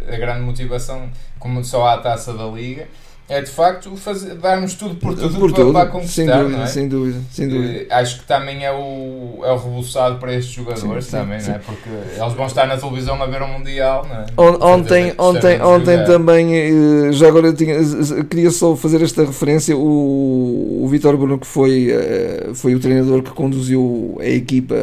a 0.07 0.15
grande 0.17 0.41
motivação 0.41 1.09
há 1.85 1.93
a 1.93 1.97
taça 1.97 2.33
da 2.33 2.45
Liga, 2.45 2.87
é 3.29 3.41
de 3.41 3.51
facto 3.51 3.93
fazer, 3.97 4.35
darmos 4.35 4.73
tudo 4.75 4.95
por 4.95 5.13
tudo 5.13 5.37
por 5.37 5.51
para, 5.51 5.63
tudo, 5.63 5.73
para 5.73 5.89
conquistar. 5.89 6.13
Sem 6.15 6.27
dúvida, 6.27 6.63
é? 6.63 6.67
sem 6.67 6.87
dúvida, 6.87 7.19
sem 7.29 7.49
dúvida. 7.49 7.83
Uh, 7.83 7.87
acho 7.89 8.19
que 8.19 8.25
também 8.25 8.63
é 8.63 8.71
o, 8.71 9.41
é 9.43 9.51
o 9.51 9.57
rebuçado 9.57 10.17
para 10.17 10.33
estes 10.33 10.53
jogadores 10.53 11.05
sim, 11.05 11.11
também, 11.11 11.39
sim, 11.41 11.49
não 11.49 11.55
é? 11.55 11.59
Porque 11.59 11.89
eles 11.89 12.33
vão 12.33 12.45
estar 12.45 12.65
na 12.65 12.77
televisão 12.77 13.21
a 13.21 13.25
ver 13.25 13.41
o 13.41 13.47
Mundial, 13.49 14.07
não 14.07 14.15
é? 14.15 14.65
Ontem, 14.65 15.13
ontem, 15.17 15.61
ontem 15.61 16.05
também, 16.05 16.55
eh, 16.55 17.11
já 17.11 17.27
agora 17.27 17.51
tinha, 17.51 17.75
queria 18.29 18.49
só 18.49 18.77
fazer 18.77 19.01
esta 19.01 19.25
referência, 19.25 19.75
o, 19.75 20.83
o 20.85 20.87
Vitor 20.87 21.17
Bruno 21.17 21.37
que 21.37 21.47
foi, 21.47 21.91
eh, 21.91 22.51
foi 22.53 22.75
o 22.75 22.79
treinador 22.79 23.23
que 23.23 23.31
conduziu 23.31 24.17
a 24.21 24.27
equipa, 24.27 24.75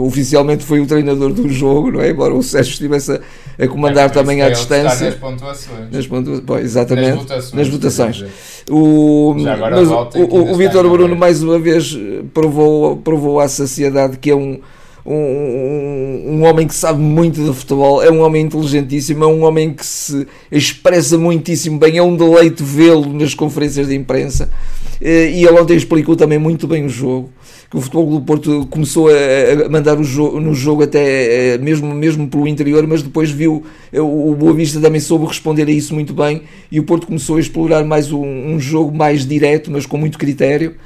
oficialmente 0.00 0.64
foi 0.64 0.80
o 0.80 0.86
treinador 0.86 1.32
do 1.32 1.48
jogo, 1.48 1.92
não 1.92 2.00
é? 2.00 2.10
Embora 2.10 2.34
o 2.34 2.42
Sérgio 2.42 2.72
estivesse 2.72 3.12
a, 3.12 3.20
a 3.64 3.68
comandar 3.68 4.06
é, 4.06 4.08
também 4.08 4.42
à 4.42 4.50
distância. 4.50 5.10
Nas 5.10 5.14
pontuações. 5.14 5.92
Nas 5.92 6.06
pontuações, 6.08 6.64
exatamente. 6.64 7.10
Nas 7.10 7.18
votações 7.18 7.67
nas 7.67 7.67
votações. 7.68 8.24
O, 8.70 9.34
mas 9.34 9.90
o, 9.90 10.08
o, 10.20 10.52
o 10.52 10.54
Vitor 10.56 10.88
Bruno, 10.88 11.16
mais 11.16 11.42
uma 11.42 11.58
vez, 11.58 11.98
provou, 12.34 12.96
provou 12.96 13.40
à 13.40 13.48
saciedade 13.48 14.18
que 14.18 14.30
é 14.30 14.36
um, 14.36 14.58
um, 15.06 16.24
um, 16.26 16.44
homem 16.44 16.66
que 16.66 16.74
sabe 16.74 17.00
muito 17.00 17.42
de 17.42 17.52
futebol, 17.52 18.02
é 18.02 18.10
um 18.10 18.20
homem 18.20 18.44
inteligentíssimo, 18.44 19.24
é 19.24 19.26
um 19.26 19.42
homem 19.44 19.72
que 19.72 19.86
se 19.86 20.26
expressa 20.52 21.16
muitíssimo 21.16 21.78
bem, 21.78 21.96
é 21.96 22.02
um 22.02 22.14
deleite 22.14 22.62
vê-lo 22.62 23.12
nas 23.12 23.32
conferências 23.34 23.88
de 23.88 23.94
imprensa. 23.94 24.50
Eh, 25.00 25.30
e 25.30 25.46
ele 25.46 25.58
ontem 25.58 25.76
explicou 25.76 26.16
também 26.16 26.38
muito 26.38 26.66
bem 26.66 26.84
o 26.84 26.88
jogo 26.88 27.30
que 27.70 27.76
o 27.76 27.80
Futebol 27.80 28.10
do 28.10 28.20
Porto 28.22 28.66
começou 28.70 29.08
a, 29.08 29.68
mandar 29.68 29.98
o 29.98 30.40
no 30.40 30.54
jogo 30.54 30.82
até 30.82 31.54
eh, 31.54 31.58
mesmo, 31.58 31.94
mesmo 31.94 32.26
pelo 32.26 32.48
interior, 32.48 32.86
mas 32.86 33.02
depois 33.02 33.30
viu 33.30 33.62
eh, 33.92 34.00
o 34.00 34.34
Boa 34.34 34.54
Vista 34.54 34.80
também 34.80 35.00
soube 35.00 35.26
responder 35.26 35.68
a 35.68 35.70
isso 35.70 35.92
muito 35.92 36.14
bem 36.14 36.42
e 36.72 36.80
o 36.80 36.84
Porto 36.84 37.06
começou 37.06 37.36
a 37.36 37.40
explorar 37.40 37.84
mais 37.84 38.10
um, 38.10 38.24
um 38.24 38.58
jogo 38.58 38.96
mais 38.96 39.26
direto, 39.26 39.70
mas 39.70 39.84
com 39.84 39.98
muito 39.98 40.16
critério. 40.18 40.76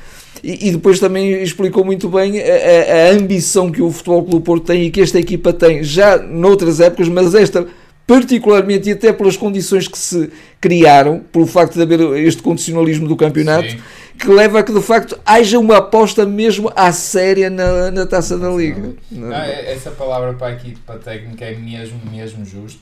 E, 0.42 0.73
depois 0.73 0.99
também 0.99 1.40
explicou 1.40 1.85
muito 1.85 2.09
bem 2.09 2.40
a, 2.40 3.11
a, 3.11 3.12
ambição 3.12 3.71
que 3.71 3.81
o 3.81 3.92
Futebol 3.92 4.25
Clube 4.25 4.45
Porto 4.45 4.64
tem 4.64 4.87
e 4.87 4.90
que 4.90 5.01
esta 5.01 5.21
equipa 5.21 5.53
tem 5.53 5.85
já 5.85 6.18
noutras 6.18 6.81
épocas, 6.81 7.09
mas 7.09 7.33
esta 7.33 7.64
particularmente 8.09 8.88
e 8.88 8.92
até 8.92 9.12
pelas 9.12 9.37
condições 9.37 9.87
que 9.87 9.97
se 9.97 10.31
criaram, 10.61 11.21
pelo 11.31 11.47
facto 11.47 11.75
de 11.75 11.83
haver 11.83 12.01
este 12.27 12.42
condicionalismo 12.42 13.07
do 13.07 13.14
campeonato. 13.14 13.71
Sim 13.71 13.79
que 14.23 14.29
leva 14.29 14.61
a 14.61 14.63
que 14.63 14.73
de 14.73 14.81
facto 14.81 15.19
haja 15.27 15.59
uma 15.59 15.79
aposta 15.79 16.25
mesmo 16.25 16.73
à 16.77 16.93
séria 16.93 17.51
na, 17.51 17.91
na 17.91 18.07
taça 18.07 18.39
da 18.39 18.49
Liga. 18.51 18.95
Não, 19.11 19.33
é, 19.33 19.73
essa 19.73 19.91
palavra 19.91 20.33
para 20.35 20.47
a 20.47 20.53
equipa 20.53 20.97
técnica 20.97 21.45
é 21.45 21.57
mesmo, 21.57 22.01
mesmo 22.09 22.45
justo. 22.45 22.81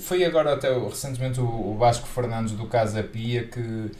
Foi 0.00 0.24
agora 0.24 0.52
até 0.52 0.76
recentemente 0.76 1.40
o 1.40 1.76
Vasco 1.78 2.08
Fernandes 2.08 2.54
do 2.54 2.66
Casa 2.66 3.04
Pia 3.04 3.44
que 3.44 3.90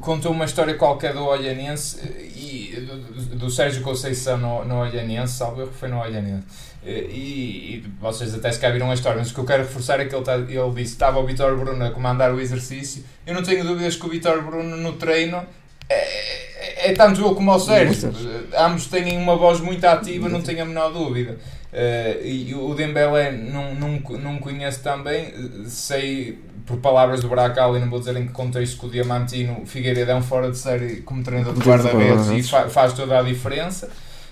contou 0.00 0.32
uma 0.32 0.44
história 0.44 0.74
qualquer 0.74 1.14
do 1.14 1.24
Olhanense 1.24 2.00
e 2.34 2.80
do, 2.80 3.36
do 3.36 3.50
Sérgio 3.50 3.80
Conceição 3.82 4.36
no, 4.36 4.64
no 4.64 4.80
Olhanense, 4.80 5.34
salvo 5.34 5.62
erro, 5.62 5.72
foi 5.72 5.88
no 5.88 6.00
Olhanense. 6.00 6.44
E, 6.84 6.90
e, 6.90 7.84
vocês 8.00 8.34
até 8.34 8.50
se 8.50 8.58
cá 8.58 8.68
viram 8.70 8.90
a 8.90 8.94
história, 8.94 9.18
mas 9.18 9.30
o 9.30 9.34
que 9.34 9.38
eu 9.38 9.44
quero 9.44 9.62
reforçar 9.62 10.00
é 10.00 10.04
que 10.06 10.14
ele, 10.16 10.24
tá, 10.24 10.34
ele 10.34 10.46
disse 10.74 10.94
estava 10.94 11.20
o 11.20 11.24
Vitor 11.24 11.56
Bruno 11.56 11.84
a 11.84 11.92
comandar 11.92 12.34
o 12.34 12.40
exercício. 12.40 13.04
Eu 13.24 13.34
não 13.34 13.42
tenho 13.42 13.64
dúvidas 13.64 13.94
que 13.94 14.04
o 14.04 14.08
Vitor 14.08 14.42
Bruno 14.42 14.76
no 14.76 14.94
treino 14.94 15.46
é, 15.88 16.90
é, 16.90 16.92
tanto 16.92 17.20
eu 17.20 17.34
como 17.34 17.52
o 17.52 17.58
Sérgio. 17.58 18.12
Ambos 18.56 18.86
têm 18.86 19.16
uma 19.16 19.36
voz 19.36 19.60
muito 19.60 19.84
ativa, 19.84 20.28
não 20.28 20.42
tenho 20.42 20.62
a 20.62 20.64
menor 20.64 20.90
dúvida. 20.92 21.38
Uh, 21.72 22.26
e 22.26 22.54
o 22.54 22.74
Dembélé 22.74 23.32
não, 23.32 23.74
não, 23.74 23.98
não 24.18 24.38
conheço 24.38 24.82
também, 24.82 25.32
sei 25.66 26.38
por 26.66 26.76
palavras 26.78 27.22
do 27.22 27.28
Bracal, 27.28 27.76
e 27.76 27.80
não 27.80 27.88
vou 27.88 27.98
dizer 27.98 28.16
em 28.16 28.26
que 28.26 28.32
contexto 28.32 28.78
que 28.78 28.86
o 28.86 28.90
Diamantino 28.90 29.64
Figueiredo 29.64 30.10
é 30.10 30.14
um 30.14 30.22
fora 30.22 30.50
de 30.50 30.58
série 30.58 30.96
como 30.96 31.22
treinador 31.22 31.54
de 31.54 31.60
guarda-redes 31.60 32.28
e 32.28 32.42
fa 32.42 32.68
faz 32.68 32.92
toda 32.92 33.18
a 33.18 33.22
diferença. 33.22 33.88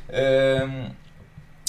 Uh, 0.09 0.91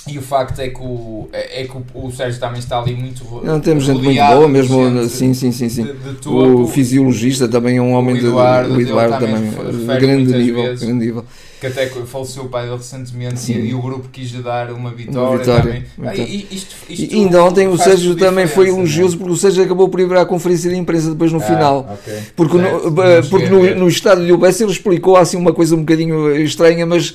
e 0.07 0.17
o 0.17 0.21
facto 0.21 0.59
é 0.59 0.69
que 0.69 0.81
o, 0.81 1.29
é, 1.31 1.61
é 1.61 1.67
que 1.67 1.77
o, 1.77 2.05
o 2.05 2.11
Sérgio 2.11 2.39
também 2.39 2.59
está 2.59 2.79
ali 2.79 2.95
muito 2.95 3.23
Não 3.43 3.59
temos 3.59 3.83
gente 3.83 4.01
muito 4.01 4.19
boa, 4.19 4.47
mesmo 4.47 5.07
sim, 5.07 5.33
sim, 5.33 5.51
sim, 5.51 5.69
sim. 5.69 5.83
De, 5.83 6.13
de 6.19 6.27
o 6.27 6.67
fisiologista 6.67 7.47
também 7.47 7.77
é 7.77 7.81
um 7.81 7.93
homem 7.93 8.15
o 8.15 8.17
Eduardo, 8.17 8.69
de, 8.69 8.77
o 8.77 8.81
Eduardo 8.81 9.19
também, 9.19 9.51
também 9.51 9.99
grande 9.99 10.37
nível, 10.37 10.63
grande 10.63 11.05
nível 11.05 11.25
que 11.61 11.67
até 11.67 11.85
faleceu 11.85 12.45
o 12.45 12.49
pai 12.49 12.63
dele 12.63 12.77
recentemente 12.77 13.51
e, 13.51 13.69
e, 13.69 13.73
o 13.75 13.79
grupo 13.79 14.09
quis 14.11 14.31
lhe 14.31 14.41
dar 14.41 14.71
uma 14.71 14.89
vitória. 14.89 15.29
Uma 15.29 15.37
vitória. 15.37 15.85
Ah, 16.01 16.15
e, 16.15 16.47
isto, 16.49 16.75
isto 16.89 17.13
e 17.13 17.19
ainda 17.19 17.43
ontem 17.43 17.67
o 17.67 17.77
Sérgio 17.77 18.15
também 18.15 18.47
foi 18.47 18.69
elogioso 18.69 19.15
porque 19.15 19.31
o 19.31 19.37
Sérgio 19.37 19.63
acabou 19.63 19.87
por 19.87 19.99
ir 19.99 20.07
para 20.07 20.21
a 20.21 20.25
conferência 20.25 20.71
de 20.71 20.75
imprensa 20.75 21.11
depois 21.11 21.31
no 21.31 21.37
ah, 21.37 21.41
final. 21.41 21.99
Okay. 22.01 22.19
Porque, 22.35 22.57
certo, 22.57 22.89
no, 22.89 23.29
porque 23.29 23.49
no, 23.49 23.75
no 23.75 23.87
estádio 23.87 24.25
de 24.25 24.33
Ubessa 24.33 24.63
ele 24.63 24.71
explicou 24.71 25.15
assim 25.15 25.37
uma 25.37 25.53
coisa 25.53 25.75
um 25.75 25.81
bocadinho 25.81 26.35
estranha, 26.37 26.83
mas 26.83 27.13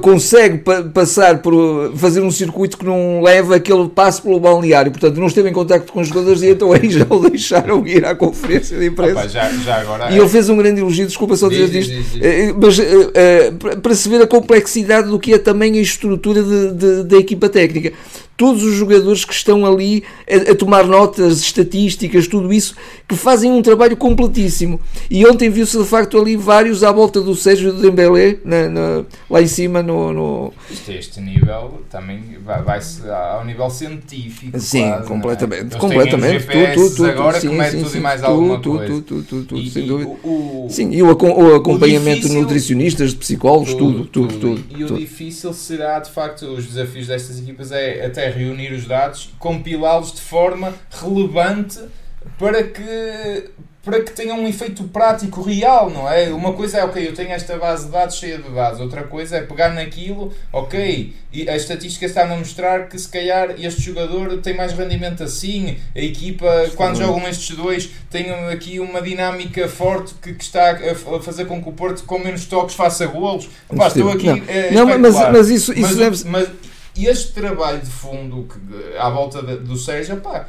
consegue 0.00 0.58
pa 0.58 0.82
passar 0.82 1.42
por 1.42 1.92
fazer 1.96 2.20
um 2.20 2.30
circuito 2.30 2.78
que 2.78 2.84
não 2.84 3.20
leva 3.20 3.56
aquele 3.56 3.88
passo 3.88 4.22
pelo 4.22 4.38
balneário. 4.38 4.92
Portanto, 4.92 5.18
não 5.18 5.26
esteve 5.26 5.50
em 5.50 5.52
contacto 5.52 5.92
com 5.92 6.00
os 6.00 6.08
jogadores 6.08 6.42
e 6.42 6.50
então 6.50 6.72
aí 6.72 6.88
já 6.90 7.06
o 7.08 7.28
deixaram 7.28 7.86
ir 7.86 8.04
à 8.04 8.14
conferência 8.14 8.78
de 8.78 8.86
imprensa. 8.86 9.20
Opa, 9.20 9.28
já, 9.28 9.50
já 9.50 9.80
agora, 9.80 10.12
e 10.12 10.18
ele 10.18 10.28
fez 10.28 10.48
um 10.48 10.56
grande 10.56 10.80
elogio, 10.80 11.06
desculpa 11.06 11.36
só 11.36 11.48
dizer 11.48 11.74
isto, 11.74 12.18
eh, 12.22 12.54
mas 12.56 12.78
uh, 12.78 12.82
uh, 12.82 13.80
para 13.80 13.94
se 13.94 14.08
ver 14.08 14.22
a 14.22 14.26
complexidade 14.26 15.08
do 15.08 15.18
que 15.18 15.34
é 15.34 15.38
também 15.38 15.78
a 15.78 15.82
estrutura 15.82 16.42
de, 16.42 16.72
de, 16.72 17.04
da 17.04 17.16
equipa 17.16 17.48
técnica 17.48 17.92
todos 18.36 18.62
os 18.62 18.74
jogadores 18.74 19.24
que 19.24 19.32
estão 19.32 19.64
ali 19.64 20.02
a, 20.28 20.52
a, 20.52 20.54
tomar 20.54 20.84
notas, 20.84 21.40
estatísticas, 21.40 22.26
tudo 22.26 22.52
isso, 22.52 22.74
que 23.08 23.16
fazem 23.16 23.50
um 23.50 23.62
trabalho 23.62 23.96
completíssimo. 23.96 24.80
E 25.10 25.26
ontem 25.26 25.48
viu-se 25.50 25.78
de 25.78 25.84
facto 25.84 26.18
ali 26.18 26.36
vários 26.36 26.82
à 26.82 26.90
volta 26.90 27.20
do 27.20 27.34
Sérgio 27.34 27.72
do 27.72 27.80
Dembélé, 27.80 28.38
na, 28.44 28.68
na, 28.68 29.04
lá 29.28 29.42
em 29.42 29.46
cima 29.46 29.82
no... 29.82 30.12
no... 30.12 30.52
Isto, 30.70 30.92
este 30.92 31.20
nível 31.20 31.82
também 31.90 32.22
vai-se 32.44 33.02
vai 33.02 33.34
ao 33.34 33.44
nível 33.44 33.70
científico. 33.70 34.58
Sim, 34.58 34.88
quase, 34.88 35.08
completamente. 35.08 35.76
É? 35.76 35.78
completamente. 35.78 36.46
Tu, 36.46 36.74
tu, 36.74 36.96
tu, 36.96 37.04
agora 37.04 37.40
sim, 37.40 37.48
que 37.48 37.54
mete 37.54 37.76
tudo 37.76 37.88
sim, 37.88 37.98
e 37.98 38.00
mais 38.00 38.20
tu, 38.20 38.26
alguma 38.26 38.58
tu, 38.58 38.70
coisa. 38.76 39.02
Tu, 39.02 39.22
tu, 39.22 39.44
tu, 39.44 39.56
e, 39.56 39.70
sem 39.70 39.86
dúvida. 39.86 40.10
O, 40.22 40.66
sim, 40.70 40.90
e 40.90 41.02
o, 41.02 41.06
o 41.06 41.54
acompanhamento 41.54 42.16
difícil, 42.16 42.36
de 42.36 42.40
nutricionistas, 42.40 43.10
de 43.10 43.16
psicólogos, 43.16 43.74
tudo, 43.74 44.06
tudo, 44.06 44.38
tudo. 44.38 44.62
tudo 44.62 44.78
e 44.78 44.84
o 44.84 44.98
difícil 44.98 45.52
será, 45.52 45.98
de 45.98 46.10
facto, 46.10 46.46
os 46.46 46.66
desafios 46.66 47.06
destas 47.06 47.38
equipas 47.38 47.70
é 47.72 48.04
até 48.06 48.23
reunir 48.30 48.72
os 48.72 48.86
dados, 48.86 49.30
compilá-los 49.38 50.12
de 50.12 50.20
forma 50.20 50.74
relevante 50.90 51.80
para 52.38 52.62
que 52.62 53.50
para 53.84 54.00
que 54.00 54.12
tenha 54.12 54.34
um 54.34 54.48
efeito 54.48 54.84
prático 54.84 55.42
real, 55.42 55.90
não 55.90 56.10
é? 56.10 56.30
Uma 56.30 56.54
coisa 56.54 56.78
é, 56.78 56.84
ok, 56.84 57.06
eu 57.06 57.12
tenho 57.12 57.30
esta 57.30 57.58
base 57.58 57.84
de 57.84 57.92
dados 57.92 58.16
cheia 58.16 58.38
de 58.38 58.48
dados, 58.48 58.80
outra 58.80 59.02
coisa 59.02 59.36
é 59.36 59.42
pegar 59.42 59.74
naquilo, 59.74 60.32
ok, 60.50 61.14
e 61.30 61.48
a 61.48 61.54
estatística 61.54 62.06
está 62.06 62.22
a 62.22 62.26
mostrar 62.36 62.88
que 62.88 62.98
se 62.98 63.08
calhar 63.08 63.54
este 63.58 63.82
jogador 63.82 64.38
tem 64.38 64.56
mais 64.56 64.72
rendimento 64.72 65.22
assim, 65.22 65.76
a 65.94 66.00
equipa, 66.00 66.46
quando 66.74 66.96
jogam 66.96 67.28
estes 67.28 67.54
dois, 67.54 67.90
tem 68.10 68.30
aqui 68.50 68.80
uma 68.80 69.02
dinâmica 69.02 69.68
forte 69.68 70.14
que, 70.14 70.32
que 70.32 70.44
está 70.44 70.70
a 70.70 71.20
fazer 71.20 71.44
com 71.44 71.62
que 71.62 71.68
o 71.68 71.72
Porto 71.72 72.04
com 72.04 72.18
menos 72.18 72.46
toques 72.46 72.74
faça 72.74 73.06
golos. 73.06 73.48
Pá, 73.76 73.88
estou 73.88 74.10
aqui. 74.10 74.26
Não, 74.26 74.34
é, 74.48 74.70
não 74.70 74.98
mas, 74.98 75.14
mas 75.14 75.50
isso, 75.50 75.72
isso 75.72 75.82
mas, 75.82 75.96
deve 75.96 76.24
mas, 76.28 76.48
este 76.96 77.32
trabalho 77.32 77.80
de 77.80 77.90
fundo 77.90 78.46
que, 78.48 78.96
à 78.96 79.10
volta 79.10 79.42
de, 79.42 79.56
do 79.56 79.76
Sérgio, 79.76 80.20
pá 80.20 80.46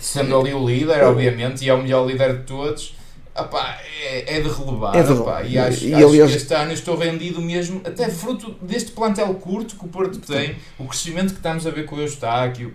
sendo 0.00 0.38
ali 0.38 0.54
o 0.54 0.66
líder, 0.66 1.04
obviamente, 1.04 1.64
e 1.64 1.68
é 1.68 1.74
o 1.74 1.82
melhor 1.82 2.06
líder 2.06 2.38
de 2.38 2.42
todos, 2.44 2.94
opá, 3.36 3.78
é, 4.02 4.38
é 4.38 4.40
de 4.40 4.48
relevar. 4.48 4.96
É 4.96 5.02
de 5.02 5.52
e 5.52 5.58
acho, 5.58 5.84
e, 5.84 5.94
acho 5.94 6.06
aliás, 6.06 6.30
que 6.30 6.36
este 6.36 6.54
ano 6.54 6.72
estou 6.72 6.96
rendido 6.96 7.40
mesmo, 7.40 7.80
até 7.84 8.08
fruto 8.08 8.56
deste 8.62 8.92
plantel 8.92 9.34
curto 9.34 9.76
que 9.76 9.84
o 9.84 9.88
Porto 9.88 10.18
tem, 10.18 10.56
o 10.78 10.86
crescimento 10.86 11.30
que 11.30 11.38
estamos 11.38 11.66
a 11.66 11.70
ver 11.70 11.84
com 11.84 11.96
o 11.96 12.00
Eustáquio, 12.00 12.74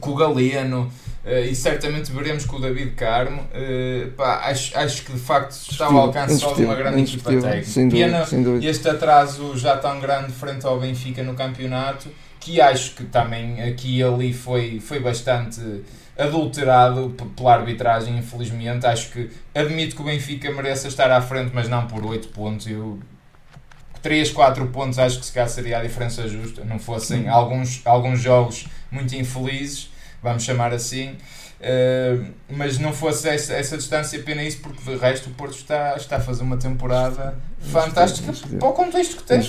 com 0.00 0.10
o 0.10 0.14
Galeno. 0.14 0.90
Uh, 1.24 1.44
e 1.50 1.54
certamente 1.54 2.10
veremos 2.10 2.46
com 2.46 2.56
o 2.56 2.60
David 2.60 2.92
Carmo. 2.92 3.42
Uh, 3.42 4.10
pá, 4.12 4.40
acho, 4.44 4.76
acho 4.76 5.04
que 5.04 5.12
de 5.12 5.18
facto 5.18 5.52
está 5.52 5.86
ao 5.86 5.96
alcance 5.98 6.38
só 6.38 6.54
de 6.54 6.64
uma 6.64 6.74
grande 6.74 7.02
equipa 7.02 7.30
técnica. 7.30 7.64
Dúvida. 8.42 8.66
este 8.66 8.88
atraso 8.88 9.56
já 9.56 9.76
tão 9.76 10.00
grande 10.00 10.32
frente 10.32 10.64
ao 10.64 10.80
Benfica 10.80 11.22
no 11.22 11.34
campeonato, 11.34 12.08
que 12.38 12.60
acho 12.60 12.94
que 12.94 13.04
também 13.04 13.62
aqui 13.62 13.98
e 13.98 14.02
ali 14.02 14.32
foi, 14.32 14.80
foi 14.80 14.98
bastante 14.98 15.60
adulterado 16.16 17.14
pela 17.36 17.54
arbitragem, 17.54 18.16
infelizmente. 18.18 18.86
Acho 18.86 19.10
que 19.10 19.30
admito 19.54 19.96
que 19.96 20.02
o 20.02 20.04
Benfica 20.06 20.50
mereça 20.50 20.88
estar 20.88 21.10
à 21.10 21.20
frente, 21.20 21.50
mas 21.52 21.68
não 21.68 21.86
por 21.86 22.04
8 22.04 22.28
pontos. 22.28 22.66
Eu 22.66 22.98
3, 24.02 24.30
4 24.30 24.66
pontos 24.68 24.98
acho 24.98 25.18
que 25.18 25.26
se 25.26 25.32
calhar 25.32 25.48
seria 25.48 25.78
a 25.78 25.82
diferença 25.82 26.26
justa, 26.28 26.64
não 26.64 26.78
fossem 26.78 27.28
alguns, 27.28 27.80
alguns 27.84 28.20
jogos 28.20 28.66
muito 28.90 29.14
infelizes, 29.14 29.90
vamos 30.22 30.42
chamar 30.42 30.72
assim. 30.72 31.16
Uh, 31.60 32.24
mas 32.48 32.78
não 32.78 32.90
fosse 32.90 33.28
essa, 33.28 33.52
essa 33.52 33.76
distância, 33.76 34.18
pena 34.20 34.42
isso, 34.42 34.60
porque 34.62 34.80
de 34.82 34.96
resto 34.96 35.28
o 35.28 35.32
Porto 35.34 35.56
está, 35.56 35.94
está 35.94 36.16
a 36.16 36.20
fazer 36.20 36.42
uma 36.42 36.56
temporada 36.56 37.34
fantástica 37.60 38.32
para 38.58 38.68
o 38.68 38.72
contexto 38.72 39.18
que 39.18 39.24
tem. 39.24 39.40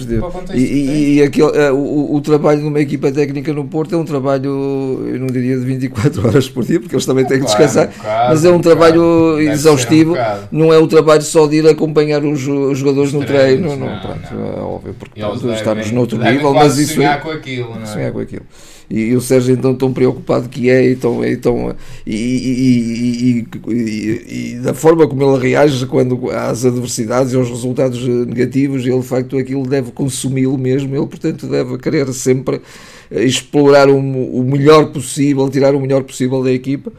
E, 0.54 0.60
e, 0.60 1.13
e 1.15 1.24
aquele, 1.24 1.47
uh, 1.47 1.74
o, 1.74 2.17
o 2.17 2.19
trabalho 2.19 2.60
de 2.60 2.67
uma 2.67 2.82
equipa 2.82 3.10
técnica 3.13 3.54
no 3.54 3.63
Porto 3.63 3.95
é 3.95 3.97
um 3.97 4.04
trabalho, 4.04 5.08
eu 5.08 5.19
não 5.21 5.28
diria 5.28 5.58
de 5.58 5.63
24 5.63 6.19
horas 6.28 6.50
por 6.50 6.65
dia, 6.65 6.82
porque 6.82 6.93
eles 6.93 7.06
também 7.06 7.24
têm 7.24 7.39
que 7.39 7.45
descansar, 7.45 7.88
um 7.88 8.04
mas 8.04 8.43
é 8.43 8.50
um, 8.50 8.56
um 8.56 8.62
trabalho 8.62 9.39
exaustivo. 9.39 10.13
Um 10.13 10.47
não 10.52 10.74
é 10.74 10.78
o 10.78 10.88
trabalho 10.88 11.21
só 11.21 11.47
de 11.47 11.60
ir 11.60 11.67
acompanhar 11.69 12.26
os, 12.26 12.45
os 12.45 12.78
jogadores 12.78 13.13
os 13.13 13.21
no 13.21 13.26
treino, 13.26 13.69
não, 13.69 13.88
não, 13.88 14.00
pronto, 14.02 14.34
não. 14.36 14.47
é 14.47 14.60
óbvio, 14.60 14.95
porque 15.00 15.21
devem, 15.21 15.54
estamos 15.54 15.91
noutro 15.91 16.17
nível, 16.17 16.54
mas 16.54 16.78
isso. 16.78 16.95
Sonhar 16.95 17.21
com 17.21 17.32
aquilo, 17.32 17.74
não 17.74 17.84
é? 17.84 17.86
Sonhar 17.86 18.12
com 18.12 18.19
aquilo 18.19 18.45
e, 18.91 19.15
o 19.15 19.21
Sérgio 19.21 19.56
então 19.56 19.73
tão 19.73 19.93
preocupado 19.93 20.49
que 20.49 20.69
é 20.69 20.89
e, 20.89 20.95
tão, 20.97 21.23
e, 21.23 21.38
tão, 21.38 21.73
e, 22.06 23.47
e, 23.67 24.56
da 24.62 24.73
forma 24.73 25.08
como 25.08 25.23
ele 25.23 25.41
reage 25.41 25.86
quando 25.86 26.30
às 26.30 26.65
adversidades 26.65 27.32
e 27.32 27.38
aos 27.38 27.47
resultados 27.47 28.06
negativos, 28.06 28.86
ele 28.86 28.99
de 28.99 29.08
facto 29.08 29.38
aquilo 29.38 29.65
deve 29.65 29.91
consumi-lo 29.91 30.58
mesmo, 30.58 30.93
ele 30.93 31.08
portanto 31.08 31.47
deve 31.47 31.77
querer 31.77 32.12
sempre 32.13 32.62
explorar 33.10 33.88
o, 33.88 33.97
o 33.97 34.43
melhor 34.43 34.91
possível, 34.91 35.49
tirar 35.49 35.73
o 35.73 35.80
melhor 35.80 36.04
possível 36.04 36.43
da 36.43 36.51
equipa. 36.51 36.91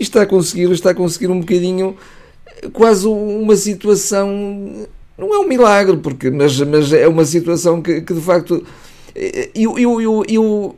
E 0.00 0.02
está 0.02 0.22
a 0.22 0.26
conseguir, 0.26 0.70
está 0.70 0.90
a 0.90 0.94
conseguir 0.94 1.28
um 1.28 1.40
bocadinho 1.40 1.96
quase 2.72 3.06
uma 3.06 3.56
situação 3.56 4.86
não 5.16 5.32
é 5.32 5.38
um 5.38 5.46
milagre, 5.46 5.98
porque, 5.98 6.30
mas, 6.30 6.58
mas 6.60 6.92
é 6.92 7.06
uma 7.06 7.24
situação 7.24 7.80
que, 7.80 8.00
que 8.00 8.12
de 8.12 8.20
facto 8.20 8.64
eu, 9.54 9.78
eu, 9.78 10.00
eu, 10.00 10.24
eu, 10.28 10.76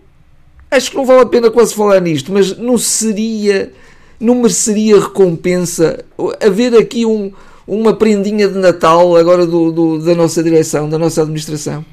acho 0.71 0.91
que 0.91 0.97
não 0.97 1.05
vale 1.05 1.23
a 1.23 1.27
pena 1.27 1.51
quase 1.51 1.75
falar 1.75 2.01
nisto, 2.01 2.33
mas 2.33 2.57
não 2.57 2.77
seria, 2.79 3.73
não 4.21 4.37
mereceria 4.37 5.01
recompensa 5.01 6.05
haver 6.41 6.75
aqui 6.77 7.07
um, 7.07 7.33
uma 7.67 7.95
prendinha 7.95 8.49
de 8.49 8.59
Natal 8.59 9.17
agora 9.17 9.47
do, 9.47 9.73
do, 9.73 9.99
da 9.99 10.15
nossa 10.15 10.43
direção, 10.43 10.89
da 10.89 10.99
nossa 10.99 11.23
administração? 11.23 11.85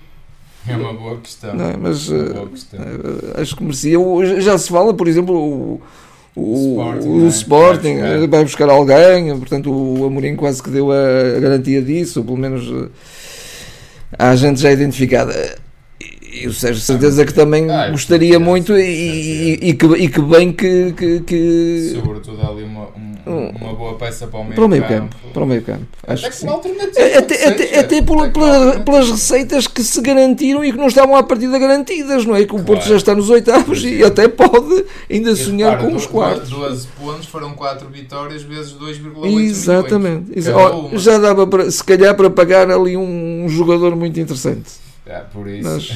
É 0.68 0.76
uma 0.76 0.94
boa 0.94 1.18
questão. 1.18 1.54
Não, 1.54 1.70
é? 1.70 1.78
mas 1.78 2.08
boa 2.08 2.48
questão. 2.48 2.80
Uh, 2.80 3.42
acho 3.42 3.56
que 3.56 3.64
merecia. 3.64 3.98
Já 4.40 4.58
se 4.58 4.70
fala, 4.70 4.94
por 4.94 5.08
exemplo, 5.08 5.36
o, 5.36 5.82
o, 6.36 6.56
Sporting, 6.56 7.08
o, 7.08 7.12
o 7.12 7.28
Sporting 7.28 8.00
vai, 8.00 8.12
buscar. 8.12 8.28
vai, 8.28 8.44
buscar. 8.44 8.70
alguém, 8.70 9.38
portanto 9.38 9.72
o 9.72 10.06
Amorim 10.06 10.36
quase 10.36 10.64
que 10.64 10.70
deu 10.70 10.92
a, 10.92 11.38
a 11.38 11.40
garantia 11.40 11.82
disso, 11.82 12.20
ou 12.20 12.26
pelo 12.26 12.38
menos 12.38 12.70
uh, 12.70 12.90
há 14.18 14.36
gente 14.36 14.62
já 14.62 14.72
identificada 14.72 15.63
e 16.44 16.48
o 16.48 16.54
Sérgio 16.54 16.82
certeza 16.82 17.26
que 17.26 17.34
também 17.34 17.72
ah, 17.72 17.90
gostaria 17.90 18.38
muito 18.38 18.78
e, 18.78 18.82
e, 18.82 19.70
e, 19.70 19.74
que, 19.74 19.86
e 19.86 20.10
que 20.10 20.22
bem 20.22 20.52
que, 20.52 20.92
que, 20.92 21.22
que... 21.22 21.92
sobretudo 21.96 22.46
ali 22.46 22.64
uma, 22.64 22.90
um, 23.26 23.50
uma 23.62 23.74
boa 23.74 23.96
peça 23.96 24.28
para 24.28 24.40
o 24.40 24.44
meio, 24.44 24.56
para 24.56 24.66
o 24.66 24.68
meio 24.68 24.82
campo, 24.84 25.16
campo 25.16 25.34
para 25.34 25.44
o 25.44 25.46
meio 25.46 25.62
campo. 25.62 25.86
Acho 26.06 26.26
até 26.26 26.36
que 26.36 26.42
sim. 26.42 26.48
até, 27.18 27.48
até, 27.48 27.80
até, 27.80 28.02
pela, 28.02 28.30
pela, 28.30 28.80
pelas 28.82 29.10
receitas 29.10 29.68
que 29.68 29.82
se 29.82 30.02
garantiram 30.02 30.66
e 30.66 30.74
que 30.74 30.78
não 30.78 30.88
estavam 30.88 31.16
à 31.16 31.24
partida 31.24 31.58
garantidas 31.58 32.26
não 32.26 32.36
é? 32.36 32.44
Que 32.44 32.56
o 32.56 32.62
Porto 32.62 32.86
já 32.86 32.98
está 32.98 33.16
nos 33.16 33.30
oitavos 33.30 33.82
e 33.86 34.04
até 34.04 34.28
pode 34.28 34.86
ainda 35.10 35.34
sonhar 35.38 35.78
com 35.80 35.96
os 35.96 36.06
quartos. 36.06 36.50
12 36.50 36.88
pontos 37.00 37.26
foram 37.28 37.54
4 37.54 37.88
vitórias 37.88 38.44
vezes 38.44 38.74
2,8 38.74 39.40
exatamente. 39.40 40.42
Já 40.96 41.18
dava 41.18 41.48
para, 41.48 41.72
se 41.72 41.84
calhar 41.84 42.14
para 42.16 42.30
pagar 42.30 42.70
ali 42.70 42.98
um, 42.98 43.46
um 43.46 43.50
jogador 43.50 43.96
muito 43.96 44.20
interessante. 44.20 44.84
É, 45.06 45.20
por 45.20 45.48
isso. 45.48 45.70
Mas, 45.70 45.92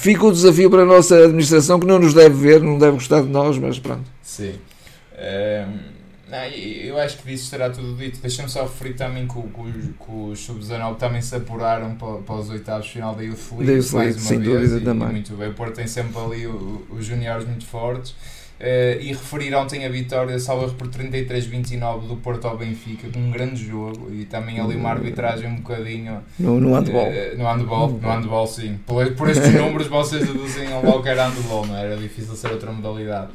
fica 0.00 0.24
o 0.26 0.32
desafio 0.32 0.70
para 0.70 0.82
a 0.82 0.86
nossa 0.86 1.16
administração 1.16 1.78
que 1.78 1.86
não 1.86 1.98
nos 1.98 2.14
deve 2.14 2.34
ver, 2.34 2.62
não 2.62 2.78
deve 2.78 2.92
gostar 2.92 3.22
de 3.22 3.28
nós, 3.28 3.58
mas 3.58 3.78
pronto. 3.78 4.04
Sim. 4.22 4.52
Um, 4.52 5.18
ehm, 5.18 5.90
não, 6.30 6.44
eu 6.46 6.96
acho 6.98 7.18
que 7.18 7.28
disso 7.28 7.50
será 7.50 7.68
tudo 7.68 7.96
dito. 7.96 8.20
Deixa-me 8.20 8.48
só 8.48 8.62
referir 8.62 8.94
também 8.94 9.26
que, 9.26 9.34
que, 9.34 10.12
os 10.12 10.38
sub-19 10.38 10.96
também 10.96 11.20
se 11.20 11.34
apuraram 11.34 11.96
para, 11.96 12.18
para 12.18 12.34
os 12.36 12.48
oitavos 12.50 12.86
final 12.86 13.14
da 13.14 13.22
Youth 13.22 13.50
League. 13.52 13.66
Da 13.66 13.72
Youth 13.72 13.92
League, 13.92 14.20
sem 14.20 14.40
dúvida 14.40 14.76
e, 14.76 14.80
também. 14.80 15.08
muito 15.08 15.34
bem. 15.34 15.50
O 15.50 15.54
Porto 15.54 15.74
tem 15.74 15.88
sempre 15.88 16.18
ali 16.18 16.46
os 16.46 17.04
juniores 17.04 17.44
muito 17.44 17.66
fortes. 17.66 18.14
Uh, 18.60 19.00
e 19.00 19.06
referir 19.08 19.54
ontem 19.54 19.86
a 19.86 19.88
vitória, 19.88 20.38
salvo 20.38 20.74
por 20.74 20.86
33-29 20.88 22.06
do 22.06 22.16
Porto 22.16 22.46
ao 22.46 22.58
Benfica, 22.58 23.08
com 23.08 23.18
um 23.18 23.30
grande 23.30 23.64
jogo 23.64 24.12
e 24.12 24.26
também 24.26 24.60
ali 24.60 24.76
uma 24.76 24.90
arbitragem 24.90 25.48
um 25.48 25.56
bocadinho 25.56 26.22
no, 26.38 26.60
no 26.60 26.74
handball. 26.74 27.08
Uh, 27.08 27.38
no 27.38 27.44
handball, 27.46 27.88
no, 27.88 27.98
no 27.98 28.06
handball 28.06 28.46
sim. 28.46 28.78
Por, 28.86 29.10
por 29.12 29.30
estes 29.30 29.54
números 29.54 29.86
vocês 29.86 30.26
deduzem 30.26 30.68
logo 30.84 31.02
que 31.02 31.08
era 31.08 31.26
handball, 31.26 31.64
não 31.64 31.74
é? 31.74 31.86
era 31.86 31.96
difícil 31.96 32.36
ser 32.36 32.50
outra 32.50 32.70
modalidade. 32.70 33.30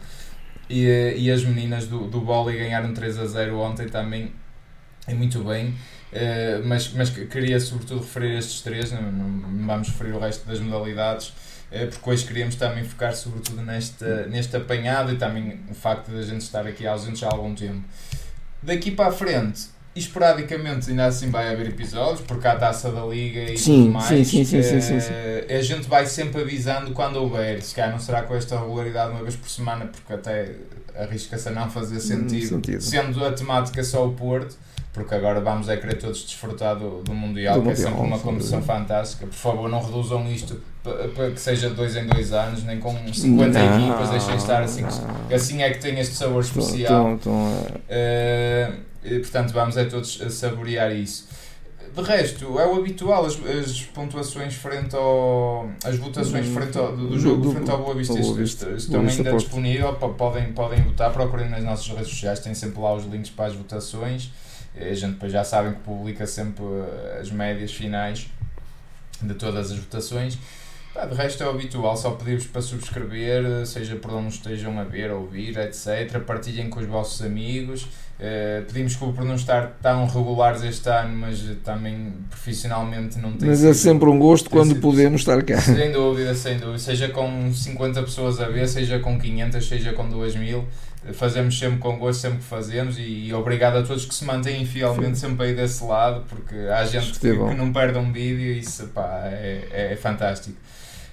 E, 0.70 0.86
uh, 0.86 1.18
e 1.18 1.32
as 1.32 1.44
meninas 1.44 1.88
do, 1.88 2.02
do 2.02 2.22
vôlei 2.22 2.60
ganharam 2.60 2.94
3 2.94 3.18
a 3.18 3.26
0 3.26 3.58
ontem 3.58 3.88
também, 3.88 4.32
e 5.08 5.14
muito 5.16 5.44
bem. 5.44 5.70
Uh, 6.14 6.62
mas, 6.66 6.94
mas 6.94 7.10
queria 7.10 7.60
sobretudo 7.60 8.02
referir 8.02 8.38
estes 8.38 8.62
três, 8.62 8.92
não, 8.92 9.02
não 9.02 9.66
vamos 9.66 9.88
referir 9.88 10.12
o 10.12 10.20
resto 10.20 10.48
das 10.48 10.60
modalidades. 10.60 11.34
Eh, 11.76 11.88
porque 11.88 12.10
hoje 12.10 12.26
queríamos 12.26 12.56
também 12.56 12.86
focar 12.86 13.14
sobretudo 13.14 13.62
neste, 13.62 14.06
neste 14.30 14.56
apanhado 14.56 15.12
e 15.12 15.18
também 15.18 15.60
o 15.70 15.74
facto 15.74 16.10
de 16.10 16.20
a 16.20 16.22
gente 16.22 16.40
estar 16.40 16.66
aqui 16.66 16.88
ausentes 16.88 17.22
há 17.22 17.28
algum 17.28 17.54
tempo. 17.54 17.84
Daqui 18.64 18.92
para 18.92 19.10
a 19.10 19.12
frente, 19.12 19.64
esporadicamente 19.94 20.90
ainda 20.90 21.06
assim 21.06 21.30
vai 21.30 21.52
haver 21.52 21.68
episódios, 21.68 22.22
porque 22.22 22.48
há 22.48 22.54
a 22.54 22.56
taça 22.56 22.90
da 22.94 23.06
liga 23.06 23.52
e 23.52 23.58
sim, 23.58 23.82
tudo 23.82 23.92
mais. 23.92 24.06
Sim, 24.06 24.24
sim, 24.24 24.46
sim, 24.46 24.64
sim, 24.64 24.80
sim, 24.80 25.00
sim. 25.02 25.12
Uh, 25.12 25.54
a 25.54 25.62
gente 25.62 25.90
vai 25.90 26.06
sempre 26.06 26.44
avisando 26.44 26.92
quando 26.94 27.18
houver, 27.18 27.62
se 27.62 27.76
calhar 27.76 27.92
não 27.92 28.00
será 28.00 28.24
com 28.24 28.34
esta 28.34 28.58
regularidade 28.58 29.12
uma 29.12 29.22
vez 29.22 29.36
por 29.36 29.50
semana, 29.50 29.86
porque 29.88 30.14
até 30.14 30.54
arrisca-se 30.98 31.50
a 31.50 31.52
não 31.52 31.70
fazer 31.70 32.00
sentido, 32.00 32.48
sentido, 32.48 32.82
sendo 32.82 33.26
a 33.26 33.34
temática 33.34 33.84
só 33.84 34.08
o 34.08 34.14
Porto 34.14 34.56
porque 34.96 35.14
agora 35.14 35.42
vamos 35.42 35.68
é 35.68 35.76
querer 35.76 35.96
todos 35.96 36.24
desfrutar 36.24 36.78
do, 36.78 37.04
do 37.04 37.14
Mundial, 37.14 37.56
do 37.56 37.62
que 37.64 37.68
mundial, 37.68 37.88
é 37.88 37.92
sempre 37.92 38.08
uma 38.08 38.18
competição 38.18 38.62
fantástica. 38.62 39.28
Por 39.28 39.36
favor, 39.36 39.70
não 39.70 39.84
reduzam 39.84 40.26
isto 40.32 40.58
para 41.14 41.32
que 41.32 41.40
seja 41.40 41.70
de 41.70 41.76
dois 41.76 41.98
em 41.98 42.08
dois 42.08 42.32
anos, 42.32 42.64
nem 42.64 42.80
com 42.80 42.96
50 43.14 43.60
não, 43.60 43.88
equipas, 43.90 44.10
deixem 44.10 44.36
estar 44.36 44.64
assim, 44.64 44.84
não. 44.84 45.36
assim 45.36 45.62
é 45.62 45.70
que 45.72 45.80
tem 45.80 46.00
este 46.00 46.16
sabor 46.16 46.42
especial. 46.42 47.18
Tô, 47.18 47.18
tô, 47.18 47.30
tô, 47.30 47.30
uh, 47.36 49.20
portanto, 49.20 49.52
vamos 49.52 49.76
é 49.76 49.84
todos 49.84 50.22
a 50.22 50.30
saborear 50.30 50.96
isso. 50.96 51.28
De 51.94 52.02
resto, 52.02 52.58
é 52.60 52.66
o 52.66 52.76
habitual, 52.76 53.26
as, 53.26 53.38
as 53.46 53.82
pontuações 53.82 54.56
frente 54.56 54.96
ao. 54.96 55.70
as 55.84 55.98
votações 55.98 56.48
frente 56.48 56.78
ao, 56.78 56.96
do, 56.96 57.08
do 57.10 57.20
jogo 57.20 57.42
do, 57.42 57.52
frente 57.52 57.70
ao 57.70 57.80
Boa 57.80 57.96
Vista, 57.96 58.14
Boa 58.14 58.36
Vista 58.36 58.70
estão 58.72 59.00
Boa 59.00 59.06
Vista 59.06 59.24
ainda 59.24 59.38
disponíveis, 59.38 59.96
podem, 60.18 60.54
podem 60.54 60.84
votar, 60.84 61.12
procurem 61.12 61.50
nas 61.50 61.64
nossas 61.64 61.88
redes 61.88 62.08
sociais, 62.08 62.40
tem 62.40 62.54
sempre 62.54 62.80
lá 62.82 62.94
os 62.94 63.06
links 63.06 63.30
para 63.32 63.46
as 63.46 63.56
votações. 63.56 64.32
A 64.78 64.94
gente 64.94 65.14
depois 65.14 65.32
já 65.32 65.44
sabem 65.44 65.74
que 65.74 65.80
publica 65.80 66.26
sempre 66.28 66.64
eh, 66.64 67.20
as 67.22 67.32
médias 67.32 67.72
finais 67.74 68.28
de 69.22 69.34
todas 69.34 69.72
as 69.72 69.78
votações. 69.78 70.38
Pá, 70.94 71.06
de 71.06 71.14
resto 71.16 71.44
é 71.44 71.48
o 71.48 71.50
habitual, 71.50 71.96
só 71.98 72.12
pedir-vos 72.12 72.48
para 72.48 72.62
subscrever, 72.62 73.66
seja 73.66 73.98
por 73.98 74.14
onde 74.14 74.34
estejam 74.36 74.80
a 74.80 74.84
ver, 74.86 75.10
a 75.12 75.16
ouvir, 75.16 75.58
etc. 75.58 76.20
Partilhem 76.26 76.70
com 76.70 76.80
os 76.80 76.86
vossos 76.86 77.22
amigos. 77.22 77.84
Uh, 78.18 78.64
pedimos 78.66 78.94
desculpa 78.94 79.16
por 79.16 79.26
não 79.26 79.36
estar 79.36 79.78
tão 79.82 80.08
regulares 80.08 80.64
este 80.64 80.88
ano, 80.88 81.18
mas 81.18 81.38
também 81.66 82.14
profissionalmente 82.30 83.18
não 83.20 83.34
tem 83.34 83.50
Mas 83.50 83.60
sido, 83.60 83.72
é 83.72 83.74
sempre 83.74 84.08
um 84.08 84.18
gosto 84.18 84.50
quando 84.50 84.70
sido- 84.70 84.80
podemos 84.80 85.20
estar 85.20 85.44
cá. 85.44 85.60
Sem 85.60 85.92
dúvida, 85.92 86.34
sem 86.34 86.58
dúvida. 86.58 86.80
Seja 86.80 87.10
com 87.10 87.54
50 87.54 88.02
pessoas 88.04 88.40
a 88.40 88.48
ver, 88.48 88.66
seja 88.70 89.00
com 89.00 89.20
500, 89.20 89.68
seja 89.68 89.92
com 89.92 90.08
2000, 90.08 90.66
fazemos 91.14 91.58
sempre 91.58 91.78
com 91.80 91.98
gosto, 91.98 92.22
sempre 92.22 92.38
que 92.40 92.44
fazemos. 92.44 92.98
E, 92.98 93.32
obrigado 93.34 93.78
a 93.78 93.84
todos 93.84 94.06
que 94.06 94.14
se 94.14 94.26
mantêm 94.26 94.66
fielmente 94.66 95.18
sempre 95.18 95.48
aí 95.48 95.56
desse 95.56 95.84
lado, 95.84 96.24
porque 96.28 96.56
há 96.56 96.86
gente 96.86 97.20
que, 97.20 97.28
é 97.28 97.32
que 97.32 97.54
não 97.56 97.72
perde 97.72 97.98
um 97.98 98.12
vídeo 98.12 98.54
e 98.54 98.60
isso 98.60 98.88
pá, 98.88 99.24
é, 99.26 99.92
é 99.92 99.96
fantástico. 99.96 100.58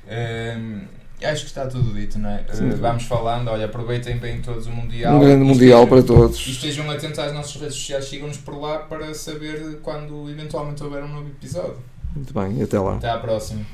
Hum, 0.08 0.82
acho 1.22 1.42
que 1.42 1.48
está 1.48 1.66
tudo 1.66 1.92
dito, 1.94 2.18
não 2.18 2.30
é? 2.30 2.44
Sim. 2.52 2.70
Uh, 2.70 2.76
vamos 2.76 3.04
falando, 3.04 3.48
olha, 3.48 3.66
aproveitem 3.66 4.16
bem 4.18 4.40
todos 4.40 4.66
o 4.66 4.70
Mundial. 4.70 5.16
Um 5.16 5.20
grande 5.20 5.44
E 5.44 5.46
Mundial 5.46 5.84
estejam- 5.84 5.86
para 5.88 6.02
todos. 6.02 6.46
E 6.46 6.50
estejam 6.50 6.90
atentos 6.90 7.18
às 7.18 7.32
nossas 7.32 7.54
redes 7.60 7.76
sociais, 7.76 8.04
sigam-nos 8.06 8.38
por 8.38 8.58
lá 8.60 8.78
para 8.78 9.14
saber 9.14 9.78
quando 9.82 10.28
eventualmente 10.30 10.82
houver 10.82 11.02
um 11.04 11.08
novo 11.08 11.28
episódio. 11.28 11.78
Muito 12.14 12.34
bem, 12.34 12.58
e 12.58 12.62
até 12.62 12.78
lá. 12.78 12.96
Até 12.96 13.08
à 13.08 13.18
próxima. 13.18 13.64